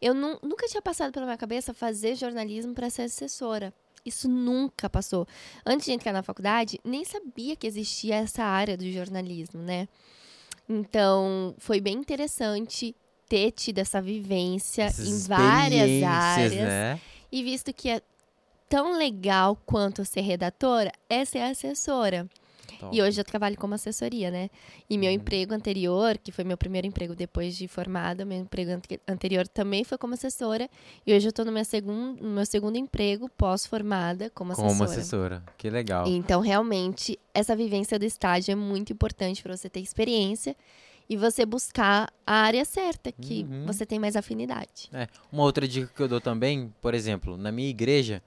Eu 0.01 0.15
nu- 0.15 0.39
nunca 0.43 0.67
tinha 0.67 0.81
passado 0.81 1.13
pela 1.13 1.27
minha 1.27 1.37
cabeça 1.37 1.75
fazer 1.75 2.15
jornalismo 2.17 2.73
para 2.73 2.89
ser 2.89 3.03
assessora. 3.03 3.73
Isso 4.05 4.29
nunca 4.29 4.89
passou. 4.89 5.29
Antes 5.65 5.85
de 5.87 5.93
entrar 5.93 6.13
na 6.13 6.23
faculdade, 6.23 6.81
nem 6.83 7.05
sabia 7.05 7.55
que 7.55 7.67
existia 7.67 8.15
essa 8.17 8.43
área 8.43 8.77
do 8.79 8.91
jornalismo, 8.91 9.61
né? 9.63 9.87
Então, 10.69 11.55
foi 11.59 11.81
bem 11.81 11.95
interessante 11.95 12.95
ter 13.29 13.51
tido 13.53 13.79
essa 13.79 14.01
vivência 14.01 14.85
Essas 14.85 15.09
em 15.09 15.29
várias 15.29 16.03
áreas. 16.03 16.53
Né? 16.53 17.01
E 17.31 17.43
visto 17.43 17.73
que 17.73 17.89
é 17.89 18.03
tão 18.69 18.97
legal 18.97 19.57
quanto 19.67 20.05
ser 20.05 20.21
redatora 20.23 20.93
é 21.09 21.25
ser 21.25 21.41
assessora. 21.41 22.29
Top. 22.79 22.97
E 22.97 23.01
hoje 23.03 23.21
eu 23.21 23.25
trabalho 23.25 23.57
como 23.57 23.75
assessoria, 23.75 24.31
né? 24.31 24.51
E 24.89 24.97
meu 24.99 25.09
Uhum. 25.11 25.17
emprego 25.17 25.55
anterior, 25.55 26.19
que 26.19 26.33
foi 26.33 26.45
meu 26.45 26.57
primeiro 26.57 26.87
emprego 26.87 27.15
depois 27.15 27.57
de 27.57 27.67
formada, 27.69 28.25
meu 28.25 28.39
emprego 28.39 28.71
ante- 28.73 29.01
anterior 29.07 29.47
também 29.49 29.85
foi 29.85 29.97
como 29.99 30.15
assessora. 30.15 30.69
E 31.07 31.15
hoje 31.15 31.29
eu 31.29 31.33
tô 31.33 31.45
no 31.45 31.53
meu 31.53 31.65
segundo, 31.65 32.23
no 32.23 32.31
meu 32.31 32.47
segundo 32.47 32.77
emprego 32.77 33.29
pós-formada 33.37 34.31
como 34.31 34.53
assessora. 34.53 34.73
Como 34.75 34.85
assessora. 34.85 35.43
Que 35.59 35.71
legal. 35.71 36.07
Então, 36.09 36.41
realmente, 36.41 37.19
essa 37.35 37.55
vivência 37.55 37.99
do 37.99 38.05
estágio 38.05 38.53
é 38.53 38.57
muito 38.57 38.93
importante 38.93 39.43
para 39.43 39.57
você 39.57 39.69
ter 39.69 39.81
experiência 39.81 40.57
e 41.09 41.17
você 41.17 41.45
buscar 41.45 42.11
a 42.27 42.35
área 42.35 42.65
certa, 42.65 43.13
que 43.13 43.43
Uhum. 43.43 43.67
você 43.67 43.85
tem 43.85 43.99
mais 43.99 44.17
afinidade. 44.17 44.89
É, 44.93 45.07
uma 45.31 45.43
outra 45.43 45.67
dica 45.69 45.91
que 45.95 46.01
eu 46.03 46.09
dou 46.09 46.21
também, 46.21 46.73
por 46.81 46.95
exemplo, 46.95 47.37
na 47.37 47.53
minha 47.53 47.69
igreja 47.69 48.23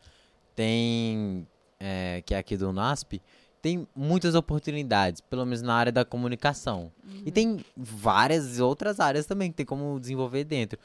tem, 0.56 1.48
é, 1.80 2.22
que 2.26 2.34
é 2.34 2.38
aqui 2.38 2.56
do 2.56 2.72
NASP, 2.72 3.22
tem 3.66 3.88
muitas 3.96 4.36
oportunidades, 4.36 5.22
pelo 5.22 5.44
menos 5.44 5.64
na 5.64 5.74
área 5.74 5.92
da 5.92 6.06
comunicação. 6.06 6.92
E 7.26 7.32
tem 7.32 7.66
várias 7.76 8.60
outras 8.60 9.00
áreas 9.00 9.26
também 9.26 9.50
que 9.50 9.58
tem 9.58 9.66
como 9.66 10.00
desenvolver 10.00 10.44
dentro. 10.44 10.78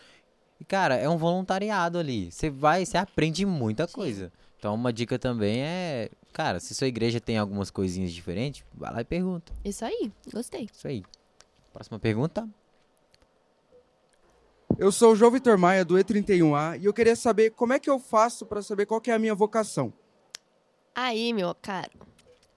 E, 0.58 0.64
cara, 0.64 0.94
é 0.94 1.06
um 1.06 1.18
voluntariado 1.18 1.98
ali. 1.98 2.32
Você 2.32 2.48
vai, 2.48 2.86
você 2.86 2.96
aprende 2.96 3.44
muita 3.44 3.86
Sim. 3.86 3.92
coisa. 3.92 4.32
Então, 4.58 4.74
uma 4.74 4.94
dica 4.94 5.18
também 5.18 5.60
é, 5.60 6.08
cara, 6.32 6.58
se 6.58 6.74
sua 6.74 6.86
igreja 6.86 7.20
tem 7.20 7.36
algumas 7.36 7.70
coisinhas 7.70 8.12
diferentes, 8.12 8.64
vai 8.72 8.90
lá 8.90 9.02
e 9.02 9.04
pergunta. 9.04 9.52
Isso 9.62 9.84
aí, 9.84 10.10
gostei. 10.32 10.66
Isso 10.72 10.88
aí. 10.88 11.04
Próxima 11.74 11.98
pergunta. 11.98 12.48
Eu 14.78 14.90
sou 14.90 15.12
o 15.12 15.16
João 15.16 15.32
Vitor 15.32 15.58
Maia, 15.58 15.84
do 15.84 15.96
E31A, 15.96 16.80
e 16.80 16.86
eu 16.86 16.94
queria 16.94 17.14
saber 17.14 17.50
como 17.50 17.74
é 17.74 17.78
que 17.78 17.90
eu 17.90 17.98
faço 17.98 18.46
para 18.46 18.62
saber 18.62 18.86
qual 18.86 19.02
que 19.02 19.10
é 19.10 19.14
a 19.14 19.18
minha 19.18 19.34
vocação. 19.34 19.92
Aí, 20.94 21.32
meu 21.34 21.54
caro, 21.54 22.09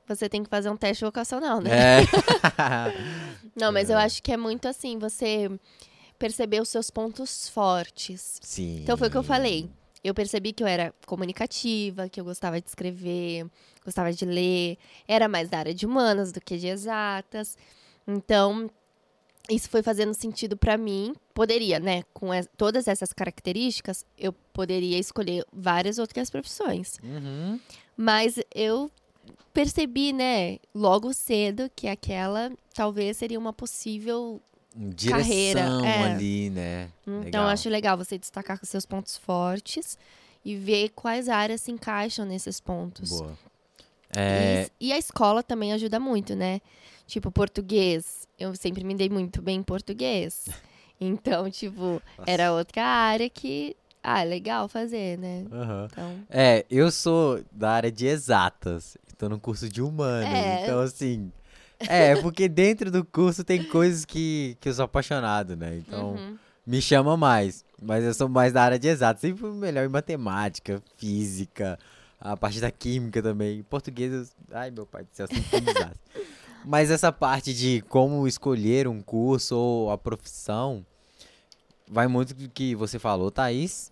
você 0.07 0.27
tem 0.27 0.43
que 0.43 0.49
fazer 0.49 0.69
um 0.69 0.77
teste 0.77 1.03
vocacional, 1.05 1.61
né? 1.61 2.01
É. 2.01 2.03
Não, 3.55 3.71
mas 3.71 3.89
eu 3.89 3.97
acho 3.97 4.21
que 4.21 4.31
é 4.31 4.37
muito 4.37 4.67
assim, 4.67 4.97
você 4.97 5.49
perceber 6.17 6.61
os 6.61 6.69
seus 6.69 6.89
pontos 6.89 7.49
fortes. 7.49 8.39
Sim. 8.41 8.81
Então 8.81 8.97
foi 8.97 9.07
o 9.07 9.11
que 9.11 9.17
eu 9.17 9.23
falei. 9.23 9.69
Eu 10.03 10.13
percebi 10.13 10.51
que 10.51 10.61
eu 10.61 10.67
era 10.67 10.93
comunicativa, 11.05 12.09
que 12.09 12.19
eu 12.19 12.25
gostava 12.25 12.59
de 12.59 12.67
escrever, 12.67 13.45
gostava 13.85 14.11
de 14.11 14.25
ler, 14.25 14.77
era 15.07 15.29
mais 15.29 15.49
da 15.49 15.59
área 15.59 15.73
de 15.73 15.85
humanas 15.85 16.31
do 16.31 16.41
que 16.41 16.57
de 16.57 16.67
exatas. 16.67 17.57
Então, 18.05 18.69
isso 19.49 19.69
foi 19.69 19.81
fazendo 19.81 20.13
sentido 20.13 20.57
pra 20.57 20.77
mim. 20.77 21.13
Poderia, 21.33 21.79
né? 21.79 22.03
Com 22.13 22.29
todas 22.57 22.87
essas 22.87 23.13
características, 23.13 24.05
eu 24.17 24.33
poderia 24.33 24.99
escolher 24.99 25.45
várias 25.53 25.99
outras 25.99 26.29
profissões. 26.29 26.97
Uhum. 27.01 27.59
Mas 27.95 28.39
eu 28.53 28.91
percebi, 29.53 30.11
né, 30.11 30.57
logo 30.73 31.13
cedo 31.13 31.69
que 31.75 31.87
aquela 31.87 32.51
talvez 32.73 33.17
seria 33.17 33.39
uma 33.39 33.53
possível 33.53 34.41
Direção 34.75 35.19
Carreira, 35.21 35.59
é. 35.85 36.03
ali, 36.03 36.49
né? 36.49 36.89
Então, 37.03 37.19
Legal. 37.21 37.43
eu 37.43 37.49
acho 37.49 37.69
legal 37.69 37.95
você 37.95 38.17
destacar 38.17 38.59
os 38.61 38.69
seus 38.69 38.85
pontos 38.87 39.15
fortes 39.17 39.97
e 40.43 40.55
ver 40.55 40.89
quais 40.89 41.29
áreas 41.29 41.61
se 41.61 41.71
encaixam 41.71 42.25
nesses 42.25 42.59
pontos. 42.59 43.09
Boa. 43.11 43.37
E, 44.15 44.19
É, 44.19 44.69
e 44.79 44.91
a 44.91 44.97
escola 44.97 45.43
também 45.43 45.73
ajuda 45.73 45.99
muito, 45.99 46.35
né? 46.35 46.59
Tipo, 47.05 47.31
português. 47.31 48.27
Eu 48.39 48.55
sempre 48.55 48.83
me 48.83 48.95
dei 48.95 49.09
muito 49.09 49.41
bem 49.41 49.59
em 49.59 49.63
português. 49.63 50.45
Então, 51.01 51.49
tipo, 51.49 52.01
era 52.25 52.53
outra 52.53 52.85
área 52.85 53.29
que. 53.29 53.75
Ah, 54.01 54.21
é 54.21 54.25
legal 54.25 54.69
fazer, 54.69 55.17
né? 55.17 55.43
aham. 55.51 55.87
Então. 55.91 56.19
É, 56.29 56.65
eu 56.69 56.89
sou 56.91 57.43
da 57.51 57.71
área 57.71 57.91
de 57.91 58.05
exatas. 58.05 58.95
Tô 59.23 59.29
no 59.29 59.39
curso 59.39 59.69
de 59.69 59.81
humanas. 59.81 60.27
É. 60.27 60.63
Então, 60.63 60.81
assim. 60.81 61.31
É, 61.79 62.13
porque 62.17 62.49
dentro 62.49 62.91
do 62.91 63.05
curso 63.05 63.41
tem 63.41 63.63
coisas 63.63 64.03
que, 64.03 64.57
que 64.59 64.67
eu 64.67 64.73
sou 64.73 64.83
apaixonado, 64.83 65.55
né? 65.55 65.77
Então, 65.77 66.15
uhum. 66.15 66.37
me 66.67 66.81
chama 66.81 67.15
mais. 67.15 67.63
Mas 67.81 68.03
eu 68.03 68.13
sou 68.13 68.27
mais 68.27 68.51
da 68.51 68.61
área 68.63 68.77
de 68.77 68.89
exatas. 68.89 69.21
Sempre 69.21 69.39
fui 69.39 69.51
melhor 69.51 69.85
em 69.85 69.89
matemática, 69.89 70.83
física, 70.97 71.79
a 72.19 72.35
parte 72.35 72.59
da 72.59 72.69
química 72.69 73.23
também. 73.23 73.59
Em 73.59 73.63
português, 73.63 74.11
eu... 74.11 74.27
ai 74.51 74.71
meu 74.71 74.85
pai 74.85 75.03
do 75.03 75.09
céu, 75.13 75.25
sempre 75.25 75.43
fui 75.43 75.59
um. 75.61 76.23
Mas 76.65 76.91
essa 76.91 77.09
parte 77.09 77.53
de 77.53 77.81
como 77.87 78.27
escolher 78.27 78.89
um 78.89 79.01
curso 79.01 79.55
ou 79.55 79.89
a 79.89 79.97
profissão 79.97 80.85
vai 81.89 82.07
muito 82.07 82.33
do 82.33 82.49
que 82.49 82.75
você 82.75 82.99
falou, 82.99 83.31
Thaís. 83.31 83.89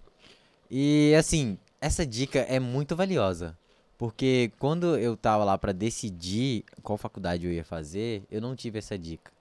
E 0.69 1.15
assim, 1.17 1.57
essa 1.79 2.05
dica 2.05 2.39
é 2.39 2.59
muito 2.59 2.97
valiosa. 2.97 3.57
Porque 4.01 4.51
quando 4.57 4.97
eu 4.97 5.15
tava 5.15 5.43
lá 5.43 5.55
pra 5.59 5.71
decidir 5.71 6.63
qual 6.81 6.97
faculdade 6.97 7.45
eu 7.45 7.53
ia 7.53 7.63
fazer, 7.63 8.23
eu 8.31 8.41
não 8.41 8.55
tive 8.55 8.79
essa 8.79 8.97
dica. 8.97 9.31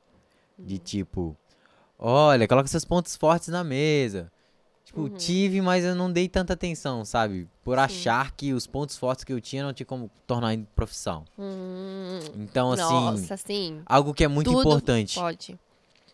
De 0.58 0.76
tipo, 0.76 1.34
olha, 1.98 2.46
coloca 2.46 2.68
seus 2.68 2.84
pontos 2.84 3.16
fortes 3.16 3.48
na 3.48 3.64
mesa. 3.64 4.30
Tipo, 4.84 5.00
Uhum. 5.00 5.08
tive, 5.08 5.62
mas 5.62 5.82
eu 5.82 5.94
não 5.94 6.12
dei 6.12 6.28
tanta 6.28 6.52
atenção, 6.52 7.06
sabe? 7.06 7.48
Por 7.64 7.78
Sim. 7.78 7.84
achar 7.84 8.32
que 8.32 8.52
os 8.52 8.66
pontos 8.66 8.98
fortes 8.98 9.24
que 9.24 9.32
eu 9.32 9.40
tinha 9.40 9.64
não 9.64 9.72
tinha 9.72 9.86
como 9.86 10.10
tornar 10.26 10.52
em 10.52 10.64
profissão. 10.76 11.24
Hum, 11.38 12.18
Então, 12.34 12.70
assim, 12.72 12.82
Nossa, 12.82 13.38
sim. 13.38 13.80
algo 13.86 14.12
que 14.12 14.24
é 14.24 14.28
muito 14.28 14.50
importante. 14.52 15.18
Pode. 15.18 15.58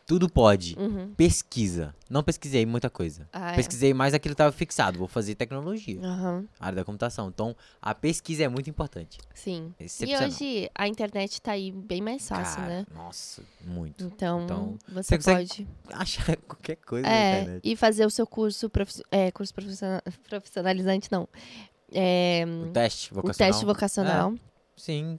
Tudo 0.06 0.28
pode. 0.30 0.76
Uhum. 0.78 1.12
Pesquisa. 1.16 1.92
Não 2.08 2.22
pesquisei 2.22 2.64
muita 2.64 2.88
coisa. 2.88 3.28
Ah, 3.32 3.50
é. 3.52 3.56
Pesquisei 3.56 3.92
mais 3.92 4.14
aquilo 4.14 4.30
que 4.32 4.34
estava 4.34 4.52
fixado. 4.52 4.96
Vou 5.00 5.08
fazer 5.08 5.34
tecnologia, 5.34 6.00
Aham, 6.00 6.46
área 6.60 6.76
da 6.76 6.84
computação. 6.84 7.28
Então, 7.28 7.56
a 7.82 7.92
pesquisa 7.92 8.44
é 8.44 8.48
muito 8.48 8.70
importante. 8.70 9.18
sim. 9.34 9.74
E 9.80 10.16
hoje 10.16 10.70
a 10.72 10.86
internet 10.86 11.42
tá 11.42 11.52
aí 11.52 11.72
bem 11.72 12.00
mais 12.00 12.28
fácil, 12.28 12.56
Cara, 12.60 12.68
né? 12.68 12.86
Nossa, 12.94 13.42
muito. 13.64 14.04
Então, 14.04 14.44
Então, 14.44 14.78
você 14.88 15.18
você 15.18 15.34
pode 15.34 15.66
Achar 15.90 16.36
qualquer 16.46 16.76
coisa 16.76 17.08
na 17.08 17.12
é, 17.12 17.40
internet. 17.40 17.60
e 17.64 17.74
fazer 17.74 18.06
o 18.06 18.10
seu 18.10 18.28
curso, 18.28 18.70
profi- 18.70 19.02
é, 19.10 19.32
curso 19.32 19.52
profissional- 19.52 20.02
profissionalizante, 20.28 21.08
não. 21.10 21.28
É, 21.92 22.44
O 22.46 22.70
teste 22.70 23.12
o 23.12 23.16
vocacional. 23.16 23.52
teste 23.52 23.64
vocacional. 23.66 24.34
Sim. 24.76 25.18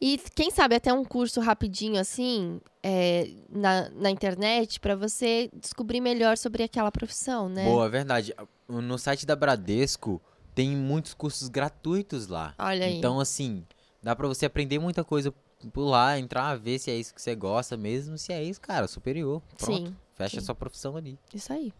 E 0.00 0.18
quem 0.34 0.50
sabe 0.50 0.74
até 0.74 0.92
um 0.92 1.04
curso 1.04 1.40
rapidinho 1.40 1.98
assim, 1.98 2.60
é, 2.82 3.30
na, 3.48 3.88
na 3.90 4.10
internet, 4.10 4.78
pra 4.78 4.94
você 4.94 5.48
descobrir 5.54 6.00
melhor 6.00 6.36
sobre 6.36 6.62
aquela 6.62 6.92
profissão, 6.92 7.48
né? 7.48 7.64
Boa, 7.64 7.88
verdade. 7.88 8.34
No 8.68 8.98
site 8.98 9.24
da 9.24 9.34
Bradesco 9.34 10.20
tem 10.54 10.76
muitos 10.76 11.14
cursos 11.14 11.48
gratuitos 11.48 12.26
lá. 12.28 12.54
Olha 12.58 12.84
aí. 12.86 12.98
Então, 12.98 13.18
assim, 13.20 13.64
dá 14.02 14.14
pra 14.14 14.28
você 14.28 14.44
aprender 14.46 14.78
muita 14.78 15.02
coisa 15.02 15.32
por 15.72 15.84
lá, 15.84 16.18
entrar, 16.18 16.56
ver 16.58 16.78
se 16.78 16.90
é 16.90 16.96
isso 16.96 17.14
que 17.14 17.22
você 17.22 17.34
gosta 17.34 17.76
mesmo. 17.76 18.18
Se 18.18 18.32
é 18.32 18.42
isso, 18.44 18.60
cara, 18.60 18.86
superior. 18.86 19.42
Pronto. 19.56 19.86
Sim, 19.88 19.96
Fecha 20.14 20.36
a 20.38 20.40
sim. 20.40 20.46
sua 20.46 20.54
profissão 20.54 20.96
ali. 20.96 21.18
isso 21.32 21.52
aí. 21.52 21.72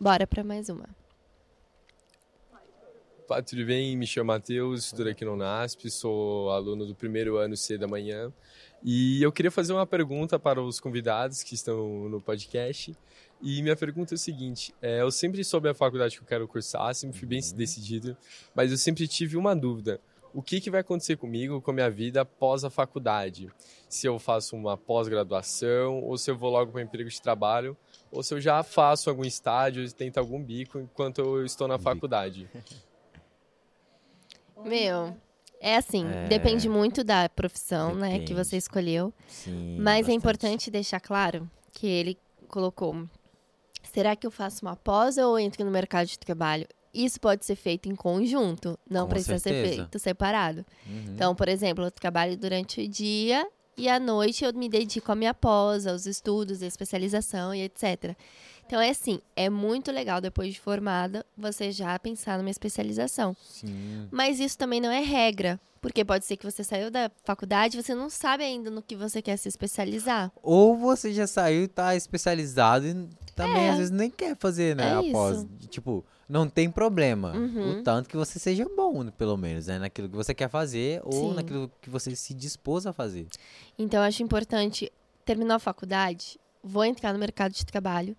Bora 0.00 0.26
pra 0.26 0.42
mais 0.42 0.68
uma. 0.68 0.88
Pá, 3.26 3.40
tudo 3.40 3.64
bem? 3.64 3.96
Me 3.96 4.06
chamo 4.06 4.26
Matheus, 4.26 4.84
estudo 4.84 5.08
aqui 5.08 5.24
no 5.24 5.34
NASP, 5.34 5.90
sou 5.90 6.50
aluno 6.50 6.84
do 6.84 6.94
primeiro 6.94 7.38
ano 7.38 7.56
C 7.56 7.78
da 7.78 7.88
manhã. 7.88 8.30
E 8.82 9.22
eu 9.22 9.32
queria 9.32 9.50
fazer 9.50 9.72
uma 9.72 9.86
pergunta 9.86 10.38
para 10.38 10.60
os 10.60 10.78
convidados 10.78 11.42
que 11.42 11.54
estão 11.54 12.06
no 12.06 12.20
podcast. 12.20 12.94
E 13.40 13.62
minha 13.62 13.74
pergunta 13.74 14.12
é 14.12 14.16
o 14.16 14.18
seguinte: 14.18 14.74
é, 14.82 15.00
eu 15.00 15.10
sempre 15.10 15.42
soube 15.42 15.70
a 15.70 15.74
faculdade 15.74 16.16
que 16.16 16.22
eu 16.22 16.26
quero 16.26 16.46
cursar, 16.46 16.94
sempre 16.94 17.18
fui 17.18 17.26
bem 17.26 17.40
decidido, 17.54 18.14
mas 18.54 18.70
eu 18.70 18.76
sempre 18.76 19.08
tive 19.08 19.38
uma 19.38 19.56
dúvida. 19.56 19.98
O 20.34 20.42
que, 20.42 20.60
que 20.60 20.70
vai 20.70 20.82
acontecer 20.82 21.16
comigo, 21.16 21.62
com 21.62 21.70
a 21.70 21.74
minha 21.74 21.90
vida 21.90 22.20
após 22.20 22.62
a 22.62 22.68
faculdade? 22.68 23.48
Se 23.88 24.06
eu 24.06 24.18
faço 24.18 24.54
uma 24.54 24.76
pós-graduação, 24.76 26.02
ou 26.02 26.18
se 26.18 26.30
eu 26.30 26.36
vou 26.36 26.50
logo 26.50 26.72
para 26.72 26.82
um 26.82 26.84
emprego 26.84 27.08
de 27.08 27.22
trabalho, 27.22 27.74
ou 28.12 28.22
se 28.22 28.34
eu 28.34 28.40
já 28.40 28.62
faço 28.62 29.08
algum 29.08 29.24
estágio, 29.24 29.90
tento 29.94 30.18
algum 30.18 30.42
bico 30.42 30.78
enquanto 30.78 31.20
eu 31.20 31.44
estou 31.46 31.66
na 31.66 31.78
faculdade. 31.78 32.50
Meu, 34.64 35.16
é 35.60 35.76
assim, 35.76 36.06
É. 36.06 36.26
depende 36.28 36.68
muito 36.68 37.02
da 37.04 37.28
profissão, 37.28 37.94
né, 37.94 38.12
que 38.14 38.18
Depende. 38.20 38.34
você 38.34 38.56
escolheu. 38.56 39.12
Sim. 39.28 39.76
Mas 39.78 39.96
é 39.96 40.00
bastante. 40.00 40.16
importante 40.16 40.70
deixar 40.70 41.00
claro 41.00 41.48
que 41.72 41.86
ele 41.86 42.18
colocou: 42.48 43.06
será 43.92 44.14
que 44.16 44.26
eu 44.26 44.30
faço 44.30 44.64
uma 44.64 44.76
pós 44.76 45.18
ou 45.18 45.38
entro 45.38 45.64
no 45.64 45.70
mercado 45.70 46.06
de 46.06 46.18
trabalho? 46.18 46.66
Isso 46.92 47.20
pode 47.20 47.44
ser 47.44 47.56
feito 47.56 47.88
em 47.88 47.94
conjunto, 47.96 48.78
não 48.88 49.02
Com 49.02 49.08
precisa 49.10 49.38
ser 49.38 49.50
certeza. 49.50 49.74
feito 49.76 49.98
separado. 49.98 50.64
Uhum. 50.86 51.04
Então, 51.14 51.34
por 51.34 51.48
exemplo, 51.48 51.84
eu 51.84 51.90
trabalho 51.90 52.36
durante 52.36 52.80
o 52.80 52.88
dia 52.88 53.44
e 53.76 53.88
à 53.88 53.98
noite 53.98 54.44
eu 54.44 54.52
me 54.54 54.68
dedico 54.68 55.10
à 55.10 55.16
minha 55.16 55.34
pós, 55.34 55.88
aos 55.88 56.06
estudos, 56.06 56.62
à 56.62 56.66
especialização 56.66 57.52
e 57.52 57.62
etc. 57.62 58.16
Então, 58.66 58.80
é 58.80 58.90
assim, 58.90 59.20
é 59.36 59.50
muito 59.50 59.92
legal 59.92 60.20
depois 60.20 60.52
de 60.54 60.60
formada 60.60 61.24
você 61.36 61.70
já 61.70 61.98
pensar 61.98 62.38
numa 62.38 62.50
especialização. 62.50 63.36
Sim. 63.42 64.08
Mas 64.10 64.40
isso 64.40 64.56
também 64.56 64.80
não 64.80 64.90
é 64.90 65.00
regra, 65.00 65.60
porque 65.80 66.04
pode 66.04 66.24
ser 66.24 66.36
que 66.36 66.50
você 66.50 66.64
saiu 66.64 66.90
da 66.90 67.10
faculdade 67.24 67.76
e 67.78 67.82
você 67.82 67.94
não 67.94 68.08
sabe 68.08 68.42
ainda 68.42 68.70
no 68.70 68.80
que 68.82 68.96
você 68.96 69.20
quer 69.20 69.36
se 69.36 69.48
especializar. 69.48 70.32
Ou 70.42 70.76
você 70.76 71.12
já 71.12 71.26
saiu 71.26 71.64
e 71.64 71.68
tá 71.68 71.94
especializado 71.94 72.86
e 72.86 73.08
também 73.36 73.66
É. 73.66 73.70
às 73.70 73.76
vezes 73.76 73.90
nem 73.90 74.10
quer 74.10 74.34
fazer, 74.36 74.74
né? 74.76 74.90
É 74.92 75.10
após. 75.10 75.46
Tipo, 75.68 76.04
não 76.26 76.48
tem 76.48 76.70
problema. 76.70 77.36
Uhum. 77.36 77.80
O 77.80 77.82
tanto 77.82 78.08
que 78.08 78.16
você 78.16 78.38
seja 78.38 78.66
bom, 78.74 79.10
pelo 79.10 79.36
menos, 79.36 79.66
né? 79.66 79.78
Naquilo 79.78 80.08
que 80.08 80.16
você 80.16 80.32
quer 80.32 80.48
fazer 80.48 81.02
ou 81.04 81.12
Sim. 81.12 81.34
naquilo 81.34 81.70
que 81.82 81.90
você 81.90 82.16
se 82.16 82.32
dispôs 82.32 82.86
a 82.86 82.92
fazer. 82.94 83.26
Então, 83.78 84.00
eu 84.00 84.06
acho 84.08 84.22
importante, 84.22 84.90
terminar 85.24 85.56
a 85.56 85.58
faculdade, 85.58 86.38
vou 86.62 86.84
entrar 86.84 87.12
no 87.12 87.18
mercado 87.18 87.52
de 87.52 87.66
trabalho, 87.66 88.16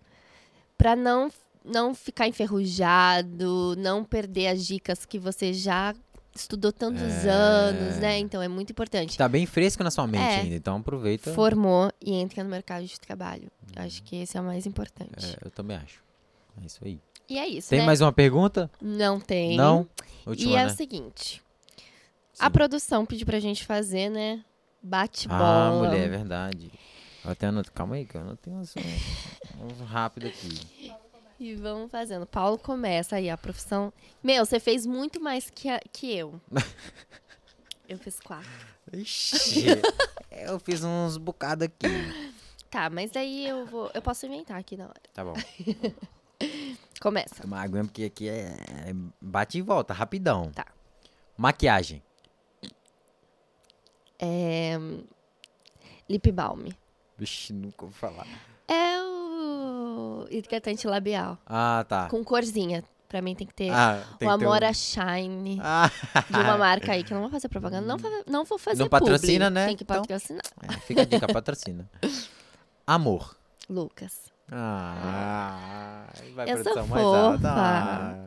pra 0.77 0.95
não, 0.95 1.29
não 1.63 1.93
ficar 1.93 2.27
enferrujado, 2.27 3.75
não 3.77 4.03
perder 4.03 4.47
as 4.47 4.65
dicas 4.65 5.05
que 5.05 5.17
você 5.19 5.53
já 5.53 5.93
estudou 6.35 6.71
tantos 6.73 7.01
É. 7.25 7.29
anos, 7.29 7.97
né? 7.97 8.19
Então, 8.19 8.41
é 8.41 8.47
muito 8.47 8.71
importante. 8.71 9.17
Tá 9.17 9.27
bem 9.29 9.45
fresco 9.45 9.83
na 9.83 9.89
sua 9.91 10.05
mente 10.05 10.21
É. 10.23 10.39
ainda, 10.41 10.55
então 10.55 10.77
aproveita. 10.77 11.33
Formou 11.33 11.89
e 12.01 12.13
entra 12.13 12.43
no 12.43 12.49
mercado 12.49 12.85
de 12.85 12.99
trabalho. 12.99 13.49
Acho 13.75 14.03
que 14.03 14.17
esse 14.17 14.37
é 14.37 14.41
o 14.41 14.43
mais 14.43 14.65
importante. 14.65 15.25
É, 15.25 15.45
eu 15.45 15.49
também 15.51 15.77
acho. 15.77 16.03
É 16.61 16.65
isso 16.65 16.79
aí. 16.83 16.99
E 17.27 17.39
é 17.39 17.47
isso, 17.47 17.69
Tem 17.69 17.79
né? 17.79 17.85
mais 17.85 18.01
uma 18.01 18.11
pergunta? 18.13 18.69
Não 18.81 19.19
tem. 19.19 19.57
Não? 19.57 19.87
E 20.25 20.29
Última, 20.29 20.59
é 20.59 20.65
né? 20.65 20.71
o 20.71 20.75
seguinte. 20.75 21.41
Sim. 22.33 22.43
A 22.43 22.49
produção 22.49 23.05
pediu 23.05 23.25
pra 23.25 23.39
gente 23.39 23.65
fazer, 23.65 24.09
né? 24.09 24.43
Bate-bola. 24.83 25.41
Ah, 25.41 25.71
mulher, 25.71 26.05
é 26.05 26.07
verdade. 26.09 26.69
Até 27.27 27.47
anoto. 27.47 27.71
Calma 27.71 27.95
aí, 27.95 28.05
que 28.05 28.15
eu 28.15 28.21
anotei 28.21 28.53
uns, 28.53 28.73
uns 29.59 29.79
rápido 29.89 30.27
aqui. 30.27 30.93
E 31.39 31.55
vamos 31.55 31.91
fazendo. 31.91 32.25
Paulo 32.25 32.57
começa 32.57 33.15
aí 33.17 33.29
a 33.29 33.37
profissão. 33.37 33.91
Meu, 34.23 34.45
você 34.45 34.59
fez 34.59 34.85
muito 34.85 35.19
mais 35.21 35.49
que, 35.49 35.67
a- 35.69 35.81
que 35.91 36.15
eu. 36.15 36.39
eu 37.89 37.97
fiz 37.97 38.19
quatro. 38.19 38.49
Ixi, 38.93 39.65
eu 40.31 40.59
fiz 40.59 40.83
uns 40.83 41.17
bocados 41.17 41.65
aqui. 41.65 41.87
Tá, 42.69 42.89
mas 42.89 43.11
daí 43.11 43.47
eu 43.47 43.65
vou. 43.65 43.89
Eu 43.93 44.01
posso 44.01 44.25
inventar 44.25 44.57
aqui 44.59 44.77
na 44.77 44.85
hora. 44.85 45.01
Tá 45.13 45.23
bom. 45.23 45.33
Começa. 47.01 47.41
Tomar 47.41 47.63
água 47.63 47.83
porque 47.83 48.05
aqui 48.05 48.29
é, 48.29 48.55
é 48.87 48.93
bate 49.19 49.57
e 49.57 49.61
volta, 49.61 49.93
rapidão. 49.93 50.51
Tá. 50.51 50.65
Maquiagem. 51.37 52.01
É. 54.19 54.77
Lip 56.09 56.31
balm. 56.31 56.67
Vixe, 57.17 57.53
nunca 57.53 57.77
vou 57.85 57.91
falar. 57.91 58.27
É 58.67 59.01
o 59.01 60.25
hidratante 60.29 60.87
labial. 60.87 61.37
Ah, 61.45 61.85
tá. 61.87 62.07
Com 62.09 62.23
corzinha. 62.23 62.83
Pra 63.07 63.21
mim 63.21 63.35
tem 63.35 63.45
que 63.47 63.53
ter 63.53 63.69
Ah, 63.69 63.97
tem 64.17 64.27
o 64.27 64.31
que 64.33 64.39
ter 64.39 64.45
Amora 64.45 64.73
Shine. 64.73 65.59
Ah, 65.61 65.89
De 66.29 66.37
uma 66.39 66.57
marca 66.57 66.91
aí 66.91 67.03
que 67.03 67.13
eu 67.13 67.15
não 67.15 67.21
vou 67.23 67.31
fazer 67.31 67.47
propaganda. 67.47 67.85
Não, 67.87 67.97
fa- 67.99 68.23
não 68.27 68.43
vou 68.43 68.57
fazer 68.57 68.81
Não 68.81 68.89
patrocina, 68.89 69.45
publi. 69.45 69.53
né? 69.53 69.65
Tem 69.67 69.77
que 69.77 69.83
Então- 69.83 70.01
patrocinar. 70.01 70.41
é, 70.63 70.73
fica 70.79 71.01
a 71.03 71.05
dica, 71.05 71.27
patrocina. 71.31 71.89
Amor. 72.85 73.37
Lucas. 73.69 74.31
Ah, 74.51 76.07
vai 76.35 76.51
Eu 76.51 76.63
sou 76.63 76.73
produção 76.73 76.87
mais 76.87 77.05
alta. 77.05 77.51
Ah. 77.51 78.25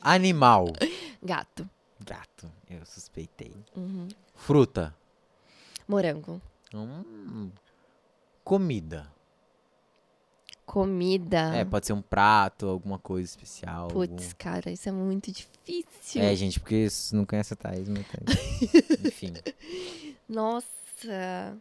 Animal. 0.00 0.66
Gato. 1.22 1.68
Gato, 2.04 2.50
eu 2.68 2.84
suspeitei. 2.84 3.54
Uhum. 3.76 4.08
Fruta. 4.34 4.94
Morango. 5.86 6.40
Hum. 6.74 7.50
Comida. 8.44 9.10
Comida. 10.64 11.54
É, 11.56 11.64
pode 11.64 11.86
ser 11.86 11.92
um 11.92 12.00
prato, 12.02 12.66
alguma 12.68 12.98
coisa 12.98 13.28
especial. 13.28 13.84
algum- 13.84 14.06
Putz, 14.06 14.32
cara, 14.32 14.70
isso 14.70 14.88
é 14.88 14.92
muito 14.92 15.30
difícil. 15.30 16.22
É, 16.22 16.34
gente, 16.34 16.58
porque 16.60 16.86
não 17.12 17.26
conhece 17.26 17.52
a 17.52 17.56
Thaís, 17.56 17.88
não 17.88 18.02
tem. 18.02 19.06
Enfim. 19.06 19.32
Nossa. 20.28 21.56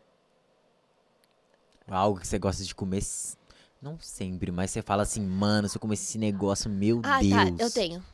Algo 1.88 2.20
que 2.20 2.28
você 2.28 2.40
gosta 2.40 2.64
de 2.64 2.74
comer. 2.74 3.04
Não 3.82 4.00
sempre, 4.00 4.52
mas 4.52 4.70
você 4.72 4.82
fala 4.82 5.02
assim, 5.04 5.22
mano, 5.26 5.68
se 5.68 5.76
eu 5.76 5.82
comer 5.82 5.96
esse 5.96 6.18
negócio, 6.20 6.70
meu 6.70 7.02
Ah, 7.04 7.20
Deus. 7.20 7.32
tá, 7.58 7.64
eu 7.64 7.72
tenho. 7.72 8.06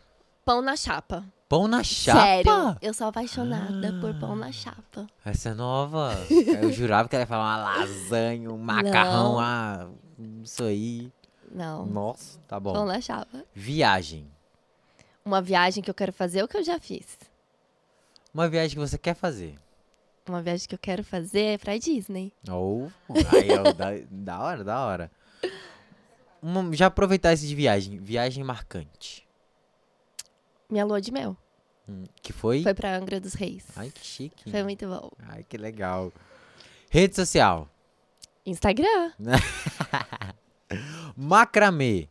Pão 0.45 0.61
na 0.61 0.76
chapa. 0.78 1.26
Pão 1.50 1.66
na 1.68 1.82
chapa? 1.84 2.20
Sério, 2.22 2.78
eu 2.82 2.93
sou 2.93 3.08
apaixonada 3.08 3.93
por 4.02 4.14
pão 4.20 4.36
na 4.36 4.52
chapa. 4.52 5.08
Essa 5.24 5.50
é 5.50 5.54
nova. 5.54 6.12
Eu 6.62 6.72
jurava 6.74 7.08
que 7.08 7.16
ela 7.16 7.24
ia 7.24 7.28
falar 7.28 7.43
uma 7.58 7.58
lasanha, 7.80 8.52
um 8.52 8.58
macarrão, 8.58 9.34
Não. 9.34 9.39
ah, 9.39 9.88
isso 10.43 10.64
aí. 10.64 11.10
Não, 11.50 11.86
Nossa, 11.86 12.38
tá 12.48 12.60
pão 12.60 12.74
bom. 12.74 12.86
na 12.86 13.00
chapa. 13.00 13.45
Viagem. 13.56 14.30
Uma 15.24 15.41
viagem 15.41 15.82
que 15.82 15.89
eu 15.89 15.93
quero 15.93 16.12
fazer, 16.12 16.43
o 16.43 16.48
que 16.50 16.58
eu 16.58 16.64
já 16.64 16.80
fiz. 16.80 17.18
Uma 18.34 18.50
viagem 18.50 18.72
que 18.72 18.80
você 18.80 18.98
quer 18.98 19.14
fazer. 19.16 19.56
Uma 20.28 20.41
viagem 20.41 20.68
que 20.68 20.76
eu 20.76 20.80
quero 20.80 21.04
fazer 21.04 21.41
é 21.54 21.58
pra 21.58 21.78
Disney. 21.78 22.34
Ou. 22.50 22.91
Aí, 23.34 23.50
ó, 23.58 23.72
da, 23.72 23.91
da 24.12 24.39
hora, 24.41 24.64
da 24.66 24.86
hora. 24.86 25.12
Uma- 26.41 26.74
já 26.76 26.88
aproveitar 26.88 27.32
esse 27.32 27.48
de 27.48 27.56
viagem. 27.56 27.98
Viagem 28.00 28.43
marcante. 28.43 29.26
Minha 30.70 30.86
lua 30.86 30.99
de 31.01 31.11
mel. 31.11 31.36
Hum, 31.88 32.03
que 32.22 32.34
foi? 32.34 32.63
Foi 32.63 32.74
pra 32.74 32.95
Angra 32.97 33.20
dos 33.20 33.34
Reis. 33.34 33.65
Ai, 33.76 33.89
que 33.89 34.05
chique. 34.05 34.49
Foi 34.51 34.63
muito 34.63 34.86
bom. 34.88 35.09
Ai, 35.30 35.43
que 35.43 35.57
legal. 35.57 36.11
Rede 36.89 37.15
social. 37.15 37.70
Instagram. 38.45 39.13
Macramê. 41.15 42.09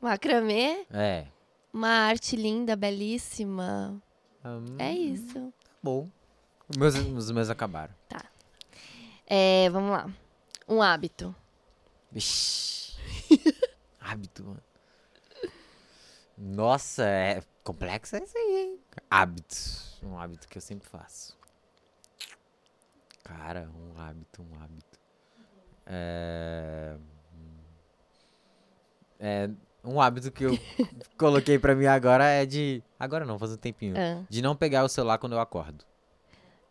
Macramê. 0.00 0.86
É. 0.90 1.26
Uma 1.72 1.88
arte 1.88 2.36
linda, 2.36 2.74
belíssima. 2.76 4.00
Hum, 4.44 4.76
É 4.78 4.92
isso. 4.92 5.52
Bom. 5.82 6.08
Os 6.68 6.76
meus, 6.76 6.94
os 6.94 7.30
meus 7.30 7.50
acabaram. 7.50 7.94
É, 9.26 9.68
vamos 9.70 9.90
lá. 9.90 10.10
Um 10.66 10.80
hábito. 10.82 11.34
Vixe. 12.10 12.96
Hábito, 14.00 14.42
mano. 14.44 14.62
Nossa, 16.36 17.04
é 17.04 17.42
complexo 17.68 18.16
esse 18.16 18.36
aí, 18.36 18.56
hein? 18.56 18.80
Hábitos. 19.10 20.00
Um 20.02 20.18
hábito 20.18 20.48
que 20.48 20.56
eu 20.56 20.62
sempre 20.62 20.88
faço. 20.88 21.36
Cara, 23.22 23.68
um 23.76 24.00
hábito, 24.00 24.42
um 24.42 24.62
hábito. 24.62 24.98
É... 25.84 26.96
É... 29.20 29.50
Um 29.84 30.00
hábito 30.00 30.32
que 30.32 30.44
eu 30.44 30.58
coloquei 31.18 31.58
pra 31.58 31.74
mim 31.74 31.84
agora 31.84 32.24
é 32.24 32.46
de... 32.46 32.82
Agora 32.98 33.26
não, 33.26 33.38
faz 33.38 33.52
um 33.52 33.56
tempinho. 33.58 33.94
Ah. 33.98 34.24
De 34.30 34.40
não 34.40 34.56
pegar 34.56 34.82
o 34.82 34.88
celular 34.88 35.18
quando 35.18 35.34
eu 35.34 35.40
acordo. 35.40 35.84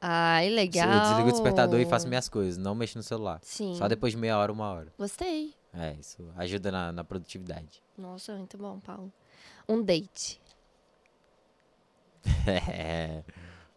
Ai, 0.01 0.49
legal. 0.49 0.91
Eu 0.91 0.99
desligo 1.01 1.29
o 1.29 1.31
despertador 1.31 1.79
e 1.79 1.85
faço 1.85 2.07
minhas 2.07 2.27
coisas. 2.27 2.57
Não 2.57 2.73
mexo 2.73 2.97
no 2.97 3.03
celular. 3.03 3.39
Sim. 3.43 3.75
Só 3.75 3.87
depois 3.87 4.13
de 4.13 4.17
meia 4.17 4.37
hora, 4.37 4.51
uma 4.51 4.71
hora. 4.71 4.91
Gostei. 4.97 5.53
É, 5.73 5.93
isso 5.93 6.27
ajuda 6.35 6.71
na, 6.71 6.91
na 6.91 7.03
produtividade. 7.03 7.83
Nossa, 7.95 8.35
muito 8.35 8.57
bom, 8.57 8.79
Paulo. 8.79 9.13
Um 9.69 9.83
date. 9.83 10.41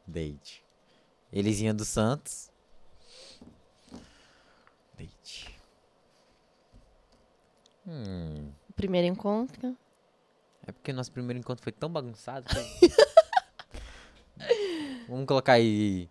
Date. 0.07 0.65
Elisinha 1.33 1.73
dos 1.73 1.89
Santos. 1.89 2.51
Date. 4.97 5.55
Hum. 7.87 8.51
Primeiro 8.77 9.07
encontro. 9.07 9.77
É 10.67 10.73
porque 10.73 10.93
nosso 10.93 11.11
primeiro 11.13 11.39
encontro 11.39 11.63
foi 11.63 11.73
tão 11.73 11.91
bagunçado. 11.91 12.47
que- 12.49 12.91
Vamos 15.09 15.27
colocar 15.27 15.55
aí. 15.55 16.09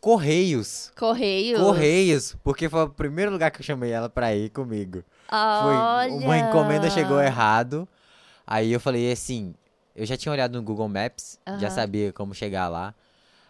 Correios. 0.00 0.92
Correio. 0.96 1.58
Correios. 1.58 2.36
Porque 2.42 2.68
foi 2.68 2.84
o 2.84 2.88
primeiro 2.90 3.30
lugar 3.32 3.50
que 3.50 3.60
eu 3.60 3.64
chamei 3.64 3.90
ela 3.90 4.08
pra 4.08 4.34
ir 4.34 4.50
comigo. 4.50 5.02
Foi 5.28 5.36
Olha. 5.36 6.12
uma 6.12 6.38
encomenda 6.38 6.88
chegou 6.88 7.20
errado. 7.20 7.86
Aí 8.46 8.72
eu 8.72 8.80
falei 8.80 9.10
assim, 9.12 9.54
eu 9.98 10.06
já 10.06 10.16
tinha 10.16 10.32
olhado 10.32 10.52
no 10.56 10.62
Google 10.62 10.88
Maps, 10.88 11.38
já 11.58 11.66
Aham. 11.66 11.70
sabia 11.70 12.12
como 12.12 12.32
chegar 12.34 12.68
lá. 12.68 12.94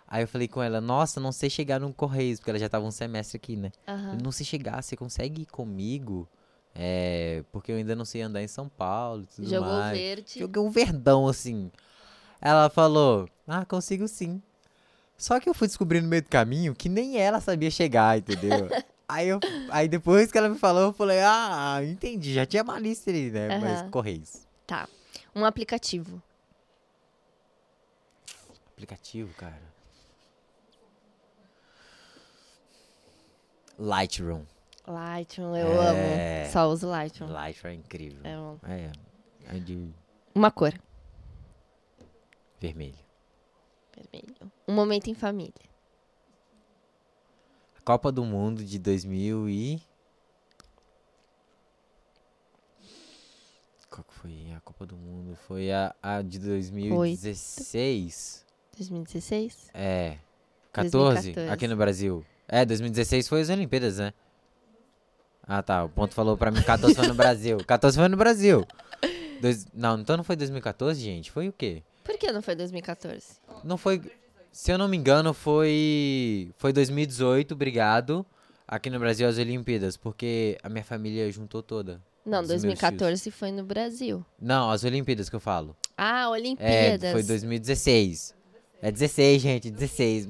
Aí 0.06 0.22
eu 0.22 0.28
falei 0.28 0.48
com 0.48 0.62
ela, 0.62 0.80
nossa, 0.80 1.20
não 1.20 1.30
sei 1.30 1.50
chegar 1.50 1.78
no 1.78 1.92
Correios, 1.92 2.40
porque 2.40 2.50
ela 2.50 2.58
já 2.58 2.68
tava 2.68 2.86
um 2.86 2.90
semestre 2.90 3.36
aqui, 3.36 3.56
né? 3.56 3.70
Eu 3.86 4.18
não 4.22 4.32
sei 4.32 4.46
chegar, 4.46 4.82
você 4.82 4.96
consegue 4.96 5.42
ir 5.42 5.46
comigo? 5.46 6.26
É, 6.74 7.44
porque 7.52 7.70
eu 7.72 7.76
ainda 7.76 7.94
não 7.94 8.06
sei 8.06 8.22
andar 8.22 8.42
em 8.42 8.48
São 8.48 8.68
Paulo 8.68 9.24
e 9.24 9.26
tudo 9.26 9.50
Jogou 9.50 9.68
mais. 9.68 10.00
verde. 10.00 10.38
Joguei 10.38 10.62
um 10.62 10.70
verdão, 10.70 11.28
assim. 11.28 11.70
Ela 12.40 12.70
falou, 12.70 13.28
ah, 13.46 13.66
consigo 13.66 14.08
sim. 14.08 14.40
Só 15.18 15.38
que 15.40 15.48
eu 15.48 15.54
fui 15.54 15.66
descobrir 15.66 16.00
no 16.00 16.08
meio 16.08 16.22
do 16.22 16.28
caminho 16.28 16.74
que 16.74 16.88
nem 16.88 17.18
ela 17.18 17.40
sabia 17.40 17.70
chegar, 17.70 18.16
entendeu? 18.16 18.70
aí, 19.06 19.28
eu, 19.28 19.42
aí 19.68 19.88
depois 19.88 20.32
que 20.32 20.38
ela 20.38 20.48
me 20.48 20.56
falou, 20.56 20.84
eu 20.84 20.92
falei, 20.94 21.18
ah, 21.20 21.80
entendi, 21.82 22.32
já 22.32 22.46
tinha 22.46 22.64
malícia 22.64 23.12
ali, 23.12 23.30
né? 23.30 23.48
Aham. 23.48 23.60
Mas 23.60 23.82
Correios. 23.90 24.46
Tá. 24.66 24.88
Um 25.34 25.44
aplicativo. 25.44 26.22
Aplicativo, 28.82 29.34
cara. 29.34 29.60
Lightroom. 33.76 34.44
Lightroom, 34.86 35.56
eu 35.56 35.82
É. 35.82 36.42
amo. 36.44 36.52
Só 36.52 36.68
uso 36.68 36.86
Lightroom. 36.88 37.28
Lightroom 37.32 37.72
é 37.72 37.74
incrível. 37.74 38.20
É 38.24 38.38
um- 38.38 38.58
É, 38.62 38.92
é 39.48 39.58
de 39.58 39.92
Uma 40.32 40.52
cor. 40.52 40.72
vermelho. 42.60 42.96
Vermelho. 43.96 44.36
Um 44.68 44.74
momento 44.74 45.08
em 45.10 45.14
família. 45.14 45.52
Copa 47.84 48.12
do 48.12 48.24
Mundo 48.24 48.64
de 48.64 48.78
2000 48.78 49.48
e... 49.48 49.82
Qual 53.90 54.04
que 54.04 54.14
foi 54.14 54.52
a 54.52 54.60
Copa 54.60 54.86
do 54.86 54.96
Mundo? 54.96 55.34
Foi 55.34 55.72
a, 55.72 55.92
a 56.00 56.22
de 56.22 56.38
2016. 56.38 58.46
2016? 58.78 59.70
É. 59.74 60.16
14, 60.72 61.32
2014. 61.32 61.50
aqui 61.52 61.68
no 61.68 61.76
Brasil. 61.76 62.24
É, 62.46 62.64
2016 62.64 63.28
foi 63.28 63.40
as 63.40 63.48
Olimpíadas, 63.50 63.98
né? 63.98 64.12
Ah, 65.42 65.62
tá. 65.62 65.84
O 65.84 65.88
ponto 65.88 66.14
falou 66.14 66.36
pra 66.36 66.50
mim 66.50 66.62
14 66.62 66.94
foi 66.94 67.06
no 67.08 67.14
Brasil. 67.14 67.58
14 67.66 67.96
foi 67.98 68.08
no 68.08 68.16
Brasil. 68.16 68.66
Dois- 69.40 69.66
não, 69.72 69.98
então 70.00 70.16
não 70.16 70.24
foi 70.24 70.36
2014, 70.36 71.00
gente. 71.00 71.30
Foi 71.30 71.48
o 71.48 71.52
quê? 71.52 71.82
Por 72.04 72.16
que 72.18 72.30
não 72.32 72.42
foi 72.42 72.54
2014? 72.54 73.24
Não 73.64 73.76
foi. 73.76 74.00
Se 74.52 74.70
eu 74.72 74.78
não 74.78 74.88
me 74.88 74.96
engano, 74.96 75.32
foi. 75.34 76.50
Foi 76.58 76.72
2018, 76.72 77.52
obrigado. 77.52 78.24
Aqui 78.66 78.90
no 78.90 78.98
Brasil, 78.98 79.26
as 79.28 79.38
Olimpíadas. 79.38 79.96
Porque 79.96 80.58
a 80.62 80.68
minha 80.68 80.84
família 80.84 81.30
juntou 81.30 81.62
toda. 81.62 82.00
Não, 82.26 82.40
Dos 82.40 82.50
meus 82.50 82.62
2014 82.62 83.30
foi 83.30 83.50
no 83.50 83.64
Brasil. 83.64 84.24
Não, 84.40 84.70
as 84.70 84.84
Olimpíadas 84.84 85.30
que 85.30 85.36
eu 85.36 85.40
falo. 85.40 85.74
Ah, 85.96 86.24
É, 86.24 86.28
Olimpíadas. 86.28 87.12
foi 87.12 87.22
2016. 87.22 88.34
É 88.80 88.90
16, 88.90 89.42
gente, 89.42 89.70
16. 89.70 90.28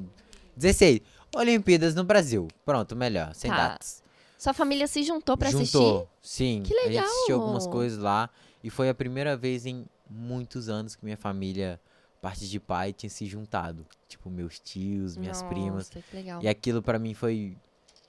16. 0.57 1.01
Olimpíadas 1.37 1.95
no 1.95 2.05
Brasil. 2.05 2.49
Pronto, 2.65 2.97
melhor, 2.97 3.35
sem 3.35 3.51
Tá. 3.51 3.69
datas. 3.69 4.03
Sua 4.39 4.55
família 4.55 4.87
se 4.87 5.03
juntou 5.03 5.37
pra 5.37 5.51
Juntou, 5.51 6.09
sim. 6.23 6.63
Que 6.65 6.73
A 6.75 6.85
gente 6.87 6.99
assistiu 6.99 7.37
legal! 7.37 7.41
algumas 7.43 7.67
coisas 7.67 7.99
lá. 7.99 8.31
E 8.63 8.71
foi 8.71 8.89
a 8.89 8.95
primeira 8.95 9.37
vez 9.37 9.67
em 9.67 9.85
muitos 10.09 10.69
anos 10.69 10.95
que 10.97 11.05
minha 11.05 11.17
família, 11.17 11.81
parte 12.21 12.49
de 12.49 12.59
pai, 12.61 12.93
tinha 12.93 13.11
se 13.11 13.27
juntado. 13.27 13.85
Tipo, 14.09 14.31
meus 14.31 14.59
tios, 14.59 15.13
assistir. 15.13 15.21
minhas 15.21 15.43
Nossa, 15.43 15.55
primas. 15.55 15.89
que 15.91 16.03
legal. 16.17 16.43
E 16.43 16.49
aquilo 16.49 16.81
pra 16.83 16.99
mim 16.99 17.15
foi, 17.15 17.57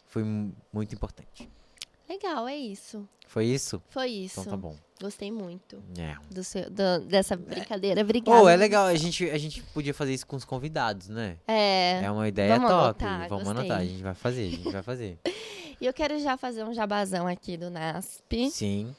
foi 0.08 0.24
mu- 0.24 0.54
muito 0.72 0.94
importante. 0.96 1.50
Legal, 2.08 2.48
é 2.48 2.56
isso. 2.56 3.08
Foi 3.28 3.46
isso? 3.46 3.82
Foi 3.90 4.08
isso. 4.10 4.40
Então 4.40 4.52
tá 4.52 4.58
bom. 4.58 4.76
Gostei 5.02 5.32
muito 5.32 5.82
É. 5.98 6.16
do 6.30 6.44
seu, 6.44 6.70
do- 6.70 7.00
dessa 7.06 7.36
brincadeira. 7.38 8.02
Obrigada. 8.02 8.42
Oh, 8.44 8.50
é 8.50 8.56
legal, 8.58 8.86
a 8.86 8.96
gente, 8.96 9.30
a 9.30 9.38
gente 9.38 9.62
podia 9.74 9.94
fazer 9.94 10.14
isso 10.14 10.28
com 10.28 10.36
os 10.36 10.44
convidados, 10.44 11.08
né? 11.08 11.38
É. 11.48 12.02
É 12.04 12.12
uma 12.12 12.28
ideia 12.28 12.56
Vamos 12.56 12.70
top. 12.70 13.04
anotar, 13.06 13.30
Vamos 13.30 13.44
gostei. 13.46 13.60
anotar, 13.62 13.78
a 13.80 13.86
gente 13.86 14.04
vai 14.04 14.14
fazer, 14.14 14.48
a 14.48 14.52
gente 14.52 14.72
vai 14.72 14.82
fazer. 14.84 15.18
E 15.82 15.86
eu 15.86 15.94
quero 15.94 16.20
já 16.20 16.36
fazer 16.36 16.66
um 16.66 16.74
jabazão 16.74 17.26
aqui 17.26 17.56
do 17.56 17.70
NASP. 17.70 18.50
Sim. 18.52 18.94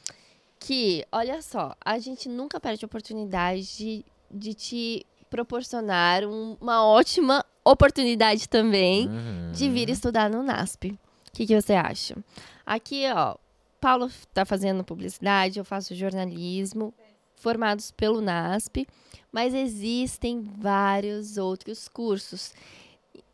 Que, 0.58 1.04
olha 1.12 1.42
só, 1.42 1.74
a 1.84 1.98
gente 1.98 2.26
nunca 2.26 2.58
perde 2.58 2.82
a 2.82 2.86
oportunidade 2.86 3.76
de, 3.76 4.04
de 4.30 4.54
te 4.54 5.06
proporcionar 5.28 6.24
um- 6.24 6.56
uma 6.58 6.82
ótima 6.86 7.44
oportunidade 7.62 8.48
também 8.48 9.06
Uhum. 9.08 9.52
de 9.52 9.68
vir 9.68 9.90
estudar 9.90 10.30
no 10.30 10.42
NASP. 10.42 10.92
O 10.92 11.32
que, 11.34 11.46
que 11.46 11.60
você 11.60 11.74
acha? 11.74 12.16
Aqui, 12.64 13.04
ó, 13.14 13.36
Paulo 13.80 14.10
tá 14.34 14.44
fazendo 14.44 14.84
publicidade, 14.84 15.58
eu 15.58 15.64
faço 15.64 15.94
jornalismo, 15.94 16.92
formados 17.36 17.90
pelo 17.90 18.20
NASP, 18.20 18.86
mas 19.32 19.54
existem 19.54 20.42
vários 20.42 21.38
outros 21.38 21.88
cursos. 21.88 22.52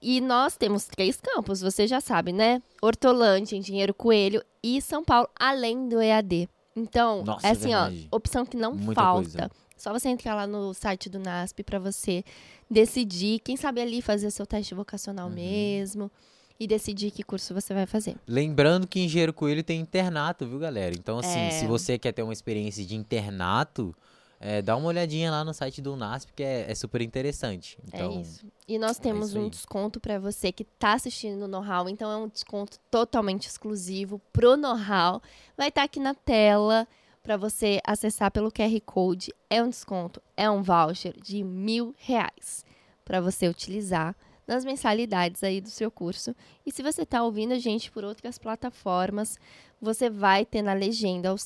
E 0.01 0.21
nós 0.21 0.57
temos 0.57 0.85
três 0.87 1.21
campos, 1.21 1.61
você 1.61 1.87
já 1.87 2.01
sabe, 2.01 2.33
né? 2.33 2.63
Hortolândia, 2.81 3.57
Engenheiro 3.57 3.93
Coelho 3.93 4.43
e 4.63 4.81
São 4.81 5.03
Paulo, 5.05 5.29
além 5.39 5.89
do 5.89 6.01
EAD. 6.01 6.49
Então, 6.77 7.25
Nossa, 7.25 7.47
é 7.47 7.51
é 7.51 7.53
assim, 7.53 7.75
ó, 7.75 7.91
opção 8.15 8.45
que 8.47 8.57
não 8.57 8.75
Muita 8.75 8.95
falta. 9.01 9.23
coisa. 9.39 9.51
Só 9.77 9.93
você 9.93 10.09
entrar 10.09 10.35
lá 10.35 10.47
no 10.47 10.73
site 10.73 11.09
do 11.09 11.19
NASP 11.19 11.63
para 11.63 11.79
você 11.79 12.25
decidir, 12.71 13.41
quem 13.41 13.57
sabe 13.57 13.81
ali 13.81 14.01
fazer 14.01 14.31
seu 14.31 14.47
teste 14.47 14.75
vocacional 14.75 15.29
Uhum. 15.29 15.35
mesmo 15.35 16.11
e 16.59 16.67
decidir 16.67 17.11
que 17.11 17.23
curso 17.23 17.53
você 17.55 17.75
vai 17.75 17.87
fazer. 17.87 18.17
Lembrando 18.27 18.87
que 18.87 19.01
Engenheiro 19.01 19.33
Coelho 19.33 19.63
tem 19.63 19.81
internato, 19.81 20.47
viu, 20.47 20.59
galera? 20.59 20.95
Então, 20.95 21.19
assim, 21.19 21.39
É. 21.39 21.51
se 21.51 21.67
você 21.67 21.99
quer 21.99 22.13
ter 22.13 22.23
uma 22.23 22.33
experiência 22.33 22.85
de 22.85 22.97
internato, 22.97 23.95
é, 24.41 24.61
dá 24.61 24.77
uma 24.77 24.89
olhadinha 24.89 25.31
lá 25.31 25.45
no 25.45 25.53
site 25.55 25.81
do 25.81 25.95
UNASP, 25.95 26.33
que 26.35 26.43
é, 26.43 26.71
é 26.71 26.75
super 26.75 27.01
interessante. 27.01 27.79
Então, 27.87 28.13
é 28.13 28.21
isso. 28.21 28.47
E 28.69 28.79
nós 28.79 28.99
temos 28.99 29.31
isso 29.31 29.39
um 29.39 29.49
desconto 29.49 30.01
para 30.01 30.19
você 30.19 30.53
que 30.53 30.65
tá 30.65 30.95
assistindo 30.95 31.39
no 31.39 31.49
Know-How, 31.49 31.89
então 31.89 32.11
é 32.11 32.17
um 32.17 32.29
desconto 32.29 32.79
totalmente 32.91 33.47
exclusivo 33.47 34.21
pro 34.33 34.57
Know-How. 34.57 35.23
Vai 35.57 35.69
estar 35.69 35.83
aqui 35.85 36.01
na 36.01 36.15
tela 36.15 36.87
para 37.23 37.37
você 37.37 37.81
acessar 37.85 38.31
pelo 38.31 38.53
QR 38.53 38.81
Code. 38.85 39.33
É 39.51 39.63
um 39.63 39.69
desconto, 39.69 40.23
é 40.37 40.49
um 40.51 40.63
voucher 40.63 41.15
de 41.21 41.43
mil 41.43 41.95
reais 41.99 42.65
para 43.05 43.21
você 43.21 43.49
utilizar 43.49 44.15
nas 44.47 44.65
mensalidades 44.65 45.43
aí 45.43 45.61
do 45.61 45.69
seu 45.71 45.91
curso. 45.91 46.35
E 46.65 46.71
se 46.73 46.83
você 46.83 47.03
está 47.03 47.23
ouvindo 47.23 47.53
a 47.53 47.59
gente 47.59 47.91
por 47.91 48.05
outras 48.05 48.39
plataformas, 48.39 49.39
você 49.81 50.09
vai 50.09 50.45
ter 50.45 50.63
na 50.63 50.73
legenda 50.73 51.35
o, 51.35 51.37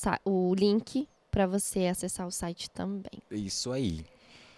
o 0.51 0.55
link 0.55 1.09
para 1.31 1.47
você 1.47 1.87
acessar 1.87 2.27
o 2.27 2.31
site 2.31 2.69
também. 2.71 3.23
isso 3.31 3.71
aí. 3.73 4.05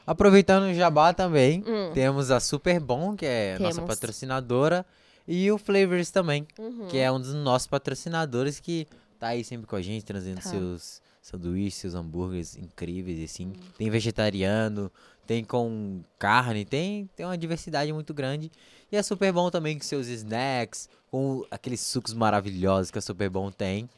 Aproveitando 0.06 0.64
o 0.64 0.74
jabá 0.74 1.12
também, 1.14 1.62
Hum, 1.66 1.92
temos 1.94 2.30
a 2.30 2.40
Super 2.40 2.80
Bom, 2.80 3.14
que 3.14 3.24
é 3.24 3.54
a 3.54 3.58
nossa 3.60 3.76
Temos. 3.76 3.88
patrocinadora, 3.94 4.84
e 5.28 5.48
o 5.52 5.56
Flavors 5.58 6.10
também, 6.10 6.46
uhum. 6.58 6.88
que 6.88 6.98
é 6.98 7.10
um 7.12 7.20
dos 7.20 7.32
nossos 7.34 7.68
patrocinadores 7.68 8.58
que 8.58 8.88
tá 9.20 9.28
aí 9.28 9.44
sempre 9.44 9.66
com 9.68 9.76
a 9.76 9.82
gente, 9.82 10.04
trazendo 10.04 10.40
Tá. 10.42 10.48
seus 10.50 11.00
sanduíches, 11.20 11.74
seus 11.78 11.94
hambúrgueres 11.94 12.56
incríveis, 12.56 13.30
assim. 13.30 13.52
Tem 13.78 13.88
vegetariano, 13.88 14.90
tem 15.26 15.44
com 15.44 16.02
carne, 16.18 16.64
tem, 16.64 17.08
tem 17.16 17.24
uma 17.26 17.38
diversidade 17.38 17.92
muito 17.92 18.12
grande. 18.12 18.50
E 18.90 18.96
é 18.96 19.02
super 19.02 19.32
bom 19.32 19.50
também 19.50 19.78
com 19.78 19.84
seus 19.84 20.06
snacks, 20.08 20.88
com 21.10 21.44
aqueles 21.50 21.80
sucos 21.80 22.12
maravilhosos 22.14 22.90
que 22.90 22.98
a 22.98 23.02
Super 23.02 23.30
Bom 23.30 23.50
tem. 23.50 23.88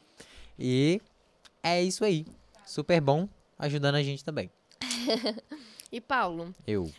E 0.58 1.00
é 1.62 1.82
isso 1.82 2.04
aí. 2.04 2.26
Super 2.66 3.00
bom, 3.00 3.28
ajudando 3.58 3.96
a 3.96 4.02
gente 4.02 4.24
também. 4.24 4.50
E 5.92 6.00
Paulo, 6.00 6.52
Eu. 6.66 6.90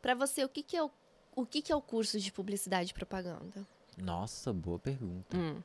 Pra 0.00 0.14
você, 0.14 0.42
o 0.42 0.48
que, 0.48 0.62
que 0.62 0.74
é 0.76 0.82
o, 0.82 0.90
o 1.36 1.44
que, 1.44 1.60
que 1.60 1.70
é 1.70 1.76
o 1.76 1.80
curso 1.82 2.18
de 2.18 2.32
publicidade 2.32 2.90
e 2.90 2.94
propaganda? 2.94 3.66
Nossa, 3.98 4.50
boa 4.50 4.78
pergunta. 4.78 5.36
Hum, 5.36 5.60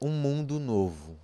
Um 0.00 0.10
mundo 0.10 0.58
novo. 0.58 1.16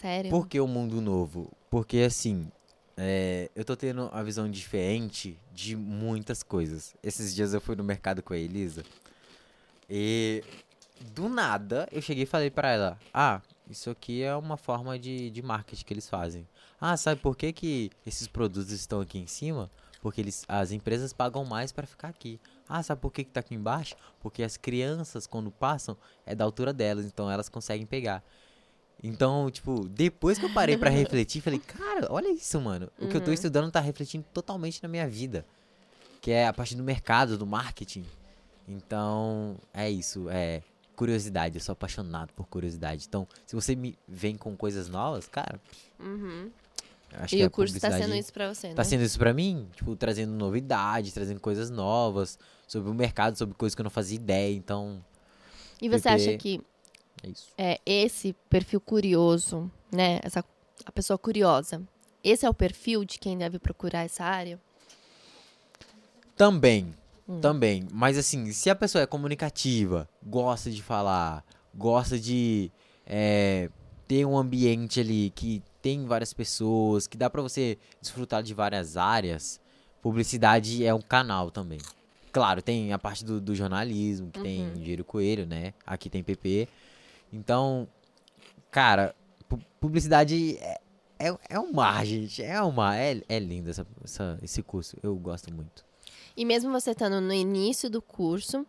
sério? 0.00 0.30
Por 0.30 0.48
que 0.48 0.58
o 0.60 0.66
mundo 0.66 1.00
novo? 1.00 1.48
Porque 1.70 1.98
assim, 1.98 2.50
é, 2.96 3.50
eu 3.54 3.64
tô 3.64 3.76
tendo 3.76 4.06
uma 4.06 4.24
visão 4.24 4.50
diferente 4.50 5.38
de 5.52 5.76
muitas 5.76 6.42
coisas. 6.42 6.94
Esses 7.02 7.34
dias 7.34 7.54
eu 7.54 7.60
fui 7.60 7.74
no 7.74 7.84
mercado 7.84 8.22
com 8.22 8.32
a 8.32 8.38
Elisa 8.38 8.82
e 9.88 10.44
do 11.14 11.28
nada 11.28 11.88
eu 11.90 12.02
cheguei 12.02 12.24
e 12.24 12.26
falei 12.26 12.50
pra 12.50 12.70
ela: 12.70 12.98
Ah, 13.12 13.40
isso 13.68 13.90
aqui 13.90 14.22
é 14.22 14.34
uma 14.36 14.56
forma 14.56 14.98
de, 14.98 15.30
de 15.30 15.42
marketing 15.42 15.84
que 15.84 15.94
eles 15.94 16.08
fazem. 16.08 16.46
Ah, 16.80 16.96
sabe 16.96 17.20
por 17.20 17.36
que, 17.36 17.52
que 17.52 17.90
esses 18.04 18.28
produtos 18.28 18.72
estão 18.72 19.00
aqui 19.00 19.18
em 19.18 19.26
cima? 19.26 19.70
Porque 20.00 20.20
eles, 20.20 20.44
as 20.48 20.72
empresas 20.72 21.12
pagam 21.12 21.44
mais 21.44 21.70
pra 21.70 21.86
ficar 21.86 22.08
aqui. 22.08 22.40
Ah, 22.68 22.82
sabe 22.82 23.00
por 23.00 23.12
que, 23.12 23.22
que 23.22 23.30
tá 23.30 23.40
aqui 23.40 23.54
embaixo? 23.54 23.94
Porque 24.20 24.42
as 24.42 24.56
crianças, 24.56 25.26
quando 25.26 25.50
passam, 25.50 25.96
é 26.26 26.34
da 26.34 26.44
altura 26.44 26.72
delas, 26.72 27.06
então 27.06 27.30
elas 27.30 27.48
conseguem 27.48 27.86
pegar. 27.86 28.22
Então, 29.02 29.50
tipo, 29.50 29.88
depois 29.88 30.38
que 30.38 30.44
eu 30.44 30.50
parei 30.50 30.76
pra 30.76 30.88
refletir, 30.88 31.40
falei, 31.42 31.58
cara, 31.58 32.06
olha 32.10 32.30
isso, 32.30 32.60
mano. 32.60 32.88
O 33.00 33.08
que 33.08 33.16
eu 33.16 33.20
tô 33.20 33.28
Uhum. 33.28 33.34
estudando 33.34 33.70
tá 33.70 33.80
refletindo 33.80 34.24
totalmente 34.32 34.80
na 34.82 34.88
minha 34.88 35.08
vida. 35.08 35.44
Que 36.20 36.30
é 36.30 36.46
a 36.46 36.52
parte 36.52 36.76
do 36.76 36.84
mercado, 36.84 37.36
do 37.36 37.44
marketing. 37.46 38.04
Então, 38.68 39.56
é 39.74 39.90
isso, 39.90 40.28
é 40.30 40.62
curiosidade. 40.94 41.56
Eu 41.56 41.60
sou 41.60 41.72
apaixonado 41.72 42.32
por 42.32 42.46
curiosidade. 42.46 43.06
Então, 43.08 43.26
se 43.44 43.56
você 43.56 43.74
me 43.74 43.98
vem 44.06 44.36
com 44.36 44.56
coisas 44.56 44.88
novas, 44.88 45.26
cara, 45.26 45.60
Uhum. 45.98 46.48
acho 47.14 47.34
E 47.34 47.38
que 47.38 47.44
o 47.44 47.50
curso 47.50 47.80
tá 47.80 47.90
sendo 47.90 48.14
isso 48.14 48.32
pra 48.32 48.54
você, 48.54 48.68
né? 48.68 48.74
Tá 48.74 48.84
sendo 48.84 49.02
isso 49.02 49.18
pra 49.18 49.34
mim, 49.34 49.68
tipo, 49.74 49.96
trazendo 49.96 50.32
novidade, 50.32 51.12
trazendo 51.12 51.40
coisas 51.40 51.70
novas 51.70 52.38
sobre 52.68 52.88
o 52.88 52.94
mercado, 52.94 53.36
sobre 53.36 53.56
coisas 53.56 53.74
que 53.74 53.80
eu 53.80 53.84
não 53.84 53.90
fazia 53.90 54.14
ideia. 54.16 54.54
Então, 54.54 55.04
E 55.80 55.88
você 55.88 56.02
PP. 56.08 56.08
acha 56.14 56.38
que 56.38 56.60
é 57.22 57.28
isso. 57.28 57.48
é, 57.58 57.80
esse 57.86 58.32
perfil 58.50 58.80
curioso, 58.80 59.70
né? 59.92 60.20
Essa, 60.22 60.44
a 60.84 60.92
pessoa 60.92 61.18
curiosa, 61.18 61.82
esse 62.24 62.44
é 62.46 62.50
o 62.50 62.54
perfil 62.54 63.04
de 63.04 63.18
quem 63.18 63.36
deve 63.38 63.58
procurar 63.58 64.04
essa 64.04 64.24
área? 64.24 64.60
Também, 66.36 66.92
Hum. 67.28 67.40
também. 67.40 67.86
Mas 67.92 68.18
assim, 68.18 68.50
se 68.52 68.68
a 68.70 68.74
pessoa 68.74 69.02
é 69.02 69.06
comunicativa, 69.06 70.08
gosta 70.24 70.70
de 70.70 70.82
falar, 70.82 71.44
gosta 71.74 72.18
de 72.18 72.70
é, 73.06 73.68
ter 74.08 74.24
um 74.24 74.36
ambiente 74.36 75.00
ali 75.00 75.30
que 75.34 75.62
tem 75.80 76.04
várias 76.06 76.32
pessoas, 76.32 77.06
que 77.06 77.16
dá 77.16 77.28
pra 77.28 77.42
você 77.42 77.78
desfrutar 78.00 78.42
de 78.42 78.54
várias 78.54 78.96
áreas, 78.96 79.60
publicidade 80.00 80.84
é 80.84 80.92
um 80.94 81.00
canal 81.00 81.50
também. 81.50 81.78
Claro, 82.32 82.62
tem 82.62 82.92
a 82.92 82.98
parte 82.98 83.24
do, 83.24 83.40
do 83.40 83.54
jornalismo, 83.54 84.30
que 84.30 84.40
tem 84.40 84.62
Uhum. 84.68 84.74
Dinheiro 84.74 85.04
Coelho, 85.04 85.46
né? 85.46 85.74
Aqui 85.86 86.08
tem 86.08 86.22
PP. 86.22 86.66
Então, 87.32 87.88
cara, 88.70 89.14
pu- 89.48 89.60
publicidade 89.80 90.56
é, 90.58 90.80
é, 91.18 91.36
é 91.50 91.58
um 91.58 91.72
mar, 91.72 92.04
gente. 92.04 92.42
É 92.42 92.62
um 92.62 92.70
mar. 92.72 92.96
É, 92.96 93.22
é 93.28 93.38
lindo 93.38 93.70
essa, 93.70 93.86
essa- 94.04 94.38
esse 94.42 94.62
curso. 94.62 94.96
Eu 95.02 95.14
gosto 95.16 95.52
muito. 95.52 95.84
E 96.36 96.44
mesmo 96.44 96.70
você 96.72 96.90
estando 96.92 97.20
no 97.20 97.32
início 97.32 97.88
do 97.90 98.00
curso, 98.02 98.66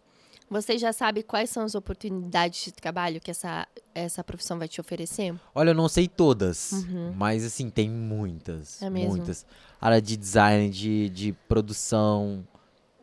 Você 0.50 0.78
já 0.78 0.94
sabe 0.94 1.24
quais 1.24 1.50
são 1.50 1.64
as 1.64 1.74
oportunidades 1.74 2.66
de 2.66 2.72
trabalho 2.74 3.20
que 3.20 3.32
essa, 3.32 3.66
essa 3.96 4.24
profissão 4.24 4.60
vai 4.60 4.68
te 4.68 4.80
oferecer? 4.80 5.34
Olha, 5.56 5.72
eu 5.72 5.74
não 5.74 5.88
sei 5.90 6.08
todas, 6.08 6.74
Uhum. 6.74 7.12
mas 7.16 7.44
assim, 7.44 7.72
tem 7.72 7.90
muitas. 7.90 8.80
É 8.82 8.90
mesmo? 8.90 9.16
Muitas. 9.16 9.46
Área 9.82 10.00
de 10.02 10.16
design, 10.16 10.70
de, 10.70 11.10
de 11.10 11.34
produção, 11.48 12.46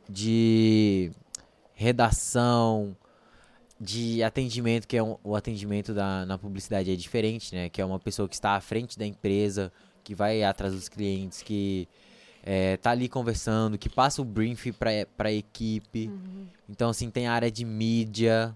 de 0.09 1.11
redação, 1.75 2.97
de 3.81 4.23
atendimento, 4.23 4.87
que 4.87 4.97
é 4.97 5.03
um- 5.03 5.17
o 5.25 5.35
atendimento 5.35 5.95
da, 5.95 6.27
na 6.27 6.37
publicidade 6.37 6.93
é 6.93 6.97
diferente, 6.97 7.55
né? 7.55 7.69
Que 7.71 7.81
é 7.81 7.85
uma 7.85 7.99
pessoa 7.99 8.29
que 8.29 8.35
está 8.35 8.51
à 8.57 8.61
frente 8.61 8.99
da 8.99 9.07
empresa, 9.07 9.73
que 10.05 10.15
vai 10.15 10.43
atrás 10.43 10.75
dos 10.75 10.89
clientes, 10.89 11.41
que 11.43 11.89
é, 12.43 12.77
tá 12.77 12.91
ali 12.91 13.09
conversando, 13.09 13.79
que 13.79 13.89
passa 13.89 14.21
o 14.21 14.25
briefing 14.25 14.73
pra, 14.73 14.91
pra 15.17 15.33
equipe. 15.33 16.09
Uhum. 16.09 16.47
Então, 16.69 16.91
assim, 16.91 17.11
tem 17.11 17.27
a 17.27 17.33
área 17.33 17.51
de 17.51 17.65
mídia. 17.65 18.55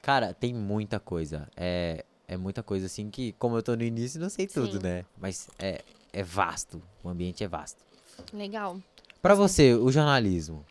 Cara, 0.00 0.32
tem 0.32 0.52
muita 0.54 1.00
coisa. 1.00 1.48
É, 1.56 2.04
é 2.28 2.36
muita 2.36 2.62
coisa, 2.62 2.86
assim, 2.86 3.10
que, 3.10 3.32
como 3.38 3.56
eu 3.56 3.62
tô 3.62 3.74
no 3.76 3.82
início, 3.82 4.20
não 4.20 4.28
sei 4.28 4.46
tudo, 4.46 4.72
Sim. 4.78 4.82
né? 4.82 5.04
Mas 5.20 5.48
é, 5.58 5.82
é 6.12 6.22
vasto. 6.22 6.80
O 7.02 7.08
ambiente 7.08 7.42
é 7.42 7.48
vasto. 7.48 7.82
Legal. 8.32 8.78
Pra 9.20 9.34
você, 9.34 9.74
o 9.74 9.90
jornalismo. 9.90 10.64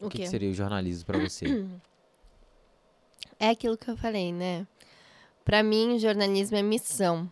O, 0.00 0.06
O 0.06 0.10
que, 0.10 0.18
que 0.18 0.26
seria 0.28 0.50
o 0.50 0.54
jornalismo 0.54 1.04
pra 1.06 1.18
você? 1.18 1.44
É 3.38 3.50
aquilo 3.50 3.76
que 3.76 3.88
eu 3.88 3.96
falei, 3.96 4.32
né? 4.32 4.66
Pra 5.44 5.62
mim, 5.62 5.98
jornalismo 5.98 6.56
é 6.56 6.62
missão. 6.62 7.30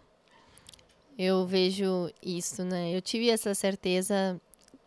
Eu 1.18 1.46
vejo 1.46 2.10
isso, 2.22 2.62
né? 2.64 2.94
Eu 2.94 3.00
tive 3.00 3.28
essa 3.30 3.54
certeza 3.54 4.40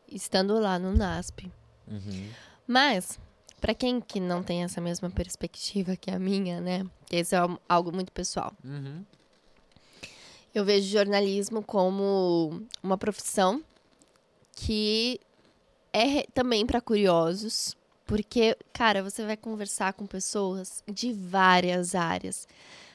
estando 0.08 0.60
lá 0.60 0.78
no 0.80 0.94
NASP. 0.94 1.52
Uhum. 1.88 2.30
Mas, 2.68 3.20
pra 3.60 3.74
quem 3.74 4.00
que 4.00 4.20
não 4.20 4.44
tem 4.44 4.64
essa 4.64 4.80
mesma 4.80 5.10
perspectiva 5.10 5.96
que 5.96 6.12
a 6.12 6.20
minha, 6.20 6.62
né? 6.62 6.86
Que 7.08 7.18
isso 7.20 7.34
é 7.36 7.40
al- 7.40 7.60
algo 7.68 7.92
muito 7.92 8.12
pessoal. 8.12 8.54
Uhum. 8.64 9.04
Eu 10.54 10.66
vejo 10.66 10.88
jornalismo 10.88 11.64
como 11.64 12.62
uma 12.82 12.98
profissão 12.98 13.64
que 14.56 15.20
é 15.94 16.24
também 16.34 16.66
para 16.66 16.82
curiosos, 16.82 17.76
porque, 18.10 18.58
cara, 18.74 19.04
você 19.04 19.24
vai 19.24 19.38
conversar 19.38 19.94
com 19.94 20.08
pessoas 20.08 20.84
de 20.92 21.14
várias 21.14 21.94
áreas. 21.94 22.48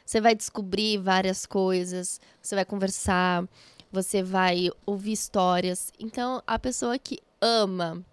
Você 0.05 0.21
vai 0.21 0.35
descobrir 0.35 0.99
várias 0.99 1.47
coisas, 1.47 2.21
você 2.43 2.57
vai 2.57 2.65
conversar, 2.65 3.49
você 3.93 4.25
vai 4.25 4.71
ouvir 4.85 5.13
histórias. 5.13 5.93
Então, 6.01 6.43
a 6.45 6.59
pessoa 6.59 6.99
que 6.99 7.21
ama 7.41 8.05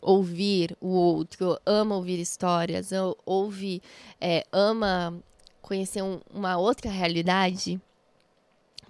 ouvir 0.00 0.76
o 0.80 0.88
outro, 0.88 1.56
ama 1.64 1.94
ouvir 1.94 2.18
histórias, 2.18 2.90
ou- 2.90 3.16
ouve, 3.24 3.80
é, 4.20 4.44
ama 4.50 5.22
conhecer 5.62 6.02
um- 6.02 6.20
uma 6.28 6.56
outra 6.58 6.90
realidade, 6.90 7.80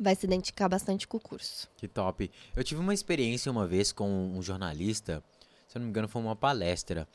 vai 0.01 0.15
se 0.15 0.25
identificar 0.25 0.71
bastante 0.71 1.07
com 1.07 1.19
o 1.19 1.21
curso. 1.21 1.69
Que 1.77 1.87
top. 1.87 2.31
Eu 2.57 2.65
tive 2.65 2.81
uma 2.81 2.95
experiência 2.95 3.53
uma 3.53 3.67
vez 3.67 3.93
com 3.93 4.09
um 4.11 4.41
jornalista, 4.41 5.23
se 5.69 5.77
eu 5.77 5.81
não 5.81 5.85
me 5.85 5.91
engano, 5.91 6.09
foi 6.09 6.23
uma 6.23 6.35
palestra, 6.35 7.07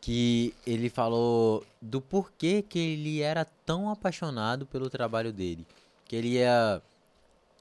que 0.00 0.54
ele 0.66 0.88
falou 0.88 1.64
do 1.80 2.00
porquê 2.00 2.62
que 2.62 2.78
ele 2.78 3.20
era 3.20 3.44
tão 3.44 3.90
apaixonado 3.90 4.64
pelo 4.66 4.88
trabalho 4.88 5.32
dele. 5.32 5.66
Que 6.06 6.16
ele 6.16 6.28
ia 6.28 6.82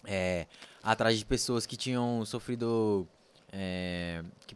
é, 0.05 0.47
atrás 0.81 1.17
de 1.17 1.25
pessoas 1.25 1.65
que 1.65 1.75
tinham 1.75 2.25
sofrido. 2.25 3.07
é, 3.51 4.23
que 4.47 4.55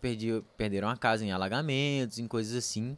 perderam 0.57 0.87
a 0.87 0.95
casa 0.95 1.25
em 1.25 1.31
alagamentos, 1.31 2.19
em 2.19 2.27
coisas 2.27 2.55
assim. 2.55 2.97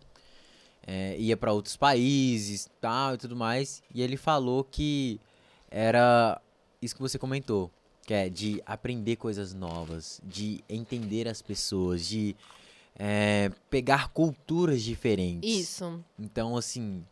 É, 0.86 1.17
ia 1.17 1.36
para 1.36 1.51
outros 1.51 1.75
países 1.75 2.69
tal 2.79 3.15
e 3.15 3.17
tudo 3.17 3.36
mais. 3.36 3.81
E 3.93 4.01
ele 4.01 4.17
falou 4.17 4.63
que 4.63 5.19
era 5.71 6.39
isso 6.81 6.95
que 6.95 7.01
você 7.01 7.17
comentou. 7.17 7.71
Que 8.05 8.13
é 8.13 8.29
de 8.29 8.61
aprender 8.67 9.15
coisas 9.15 9.51
novas, 9.51 10.21
de 10.23 10.63
entender 10.69 11.27
as 11.27 11.41
pessoas, 11.41 12.05
de 12.05 12.36
é, 12.98 13.52
pegar 13.70 14.10
culturas 14.10 14.82
diferentes. 14.82 15.50
Isso. 15.62 16.04
Então, 16.20 16.56
assim. 16.58 17.04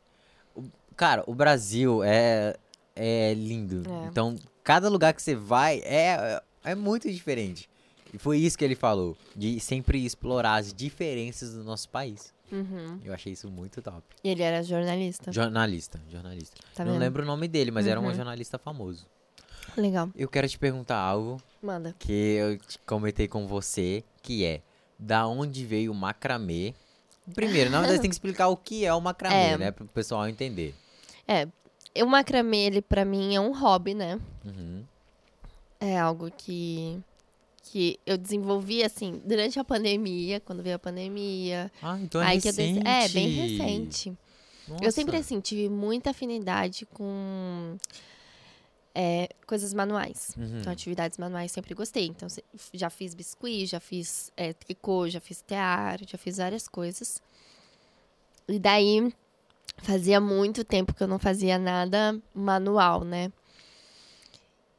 o- 0.55 0.63
cara, 0.95 1.23
o 1.27 1.33
Brasil 1.35 2.03
é, 2.03 2.55
é 2.95 3.33
lindo. 3.33 3.83
É. 3.89 4.07
Então, 4.07 4.35
cada 4.63 4.89
lugar 4.89 5.13
que 5.13 5.21
você 5.21 5.35
vai 5.35 5.79
é, 5.83 6.41
é 6.63 6.75
muito 6.75 7.11
diferente. 7.11 7.69
E 8.13 8.17
foi 8.17 8.37
isso 8.37 8.57
que 8.57 8.63
ele 8.63 8.75
falou. 8.75 9.17
De 9.35 9.59
sempre 9.59 10.05
explorar 10.05 10.55
as 10.55 10.71
diferenças 10.73 11.53
do 11.53 11.63
nosso 11.63 11.89
país. 11.89 12.31
Uhum. 12.51 12.99
Eu 13.03 13.11
achei 13.13 13.33
isso 13.33 13.49
muito 13.49 13.81
top. 13.81 14.03
E 14.23 14.29
ele 14.29 14.43
era 14.43 14.61
jornalista. 14.61 15.31
Jornalista, 15.31 15.99
jornalista. 16.07 16.61
Tá 16.75 16.85
Não 16.85 16.99
lembro 16.99 17.23
o 17.23 17.25
nome 17.25 17.47
dele, 17.47 17.71
mas 17.71 17.87
era 17.87 17.99
um 17.99 18.05
Uhum. 18.05 18.13
jornalista 18.13 18.59
famoso. 18.59 19.07
Legal. 19.75 20.09
Eu 20.15 20.29
quero 20.29 20.47
te 20.47 20.59
perguntar 20.59 20.97
algo 20.99 21.41
Manda. 21.61 21.95
que 21.97 22.11
eu 22.13 22.57
te 22.59 22.77
comentei 22.85 23.27
com 23.27 23.47
você, 23.47 24.03
que 24.21 24.45
é 24.45 24.61
da 25.03 25.27
onde 25.27 25.65
veio 25.65 25.91
o 25.91 25.95
macramê. 25.95 26.73
Primeiro, 27.35 27.69
na 27.69 27.79
verdade, 27.79 28.01
tem 28.01 28.09
que 28.09 28.15
explicar 28.15 28.47
o 28.47 28.57
que 28.57 28.85
é 28.85 28.93
o 28.93 28.99
macramê, 29.01 29.35
É. 29.35 29.57
né? 29.57 29.71
Para 29.71 29.83
o 29.83 29.87
pessoal 29.87 30.27
entender. 30.27 30.73
O 32.01 32.05
macramê, 32.05 32.65
ele 32.65 32.81
pra 32.81 33.05
mim 33.05 33.35
é 33.35 33.39
um 33.39 33.53
hobby, 33.57 33.93
né? 33.93 34.19
Uhum. 34.45 34.83
É 35.79 35.99
algo 35.99 36.31
que 36.35 36.99
que 37.71 37.97
eu 38.05 38.17
desenvolvi 38.17 38.83
assim 38.83 39.21
durante 39.25 39.57
a 39.59 39.63
pandemia, 39.63 40.39
quando 40.41 40.61
veio 40.61 40.75
a 40.75 40.79
pandemia. 40.79 41.71
Ah, 41.81 41.97
então 41.99 42.21
é 42.21 42.25
aí 42.27 42.41
que 42.41 42.47
eu 42.49 42.53
recente. 42.53 42.87
é 42.87 43.07
bem 43.09 43.29
recente. 43.29 44.13
Eu 44.81 44.91
sempre 44.91 45.13
Nossa. 45.17 45.25
assim 45.25 45.39
tive 45.39 45.69
muita 45.69 46.11
afinidade 46.11 46.85
com 46.85 47.75
é, 48.95 49.29
coisas 49.47 49.73
manuais. 49.73 50.35
Uhum. 50.37 50.59
Então, 50.59 50.71
atividades 50.71 51.17
manuais 51.17 51.51
sempre 51.51 51.73
gostei. 51.73 52.07
Então, 52.07 52.27
já 52.73 52.89
fiz 52.89 53.13
biscuit, 53.13 53.65
já 53.65 53.79
fiz 53.79 54.31
é, 54.37 54.53
tricô, 54.53 55.09
já 55.09 55.19
fiz 55.19 55.41
tear, 55.41 55.99
já 56.07 56.17
fiz 56.17 56.37
várias 56.37 56.67
coisas. 56.67 57.21
E 58.47 58.59
daí, 58.59 59.13
fazia 59.77 60.19
muito 60.19 60.63
tempo 60.63 60.93
que 60.93 61.01
eu 61.01 61.07
não 61.07 61.17
fazia 61.19 61.57
nada 61.57 62.19
manual, 62.33 63.03
né? 63.03 63.31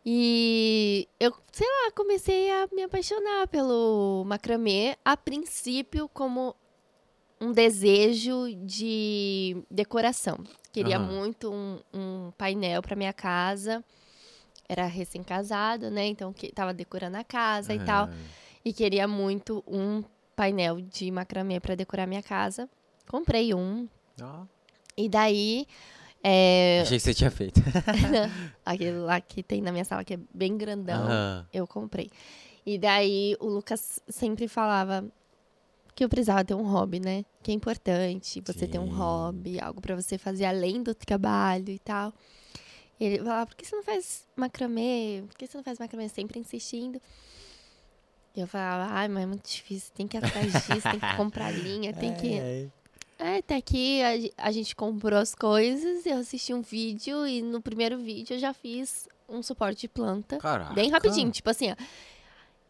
E 0.07 1.09
eu, 1.19 1.33
sei 1.51 1.67
lá, 1.67 1.91
comecei 1.93 2.51
a 2.51 2.69
me 2.73 2.83
apaixonar 2.83 3.49
pelo 3.49 4.23
macramê, 4.27 4.99
a 5.03 5.17
princípio 5.17 6.09
como 6.11 6.55
um 7.41 7.53
desejo 7.53 8.55
de 8.65 9.57
decoração. 9.71 10.39
Queria 10.71 10.99
Aham. 10.99 11.07
muito 11.07 11.51
um, 11.51 11.81
um 11.93 12.31
painel 12.37 12.83
para 12.83 12.97
minha 12.97 13.12
casa. 13.15 13.83
Era 14.69 14.87
recém-casada, 14.87 15.91
né? 15.91 16.07
Então 16.07 16.33
que 16.33 16.53
tava 16.53 16.73
decorando 16.73 17.17
a 17.17 17.25
casa 17.25 17.75
e 17.75 17.81
tal. 17.81 18.05
Aham. 18.05 18.19
E 18.65 18.73
queria 18.73 19.07
muito 19.07 19.62
um 19.67 20.03
painel 20.35 20.81
de 20.81 21.11
macramê 21.11 21.61
para 21.61 21.75
decorar 21.75 22.07
minha 22.07 22.23
casa. 22.23 22.69
Comprei 23.07 23.53
um. 23.55 23.87
E 24.97 25.09
daí, 25.09 25.67
é, 26.23 26.81
Achei 26.81 26.97
que 26.97 27.05
você 27.05 27.12
tinha 27.12 27.31
feito. 27.31 27.61
aquele 28.65 28.99
lá 28.99 29.21
que 29.21 29.43
tem 29.43 29.61
na 29.61 29.71
minha 29.71 29.85
sala, 29.85 30.05
que 30.05 30.15
é 30.15 30.19
bem 30.33 30.57
grandão, 30.57 31.11
eu 31.53 31.67
comprei. 31.67 32.11
E 32.65 32.79
daí 32.79 33.37
o 33.41 33.47
Lucas 33.47 34.01
sempre 34.09 34.49
falava 34.49 35.05
que 35.95 36.03
eu 36.03 36.09
precisava 36.09 36.45
ter 36.45 36.55
um 36.55 36.62
hobby, 36.62 36.99
né? 36.99 37.25
Que 37.43 37.51
é 37.51 37.55
importante 37.55 38.43
você 38.45 38.67
ter 38.67 38.79
um 38.79 38.87
Sim. 38.87 38.97
hobby, 38.97 39.61
algo 39.61 39.81
pra 39.81 39.95
você 39.95 40.17
fazer 40.17 40.47
além 40.47 40.83
do 40.83 40.95
trabalho 40.95 41.71
e 41.71 41.79
tal. 41.79 42.12
E 42.99 43.05
ele 43.05 43.18
falava, 43.18 43.47
por 43.47 43.57
que 43.57 43.66
você 43.66 43.74
não 43.74 43.82
faz 43.82 44.26
macramê? 44.36 45.24
Por 45.26 45.36
que 45.36 45.47
você 45.47 45.57
não 45.57 45.64
faz 45.64 45.78
macramê? 45.78 46.09
Sempre 46.09 46.38
insistindo. 46.38 47.01
E 48.36 48.40
eu 48.40 48.47
falava, 48.47 48.92
ai, 48.92 49.09
mas 49.09 49.22
é 49.22 49.26
muito 49.26 49.49
difícil, 49.49 49.92
tem 49.95 50.09
que 50.09 50.16
ir 50.16 50.24
atrás 50.24 50.53
disso, 50.53 50.90
tem 50.90 51.01
que 51.01 51.16
comprar 51.16 51.51
linha, 51.53 51.92
tem 51.92 52.14
que... 52.14 52.34
É. 52.34 52.68
É, 53.16 53.36
até 53.38 53.55
aqui 53.57 54.03
a, 54.03 54.49
a 54.49 54.51
gente 54.51 54.74
comprou 54.74 55.18
as 55.18 55.36
coisas, 55.36 56.05
eu 56.05 56.18
assisti 56.18 56.53
um 56.53 56.61
vídeo 56.61 57.24
e 57.26 57.40
no 57.42 57.61
primeiro 57.61 57.97
vídeo 57.97 58.34
eu 58.34 58.38
já 58.40 58.53
fiz 58.53 59.09
um 59.28 59.40
suporte 59.40 59.82
de 59.82 59.88
planta. 59.88 60.38
Caraca. 60.38 60.74
Bem 60.74 60.90
rapidinho, 60.90 61.30
tipo 61.30 61.49
assim, 61.49 61.70
ó. 61.70 61.76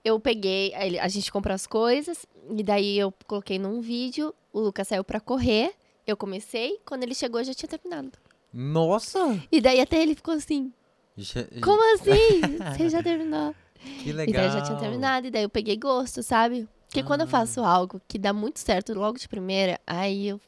Eu 0.04 0.20
peguei, 0.20 0.74
a 1.00 1.08
gente 1.08 1.32
comprou 1.32 1.54
as 1.54 1.66
coisas, 1.66 2.26
e 2.50 2.62
daí 2.62 2.98
eu 2.98 3.12
coloquei 3.26 3.58
num 3.58 3.80
vídeo, 3.80 4.34
o 4.52 4.60
Lucas 4.60 4.88
saiu 4.88 5.02
pra 5.02 5.18
correr, 5.18 5.72
eu 6.06 6.14
comecei, 6.14 6.78
quando 6.84 7.04
ele 7.04 7.14
chegou 7.14 7.40
eu 7.40 7.44
já 7.44 7.54
tinha 7.54 7.68
terminado. 7.68 8.12
Nossa! 8.54 9.18
E 9.50 9.60
daí 9.60 9.80
até 9.80 10.00
ele 10.00 10.14
ficou 10.14 10.34
assim, 10.34 10.72
Já- 11.16 11.44
como 11.62 11.82
assim? 11.94 12.40
Você 12.76 12.88
já 12.88 13.02
terminou? 13.02 13.54
Que 14.02 14.10
E 14.10 14.12
legal. 14.12 14.34
daí 14.34 14.46
eu 14.46 14.52
já 14.52 14.60
tinha 14.62 14.78
terminado, 14.78 15.26
e 15.26 15.30
daí 15.30 15.42
eu 15.42 15.50
peguei 15.50 15.76
gosto, 15.76 16.22
sabe? 16.22 16.68
Porque 16.86 17.02
quando 17.02 17.22
eu 17.22 17.26
Ah. 17.26 17.30
faço 17.30 17.62
algo 17.64 18.00
que 18.06 18.16
dá 18.18 18.32
muito 18.32 18.60
certo 18.60 18.94
logo 18.94 19.18
de 19.18 19.28
primeira, 19.28 19.80
aí 19.86 20.28
eu 20.28 20.40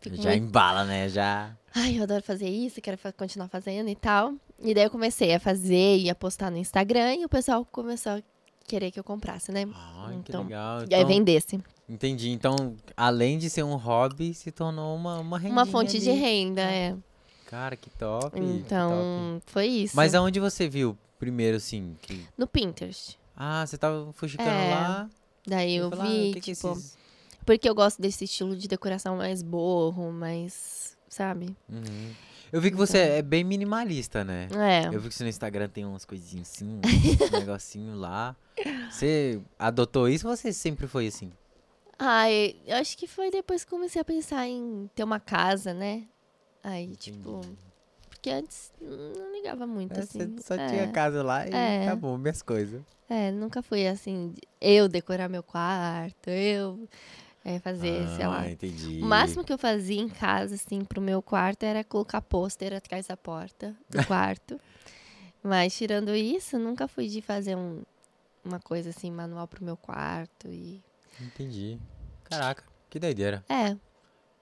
fico 0.00 0.16
Já 0.16 0.30
muito 0.30 0.44
embala, 0.44 0.84
né? 0.84 1.08
Já. 1.08 1.56
Ai, 1.74 1.98
eu 1.98 2.02
adoro 2.02 2.22
fazer 2.22 2.48
isso, 2.48 2.80
quero 2.80 2.98
continuar 3.16 3.48
fazendo 3.48 3.88
e 3.88 3.96
tal. 3.96 4.34
E 4.62 4.72
daí 4.74 4.84
eu 4.84 4.90
comecei 4.90 5.34
a 5.34 5.40
fazer 5.40 5.96
e 5.98 6.08
a 6.10 6.14
postar 6.14 6.50
no 6.50 6.58
Instagram 6.58 7.14
e 7.16 7.24
o 7.24 7.28
pessoal 7.28 7.64
começou 7.64 8.12
a 8.12 8.22
querer 8.66 8.90
que 8.90 9.00
eu 9.00 9.04
comprasse, 9.04 9.50
né? 9.52 9.66
Ai, 9.74 10.12
que 10.22 10.30
Então, 10.30 10.42
legal. 10.44 10.80
E 10.80 10.94
aí 10.94 11.00
Então, 11.02 11.06
vendesse. 11.08 11.60
Entendi. 11.88 12.30
Então, 12.30 12.74
além 12.96 13.38
de 13.38 13.48
ser 13.50 13.62
um 13.62 13.76
hobby, 13.76 14.34
se 14.34 14.50
tornou 14.52 14.96
uma 14.96 15.18
uma 15.20 15.38
rendinha 15.38 15.52
Uma 15.52 15.66
fonte 15.66 15.98
de 15.98 16.10
ali. 16.10 16.18
renda, 16.18 16.60
é. 16.62 16.94
Cara, 17.46 17.76
que 17.76 17.90
top. 17.90 18.30
que 18.32 18.40
top. 18.40 18.52
Então, 18.58 19.40
foi 19.46 19.66
isso. 19.66 19.96
Mas 19.96 20.14
aonde 20.14 20.38
você 20.40 20.68
viu 20.68 20.96
primeiro, 21.18 21.56
assim? 21.56 21.96
que- 22.02 22.26
No 22.36 22.46
Pinterest. 22.46 23.18
Ah, 23.36 23.66
você 23.66 23.76
tava 23.78 24.12
fuxicando 24.12 24.48
É, 24.50 24.70
lá. 24.74 25.10
Daí 25.46 25.76
eu 25.76 25.90
ah, 25.92 25.96
vi, 26.04 26.32
que 26.32 26.38
é 26.38 26.40
tipo... 26.54 26.72
esses- 26.72 26.96
Porque 27.44 27.68
eu 27.68 27.74
gosto 27.74 28.02
desse 28.02 28.24
estilo 28.24 28.56
de 28.56 28.66
decoração 28.66 29.16
mais 29.16 29.42
borro, 29.42 30.10
mais... 30.12 30.96
Sabe? 31.08 31.56
Uhum. 31.68 32.12
Eu 32.52 32.60
vi 32.60 32.70
que 32.70 32.76
você 32.76 32.98
é 32.98 33.22
bem 33.22 33.42
minimalista, 33.44 34.22
né? 34.24 34.48
É. 34.54 34.86
Eu 34.86 35.00
vi 35.00 35.08
que 35.08 35.14
você 35.14 35.22
no 35.22 35.28
Instagram 35.30 35.68
tem 35.68 35.84
umas 35.84 36.04
coisinhas 36.04 36.50
assim, 36.52 36.68
um 36.68 36.80
negocinho 37.38 37.94
lá. 37.96 38.36
Você 38.90 39.40
adotou 39.58 40.08
isso 40.08 40.28
ou 40.28 40.36
você 40.36 40.52
sempre 40.52 40.86
foi 40.86 41.06
assim? 41.06 41.32
Ai, 41.98 42.56
eu 42.66 42.76
acho 42.76 42.96
que 42.98 43.06
foi 43.06 43.30
depois 43.30 43.64
que 43.64 43.70
comecei 43.70 44.00
a 44.00 44.04
pensar 44.04 44.46
em 44.46 44.90
ter 44.94 45.04
uma 45.04 45.18
casa, 45.20 45.72
né? 45.72 46.04
Aí, 46.66 46.96
tipo... 46.96 47.38
Entendi. 47.38 47.58
Porque 48.08 48.30
antes 48.30 48.72
não 48.80 49.32
ligava 49.32 49.66
muito, 49.68 49.96
É, 49.96 50.02
assim. 50.02 50.36
Só 50.40 50.54
é, 50.54 50.66
tinha 50.66 50.88
casa 50.88 51.22
lá 51.22 51.46
e 51.46 51.52
É. 51.52 51.86
acabou 51.86 52.18
minhas 52.18 52.42
coisas. 52.42 52.82
É, 53.08 53.30
nunca 53.30 53.62
foi 53.62 53.86
assim, 53.86 54.34
eu 54.60 54.88
decorar 54.88 55.28
meu 55.28 55.44
quarto, 55.44 56.28
eu 56.28 56.88
é, 57.44 57.60
fazer, 57.60 58.08
sei 58.16 58.26
lá. 58.26 58.40
Ah, 58.40 58.50
entendi. 58.50 59.00
O 59.00 59.04
máximo 59.06 59.44
que 59.44 59.52
eu 59.52 59.58
fazia 59.58 60.00
em 60.00 60.08
casa, 60.08 60.56
assim, 60.56 60.84
pro 60.84 61.00
meu 61.00 61.22
quarto 61.22 61.62
era 61.62 61.84
colocar 61.84 62.20
pôster 62.20 62.74
atrás 62.74 63.06
da 63.06 63.16
porta 63.16 63.76
do 63.88 63.98
quarto. 64.06 64.60
Mas 65.40 65.76
tirando 65.76 66.12
isso, 66.16 66.58
nunca 66.58 66.88
fui 66.88 67.06
de 67.06 67.22
fazer 67.22 67.54
um, 67.56 67.82
uma 68.44 68.58
coisa 68.58 68.90
assim, 68.90 69.12
manual 69.12 69.46
pro 69.46 69.64
meu 69.64 69.76
quarto 69.76 70.48
e... 70.48 70.82
Entendi. 71.20 71.78
Caraca, 72.24 72.64
que 72.90 72.98
doideira. 72.98 73.44
É, 73.48 73.76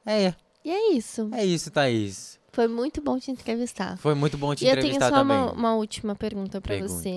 É, 0.07 0.35
e 0.65 0.71
é 0.71 0.93
isso. 0.93 1.29
é 1.33 1.45
isso, 1.45 1.71
Thaís. 1.71 2.41
Foi 2.53 2.69
muito 2.69 3.03
bom 3.03 3.19
te 3.19 3.31
entrevistar. 3.31 3.99
Foi 3.99 4.15
muito 4.15 4.39
bom 4.39 4.55
te 4.55 4.65
e 4.65 4.69
eu 4.69 4.75
tenho 4.75 4.87
entrevistar 4.87 5.11
só 5.11 5.17
também. 5.17 5.37
uma, 5.37 5.53
uma 5.53 5.75
última 5.75 6.15
pergunta 6.15 6.61
pra 6.61 6.79
você, 6.79 7.17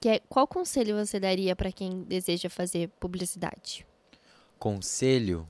que 0.00 0.08
é 0.08 0.20
qual 0.28 0.46
conselho 0.46 0.96
você 0.96 1.20
daria 1.20 1.54
pra 1.54 1.70
quem 1.70 2.02
deseja 2.04 2.48
fazer 2.48 2.88
publicidade? 2.98 3.86
Conselho. 4.58 5.46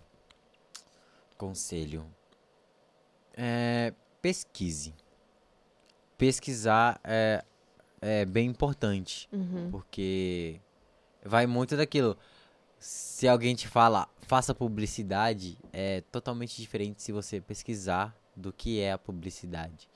Conselho. 1.39 2.05
É, 3.37 3.95
pesquise. 4.21 4.95
Pesquisar 6.19 7.01
é, 7.05 7.45
é 8.01 8.25
bem 8.25 8.49
importante. 8.49 9.29
Uhum. 9.33 9.71
Porque 9.71 10.61
vai 11.25 11.47
muito 11.47 11.77
daquilo. 11.77 12.19
Se 12.81 13.29
alguém 13.29 13.55
te 13.55 13.69
fala, 13.69 14.09
faça 14.23 14.55
publicidade, 14.55 15.59
é 15.73 16.01
totalmente 16.11 16.57
diferente 16.61 17.03
se 17.03 17.13
você 17.13 17.39
pesquisar 17.41 18.17
do 18.35 18.53
que 18.53 18.81
é 18.81 18.93
a 18.93 18.99
publicidade. 18.99 19.87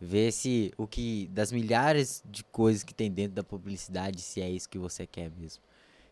Ver 0.00 0.30
se 0.32 0.72
o 0.78 0.86
que. 0.86 1.26
das 1.28 1.50
milhares 1.52 2.22
de 2.24 2.44
coisas 2.44 2.82
que 2.84 2.94
tem 2.94 3.10
dentro 3.10 3.34
da 3.34 3.42
publicidade, 3.42 4.22
se 4.22 4.40
é 4.40 4.48
isso 4.48 4.68
que 4.68 4.78
você 4.78 5.06
quer 5.06 5.30
mesmo. 5.32 5.62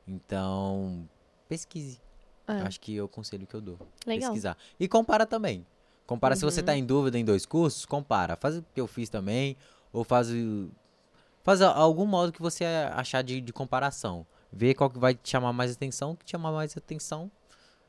Então, 0.06 1.08
pesquise. 1.48 2.00
É, 2.48 2.52
Acho 2.62 2.80
que 2.80 2.96
é 2.98 3.02
o 3.02 3.08
conselho 3.08 3.46
que 3.46 3.54
eu 3.54 3.60
dou. 3.60 3.78
legal. 4.04 4.30
Pesquisar. 4.30 4.56
E 4.80 4.88
compara 4.88 5.24
também. 5.24 5.64
Compara 6.06 6.34
se 6.34 6.44
você 6.44 6.60
Uhum. 6.60 6.66
tá 6.66 6.76
em 6.76 6.84
dúvida 6.84 7.18
em 7.18 7.24
dois 7.24 7.46
cursos, 7.46 7.86
compara. 7.86 8.36
Faz 8.36 8.56
o 8.56 8.64
que 8.74 8.80
eu 8.80 8.86
fiz 8.86 9.08
também, 9.08 9.56
ou 9.92 10.02
faz. 10.02 10.28
Faz 11.44 11.62
algum 11.62 12.04
modo 12.06 12.32
que 12.32 12.42
você 12.42 12.64
achar 12.92 13.22
de, 13.22 13.40
de 13.40 13.52
comparação. 13.52 14.26
Vê 14.52 14.74
qual 14.74 14.88
que 14.90 14.98
vai 14.98 15.14
te 15.14 15.28
chamar 15.30 15.52
mais 15.52 15.72
atenção, 15.72 16.12
o 16.12 16.16
que 16.16 16.24
te 16.24 16.30
chamar 16.32 16.52
mais 16.52 16.76
atenção, 16.76 17.30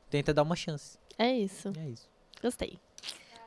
tenta 0.10 0.34
dar 0.34 0.44
uma 0.44 0.56
chance. 0.56 0.98
É 1.18 1.32
isso. 1.34 1.72
É 1.78 1.90
isso. 1.90 2.08
Gostei. 2.42 2.80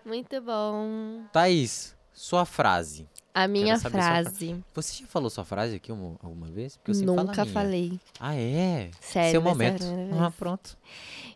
Muito 0.04 0.40
bom. 0.40 1.24
Thaís, 1.32 1.96
sua 2.12 2.44
frase. 2.44 3.08
A 3.34 3.46
minha 3.48 3.78
sua 3.78 3.90
fra- 3.90 4.02
frase. 4.22 4.62
Você 4.74 5.00
já 5.02 5.06
falou 5.06 5.30
sua 5.30 5.44
frase 5.44 5.76
aqui 5.76 5.90
uma- 5.92 6.18
alguma 6.22 6.48
vez? 6.48 6.76
Porque 6.76 6.90
eu 6.90 6.94
sempre 6.94 7.14
Nunca 7.14 7.44
falei. 7.46 7.98
Ah, 8.20 8.34
é? 8.34 8.90
Sério. 9.00 9.30
Seu 9.30 9.40
momento. 9.42 9.84
Ah, 10.20 10.30
pronto. 10.30 10.76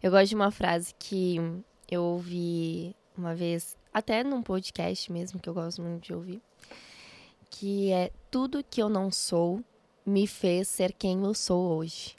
Eu 0.03 0.11
gosto 0.11 0.29
de 0.29 0.35
uma 0.35 0.51
frase 0.51 0.95
que 0.99 1.37
eu 1.91 2.03
ouvi 2.03 2.95
uma 3.17 3.35
vez, 3.35 3.77
até 3.95 4.23
num 4.23 4.43
podcast 4.43 5.11
mesmo, 5.11 5.41
que 5.41 5.49
eu 5.49 5.55
gosto 5.55 5.81
muito 5.81 6.03
de 6.05 6.13
ouvir. 6.13 6.43
Que 7.51 7.91
é 7.93 8.11
tudo 8.31 8.63
que 8.69 8.83
eu 8.83 8.89
não 8.89 9.11
sou 9.11 9.63
me 10.07 10.27
fez 10.27 10.69
ser 10.69 10.93
quem 10.93 11.25
eu 11.25 11.35
sou 11.35 11.77
hoje. 11.77 12.15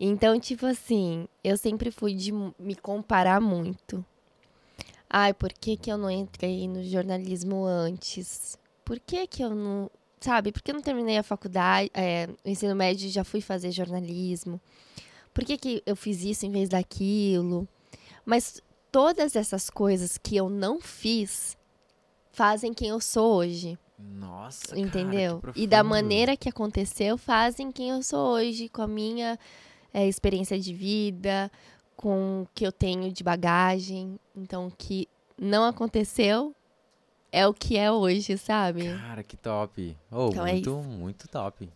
Então, 0.00 0.38
tipo 0.38 0.64
assim, 0.64 1.26
eu 1.42 1.56
sempre 1.56 1.90
fui 1.90 2.14
de 2.14 2.30
me 2.32 2.76
comparar 2.80 3.40
muito. 3.40 4.04
Ai, 5.10 5.34
por 5.34 5.52
que, 5.52 5.76
que 5.76 5.90
eu 5.90 5.98
não 5.98 6.10
entrei 6.10 6.68
no 6.68 6.84
jornalismo 6.84 7.64
antes? 7.64 8.56
Por 8.84 9.00
que, 9.00 9.26
que 9.26 9.42
eu 9.42 9.50
não. 9.50 9.90
Sabe, 10.20 10.52
por 10.52 10.62
que 10.62 10.70
eu 10.70 10.74
não 10.74 10.82
terminei 10.82 11.16
a 11.16 11.22
faculdade, 11.22 11.90
é, 11.94 12.28
o 12.44 12.48
ensino 12.48 12.74
médio 12.74 13.06
e 13.06 13.10
já 13.10 13.24
fui 13.24 13.40
fazer 13.40 13.70
jornalismo? 13.70 14.60
Por 15.32 15.44
que, 15.44 15.56
que 15.56 15.82
eu 15.86 15.94
fiz 15.94 16.22
isso 16.22 16.44
em 16.44 16.50
vez 16.50 16.68
daquilo? 16.68 17.68
Mas 18.24 18.60
todas 18.90 19.36
essas 19.36 19.70
coisas 19.70 20.18
que 20.18 20.36
eu 20.36 20.48
não 20.48 20.80
fiz 20.80 21.56
fazem 22.32 22.74
quem 22.74 22.88
eu 22.88 23.00
sou 23.00 23.36
hoje. 23.36 23.78
Nossa, 23.98 24.68
cara, 24.74 24.80
Entendeu? 24.80 25.42
que 25.52 25.60
e 25.62 25.66
da 25.66 25.82
maneira 25.82 26.36
que 26.36 26.48
aconteceu, 26.48 27.18
fazem 27.18 27.72
quem 27.72 27.90
eu 27.90 28.02
sou 28.02 28.34
hoje, 28.34 28.68
com 28.68 28.82
a 28.82 28.86
minha 28.86 29.38
é, 29.92 30.06
experiência 30.06 30.58
de 30.58 30.72
vida, 30.72 31.50
com 31.96 32.42
o 32.42 32.48
que 32.54 32.64
eu 32.66 32.70
tenho 32.72 33.12
de 33.12 33.24
bagagem. 33.24 34.18
Então, 34.36 34.68
o 34.68 34.70
que 34.70 35.08
não 35.36 35.64
aconteceu 35.64 36.54
é 37.32 37.46
o 37.46 37.52
que 37.52 37.76
é 37.76 37.90
hoje, 37.90 38.38
sabe? 38.38 38.84
Cara, 39.00 39.22
que 39.24 39.36
top. 39.36 39.96
Oh, 40.10 40.28
Então 40.28 40.46
é 40.46 40.52
muito, 40.52 40.70
isso. 40.70 40.82
muito 40.82 41.28
top. 41.28 41.68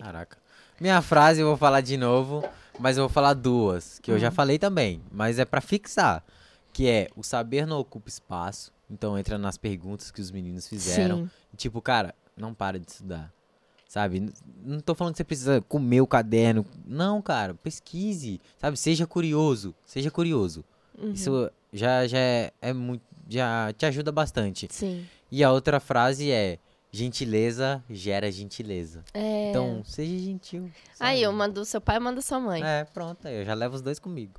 Caraca. 0.00 0.38
Minha 0.80 1.02
frase 1.02 1.40
eu 1.40 1.48
vou 1.48 1.56
falar 1.56 1.80
de 1.80 1.96
novo, 1.96 2.42
mas 2.78 2.96
eu 2.96 3.02
vou 3.04 3.10
falar 3.12 3.34
duas, 3.34 3.98
que 3.98 4.10
eu 4.10 4.18
já 4.18 4.28
Hum. 4.28 4.32
falei 4.32 4.58
também, 4.58 5.02
mas 5.10 5.38
é 5.38 5.44
pra 5.44 5.60
fixar, 5.60 6.24
que 6.72 6.88
é 6.88 7.08
o 7.16 7.22
saber 7.22 7.66
não 7.66 7.78
ocupa 7.80 8.08
espaço. 8.08 8.72
Então 8.90 9.18
entra 9.18 9.36
nas 9.38 9.56
perguntas 9.56 10.10
que 10.10 10.20
os 10.20 10.30
meninos 10.30 10.66
fizeram. 10.68 11.24
Sim. 11.24 11.30
Tipo, 11.56 11.80
cara, 11.82 12.14
não 12.36 12.54
para 12.54 12.78
de 12.78 12.90
estudar. 12.90 13.32
Sabe? 13.86 14.30
Não 14.62 14.80
tô 14.80 14.94
falando 14.94 15.14
que 15.14 15.18
você 15.18 15.24
precisa 15.24 15.60
comer 15.62 16.00
o 16.02 16.06
caderno. 16.06 16.64
Não, 16.86 17.22
cara, 17.22 17.54
pesquise. 17.54 18.40
Sabe? 18.58 18.76
Seja 18.76 19.06
curioso. 19.06 19.74
Seja 19.84 20.10
curioso. 20.10 20.62
Uhum. 20.98 21.12
Isso 21.12 21.50
já, 21.72 22.06
já 22.06 22.18
é, 22.18 22.52
é 22.60 22.72
muito. 22.72 23.02
Já 23.28 23.72
te 23.72 23.86
ajuda 23.86 24.10
bastante. 24.12 24.68
Sim. 24.70 25.06
E 25.30 25.42
a 25.44 25.50
outra 25.52 25.80
frase 25.80 26.30
é: 26.30 26.58
gentileza 26.90 27.82
gera 27.88 28.30
gentileza. 28.30 29.04
É... 29.14 29.50
Então, 29.50 29.82
seja 29.84 30.18
gentil. 30.18 30.70
sabe? 30.94 31.10
Aí, 31.10 31.26
uma 31.26 31.48
do 31.48 31.64
seu 31.64 31.80
pai, 31.80 31.98
uma 31.98 32.12
da 32.12 32.20
sua 32.20 32.40
mãe. 32.40 32.62
É, 32.62 32.84
pronto, 32.84 33.26
aí 33.26 33.36
eu 33.40 33.44
já 33.44 33.54
levo 33.54 33.74
os 33.74 33.82
dois 33.82 33.98
comigo. 33.98 34.32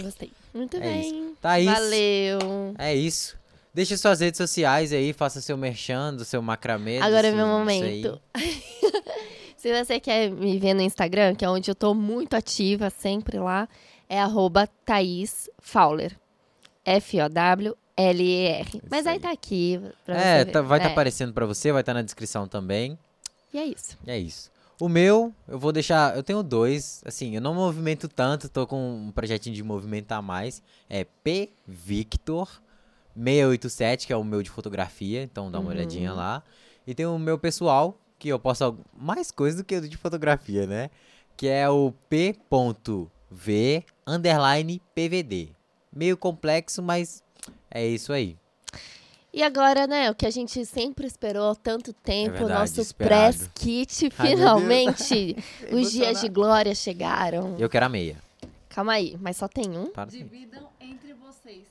Gostei. 0.00 0.30
Muito 0.52 0.76
É 0.76 0.80
bem. 0.80 1.34
Thaís, 1.40 1.66
Valeu. 1.66 2.74
é 2.78 2.94
isso. 2.94 3.36
Deixa 3.76 3.94
suas 3.98 4.20
redes 4.20 4.38
sociais 4.38 4.90
aí, 4.90 5.12
faça 5.12 5.38
seu 5.42 5.54
merchan, 5.54 6.14
do 6.14 6.24
seu 6.24 6.40
macramê. 6.40 6.96
Agora 6.98 7.28
é 7.28 7.30
meu 7.30 7.46
momento. 7.46 8.18
Se 9.54 9.70
você 9.84 10.00
quer 10.00 10.30
me 10.30 10.58
ver 10.58 10.72
no 10.72 10.80
Instagram, 10.80 11.34
que 11.34 11.44
é 11.44 11.50
onde 11.50 11.70
eu 11.70 11.74
tô 11.74 11.92
muito 11.92 12.32
ativa, 12.34 12.88
sempre 12.88 13.38
lá, 13.38 13.68
é 14.08 14.18
arroba 14.18 14.66
Thaís 14.86 15.50
Fowler. 15.58 16.16
F-O-W-L-E-R. 16.86 18.80
Mas 18.90 19.06
aí 19.06 19.14
aí. 19.16 19.20
tá 19.20 19.30
aqui 19.30 19.78
pra 20.06 20.16
É, 20.16 20.38
você 20.38 20.50
tá- 20.52 20.62
vai 20.62 20.78
estar 20.78 20.88
É, 20.88 20.92
aparecendo 20.92 21.34
pra 21.34 21.44
você, 21.44 21.70
vai 21.70 21.82
estar 21.82 21.92
na 21.92 22.00
descrição 22.00 22.48
também. 22.48 22.98
E 23.52 23.58
é 23.58 23.66
isso. 23.66 23.98
É 24.06 24.18
isso. 24.18 24.50
O 24.80 24.88
meu, 24.88 25.34
eu 25.46 25.58
vou 25.58 25.70
deixar. 25.70 26.16
Eu 26.16 26.22
tenho 26.22 26.42
dois. 26.42 27.02
Assim, 27.04 27.34
eu 27.34 27.42
não 27.42 27.52
movimento 27.54 28.08
tanto, 28.08 28.48
tô 28.48 28.66
com 28.66 29.06
um 29.08 29.12
projetinho 29.12 29.54
de 29.54 29.62
movimentar 29.62 30.22
mais. 30.22 30.62
É 30.88 31.04
P 31.04 31.50
Victor 31.66 32.48
687, 33.16 34.06
que 34.06 34.12
é 34.12 34.16
o 34.16 34.22
meu 34.24 34.42
de 34.42 34.50
fotografia. 34.50 35.22
Então 35.22 35.50
dá 35.50 35.58
uma 35.58 35.70
Uhum. 35.70 35.76
olhadinha 35.76 36.12
lá. 36.12 36.42
E 36.86 36.94
tem 36.94 37.06
o 37.06 37.18
meu 37.18 37.38
pessoal, 37.38 37.98
que 38.18 38.28
eu 38.28 38.38
posto 38.38 38.78
mais 38.96 39.30
coisas 39.30 39.60
do 39.60 39.64
que 39.64 39.76
o 39.76 39.88
de 39.88 39.96
fotografia, 39.96 40.66
né? 40.66 40.90
Que 41.36 41.48
é 41.48 41.68
o 41.68 41.92
P.V 42.08 43.84
underline 44.06 44.80
PVD. 44.94 45.50
Meio 45.92 46.16
complexo, 46.16 46.82
mas 46.82 47.22
é 47.70 47.86
isso 47.86 48.12
aí. 48.12 48.36
E 49.32 49.42
agora, 49.42 49.86
né, 49.86 50.10
o 50.10 50.14
que 50.14 50.24
a 50.24 50.30
gente 50.30 50.64
sempre 50.64 51.06
esperou 51.06 51.50
há 51.50 51.54
tanto 51.54 51.92
tempo, 51.92 52.36
o 52.36 52.38
verdade, 52.38 52.60
nosso 52.60 52.80
esperado. 52.80 53.36
press 53.36 53.50
kit, 53.54 54.08
Ai, 54.18 54.28
finalmente, 54.28 55.36
os 55.72 55.92
dias 55.92 56.20
de 56.22 56.28
glória 56.28 56.74
chegaram. 56.74 57.54
Eu 57.58 57.68
quero 57.68 57.84
a 57.84 57.88
meia. 57.88 58.16
Calma 58.70 58.92
aí, 58.94 59.16
mas 59.20 59.36
só 59.36 59.46
tem 59.48 59.76
um? 59.76 59.90
Para. 59.90 60.08
Dividam 60.10 60.68
entre 60.80 61.12
vocês. 61.14 61.64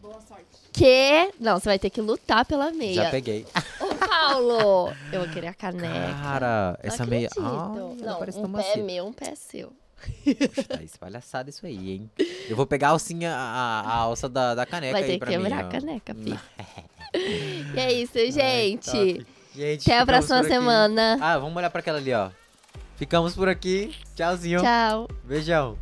Boa 0.00 0.20
sorte. 0.20 0.55
Que? 0.76 1.30
Não, 1.40 1.58
você 1.58 1.70
vai 1.70 1.78
ter 1.78 1.88
que 1.90 2.00
lutar 2.00 2.44
pela 2.44 2.66
Já 2.70 2.72
meia. 2.76 3.10
peguei. 3.10 3.46
Ô, 3.80 3.94
Paulo! 3.94 4.92
Eu 5.10 5.20
vou 5.22 5.28
querer 5.30 5.46
a 5.48 5.54
caneca. 5.54 5.88
Cara, 6.22 6.78
Não 6.82 6.88
essa 6.92 7.06
meia. 7.06 7.28
acredito. 7.28 7.40
Ai, 7.46 7.78
ela 7.78 7.94
não, 8.12 8.18
parece 8.18 8.38
um 8.38 8.42
tão 8.42 8.52
pé 8.52 8.58
é 8.60 8.68
macia. 8.68 8.82
meu, 8.84 9.06
um 9.06 9.12
pé 9.12 9.28
é 9.30 9.34
seu. 9.34 9.72
Puxa, 10.24 10.62
Thaís, 10.68 10.96
palhaçada 10.98 11.48
isso 11.48 11.64
aí, 11.64 11.92
hein? 11.92 12.10
Eu 12.48 12.54
vou 12.54 12.66
pegar 12.66 12.88
a 12.88 12.90
alcinha, 12.90 13.34
a, 13.34 13.80
a 13.80 13.94
alça 13.94 14.28
da, 14.28 14.54
da 14.54 14.66
caneca 14.66 14.92
Vai 14.92 15.02
ter 15.04 15.18
que 15.18 15.24
mim, 15.26 15.42
quebrar 15.44 15.64
a 15.64 15.68
caneca, 15.68 16.12
filho. 16.14 16.40
e 17.74 17.80
é 17.80 17.92
isso, 17.94 18.12
Ai, 18.18 18.30
gente. 18.30 18.84
top. 18.90 19.26
Gente, 19.54 19.90
Até 19.90 19.98
a 20.00 20.04
próxima 20.06 20.44
semana. 20.44 21.16
Ah, 21.18 21.38
vamos 21.38 21.56
olhar 21.56 21.70
pra 21.70 21.80
aquela 21.80 21.96
ali, 21.96 22.12
ó. 22.12 22.28
Ficamos 22.96 23.34
por 23.34 23.48
aqui. 23.48 23.94
Tchauzinho. 24.14 24.60
Tchau. 24.60 25.08
Beijão. 25.24 25.78